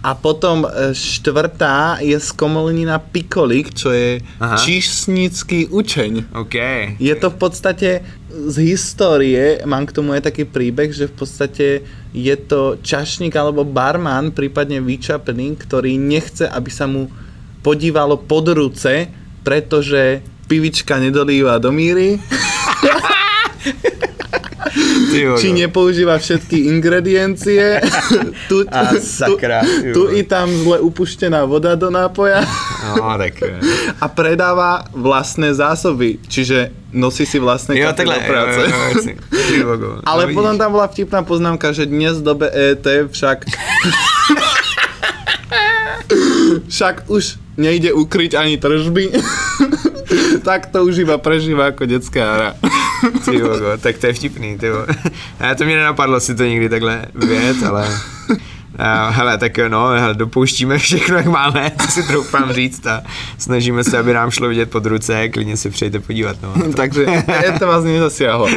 A 0.00 0.14
potom 0.14 0.64
e, 0.64 0.94
štvrtá 0.94 2.00
je 2.00 2.16
z 2.16 2.32
Komolnina 2.32 2.96
Pikolik, 2.96 3.76
čo 3.76 3.92
je 3.92 4.24
Aha. 4.40 4.56
číšnický 4.56 5.68
učeň. 5.68 6.32
OK. 6.32 6.56
Je 6.96 7.14
to 7.20 7.28
v 7.28 7.36
podstate 7.36 8.00
z 8.32 8.56
histórie, 8.64 9.60
mám 9.68 9.84
k 9.84 9.92
tomu 9.92 10.16
aj 10.16 10.24
taký 10.32 10.48
príbeh, 10.48 10.88
že 10.88 11.04
v 11.04 11.14
podstate 11.20 11.66
je 12.16 12.36
to 12.48 12.80
čašník 12.80 13.36
alebo 13.36 13.60
barman, 13.60 14.32
prípadne 14.32 14.80
vyčapený, 14.80 15.60
ktorý 15.60 16.00
nechce, 16.00 16.48
aby 16.48 16.70
sa 16.72 16.88
mu 16.88 17.12
podívalo 17.62 18.16
pod 18.16 18.48
ruce, 18.48 19.08
pretože 19.42 20.20
pivička 20.48 20.98
nedolíva 20.98 21.58
do 21.58 21.72
míry, 21.72 22.18
či 25.10 25.52
nepoužíva 25.52 26.18
všetky 26.18 26.70
ingrediencie, 26.70 27.80
tu, 28.50 28.62
A 28.70 28.94
sakra, 29.02 29.60
tu, 29.60 29.92
tu 29.92 30.02
i 30.14 30.22
tam 30.22 30.46
zle 30.46 30.78
upuštená 30.80 31.44
voda 31.44 31.74
do 31.74 31.90
nápoja 31.90 32.46
No, 32.96 33.18
tak... 33.18 33.34
a 34.00 34.06
predáva 34.08 34.86
vlastné 34.94 35.50
zásoby, 35.54 36.18
čiže 36.30 36.70
nosí 36.94 37.26
si 37.26 37.38
vlastné 37.38 37.78
Jo, 37.78 37.92
takhle, 37.92 38.14
do 38.14 38.20
jo, 38.20 38.26
práce. 38.30 38.60
jo, 38.60 38.66
jo, 38.70 38.82
jasně. 38.96 39.14
Ty 39.30 39.62
vogo. 39.62 39.98
Ale 40.06 40.26
No, 40.26 40.34
potom 40.34 40.58
tam 40.58 40.72
bola 40.72 40.86
vtipná 40.86 41.22
poznámka, 41.22 41.72
že 41.72 41.86
dnes 41.86 42.18
v 42.18 42.22
dobe 42.22 42.46
ET 42.50 42.86
však 43.10 43.44
však 46.68 47.10
už 47.10 47.36
nejde 47.56 47.92
ukryť 47.92 48.34
ani 48.34 48.56
tržby. 48.56 49.10
tak 50.44 50.66
to 50.66 50.84
už 50.84 51.04
iba 51.04 51.18
prežíva 51.18 51.70
ako 51.70 51.86
detská 51.86 52.24
hra. 52.34 52.50
Ty 53.24 53.36
vogo, 53.42 53.76
tak 53.80 53.98
to 53.98 54.06
je 54.06 54.12
vtipný, 54.12 54.58
ty. 54.58 54.66
Ne, 55.40 55.54
to 55.54 55.64
mě 55.64 55.76
nenapadlo 55.76 56.20
si 56.20 56.34
to 56.34 56.44
někdy 56.44 56.68
takhle 56.68 57.06
vědět, 57.14 57.62
ale... 57.62 57.88
Uh, 58.70 59.14
hele, 59.14 59.38
tak 59.38 59.58
no, 59.68 59.88
hele, 59.88 60.14
dopouštíme 60.14 60.78
všechno, 60.78 61.16
jak 61.16 61.26
máme, 61.26 61.70
to 61.70 61.82
si 61.82 62.02
troufám 62.02 62.52
říct 62.52 62.86
a 62.86 63.02
snažíme 63.38 63.84
se, 63.84 63.98
aby 63.98 64.12
nám 64.12 64.30
šlo 64.30 64.48
vidět 64.48 64.70
pod 64.70 64.86
ruce, 64.86 65.28
klidně 65.28 65.56
si 65.56 65.70
přejte 65.70 66.00
podívat, 66.00 66.36
no. 66.42 66.72
Takže 66.76 67.06
ET 67.28 67.60
vás 67.60 67.84
nezasiahlo. 67.84 68.48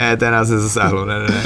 E, 0.00 0.16
to 0.16 0.30
nás 0.30 0.48
nezasáhlo, 0.48 1.06
ne, 1.06 1.18
ne, 1.18 1.26
ne. 1.28 1.44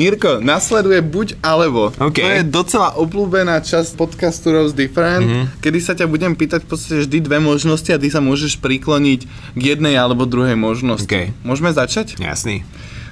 Jirko, 0.00 0.40
nasleduje 0.40 0.96
buď 0.98 1.28
alebo. 1.40 1.92
OK. 1.92 2.16
To 2.16 2.32
je 2.32 2.42
docela 2.42 2.96
obľúbená 2.96 3.60
časť 3.60 3.94
podcastu 3.94 4.48
Rose 4.48 4.72
Different, 4.72 5.20
Mhm. 5.20 5.28
mm-hmm. 5.28 5.60
kedy 5.60 5.78
sa 5.78 5.92
ťa 5.92 6.06
budem 6.06 6.32
pýtať 6.32 6.64
v 6.64 6.68
podstate 6.68 6.96
vždy 7.04 7.18
dve 7.20 7.36
možnosti 7.38 7.84
a 7.86 8.00
ty 8.00 8.08
sa 8.08 8.18
môžeš 8.18 8.56
prikloniť 8.58 9.20
k 9.52 9.60
jednej 9.60 9.94
alebo 9.94 10.24
druhej 10.24 10.56
možnosti. 10.56 11.04
OK. 11.04 11.36
Môžeme 11.42 11.68
začať? 11.70 12.16
Jasný. 12.16 12.64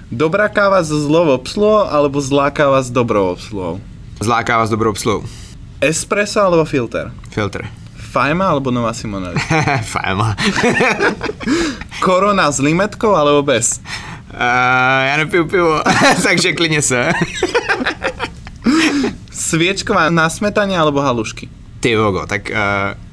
Dobrá 0.08 0.48
káva 0.48 0.80
so 0.80 0.96
zlou 0.96 1.28
obsluhou 1.30 1.84
alebo 1.84 2.16
zlá 2.18 2.48
káva 2.48 2.80
s 2.80 2.88
dobrou 2.88 3.36
obsluhou? 3.36 3.76
Zláká 4.18 4.56
vás 4.56 4.66
dobrou 4.66 4.90
obsluhou. 4.90 5.28
Espresso 5.78 6.40
alebo 6.40 6.64
filter? 6.64 7.12
Filtr. 7.28 7.68
Fajma 8.08 8.48
alebo 8.48 8.72
Nová 8.72 8.90
Simonelli? 8.90 9.36
Fajma. 9.94 10.32
Korona 12.00 12.48
s 12.48 12.58
limetkou 12.58 13.12
alebo 13.12 13.44
bez? 13.44 13.78
Uh, 14.30 15.06
já 15.08 15.16
nepiju 15.16 15.44
pivo, 15.44 15.82
takže 16.22 16.52
klidně 16.52 16.82
se. 16.82 17.10
Sviečková 19.32 20.10
na 20.12 20.28
smetanie 20.28 20.76
alebo 20.78 21.00
halušky? 21.00 21.48
Ty 21.80 21.96
vogo, 21.96 22.26
tak 22.26 22.50
uh, 22.50 22.56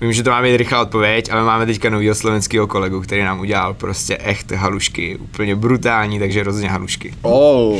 vím, 0.01 0.13
že 0.13 0.23
to 0.23 0.29
má 0.29 0.41
být 0.41 0.57
rychlá 0.57 0.81
odpověď, 0.81 1.31
ale 1.31 1.43
máme 1.43 1.65
teďka 1.65 1.89
novýho 1.89 2.15
slovenského 2.15 2.67
kolegu, 2.67 3.01
který 3.01 3.23
nám 3.23 3.39
udělal 3.39 3.73
prostě 3.73 4.17
echt 4.17 4.51
halušky, 4.51 5.17
úplně 5.17 5.55
brutální, 5.55 6.19
takže 6.19 6.43
rozhodně 6.43 6.69
halušky. 6.69 7.13
Oh. 7.21 7.79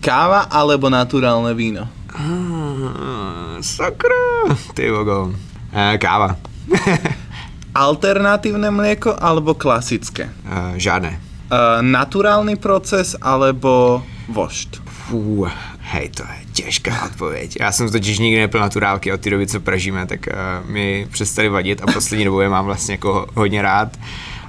Káva 0.00 0.40
alebo 0.50 0.90
naturálne 0.90 1.54
víno? 1.54 1.88
Ah, 2.14 3.58
sakra, 3.60 4.54
ty 4.74 4.90
vogo. 4.90 5.34
Uh, 5.72 5.96
káva. 5.98 6.36
Alternatívne 7.74 8.70
mlieko 8.70 9.16
alebo 9.18 9.54
klasické? 9.54 10.30
uh, 10.46 10.74
žádné. 10.76 11.25
Uh, 11.46 11.78
naturálny 11.78 12.58
proces 12.58 13.14
alebo 13.22 14.02
vošt? 14.26 14.82
Fú, 15.06 15.46
hej, 15.94 16.10
to 16.10 16.22
je 16.26 16.38
těžká 16.52 17.04
odpověď. 17.04 17.56
Já 17.60 17.72
jsem 17.72 17.90
totiž 17.90 18.18
nikdy 18.18 18.40
nepil 18.40 18.60
naturálky 18.60 19.12
od 19.12 19.20
té 19.20 19.30
doby, 19.30 19.46
co 19.46 19.60
pražíme, 19.60 20.06
tak 20.06 20.26
uh, 20.26 20.70
mi 20.70 21.06
přestali 21.10 21.48
vadit 21.48 21.82
a 21.82 21.86
poslední 21.92 22.24
dobou 22.24 22.40
je 22.40 22.48
mám 22.48 22.64
vlastně 22.64 22.94
jako 22.94 23.26
hodně 23.34 23.62
rád. 23.62 23.98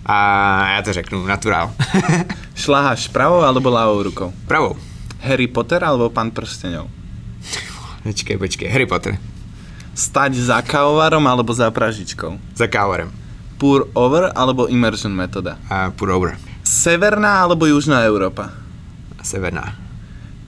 A 0.05 0.69
já 0.71 0.81
to 0.81 0.93
řeknu, 0.93 1.25
naturál. 1.25 1.71
Šláhaš 2.55 3.07
pravou 3.07 3.43
alebo 3.43 3.69
ľavou 3.69 4.01
rukou? 4.03 4.33
Pravou. 4.47 4.77
Harry 5.21 5.47
Potter 5.47 5.83
alebo 5.83 6.09
Pán 6.09 6.31
prstenov? 6.31 6.87
Počkej, 8.03 8.37
počkej, 8.37 8.67
Harry 8.71 8.85
Potter. 8.87 9.19
Stať 9.93 10.33
za 10.39 10.61
kávovarom 10.63 11.27
alebo 11.27 11.53
za 11.53 11.67
pražičkou? 11.67 12.39
Za 12.55 12.67
kávorem. 12.71 13.11
Pour 13.59 13.91
over 13.93 14.31
alebo 14.31 14.71
immersion 14.71 15.11
metóda? 15.11 15.59
A 15.69 15.91
půl 15.91 16.15
over. 16.15 16.46
Severná 16.67 17.47
alebo 17.47 17.63
južná 17.63 18.03
Európa? 18.03 18.51
Severná. 19.23 19.79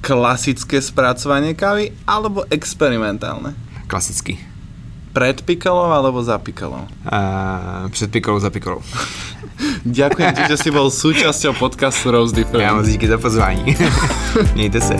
Klasické 0.03 0.83
spracovanie 0.83 1.55
kávy 1.55 1.95
alebo 2.03 2.43
experimentálne? 2.51 3.55
Klasický. 3.87 4.35
Pred 5.15 5.47
pikolou 5.47 5.95
alebo 5.95 6.19
za 6.19 6.35
pikolou? 6.37 6.91
A 7.07 7.19
před 7.89 8.11
pikolou 8.11 8.39
za 8.39 8.49
pikolou. 8.49 8.83
Ďakujem 9.87 10.31
ti, 10.35 10.43
že 10.51 10.57
si 10.59 10.69
bol 10.75 10.91
súčasťou 10.91 11.55
podcastu 11.55 12.11
Rose 12.11 12.35
Different. 12.35 12.67
Já 12.67 12.73
moc 12.75 12.87
díky 12.87 13.07
za 13.07 13.17
pozvání. 13.17 13.75
Mějte 14.53 14.81
se. 14.81 14.95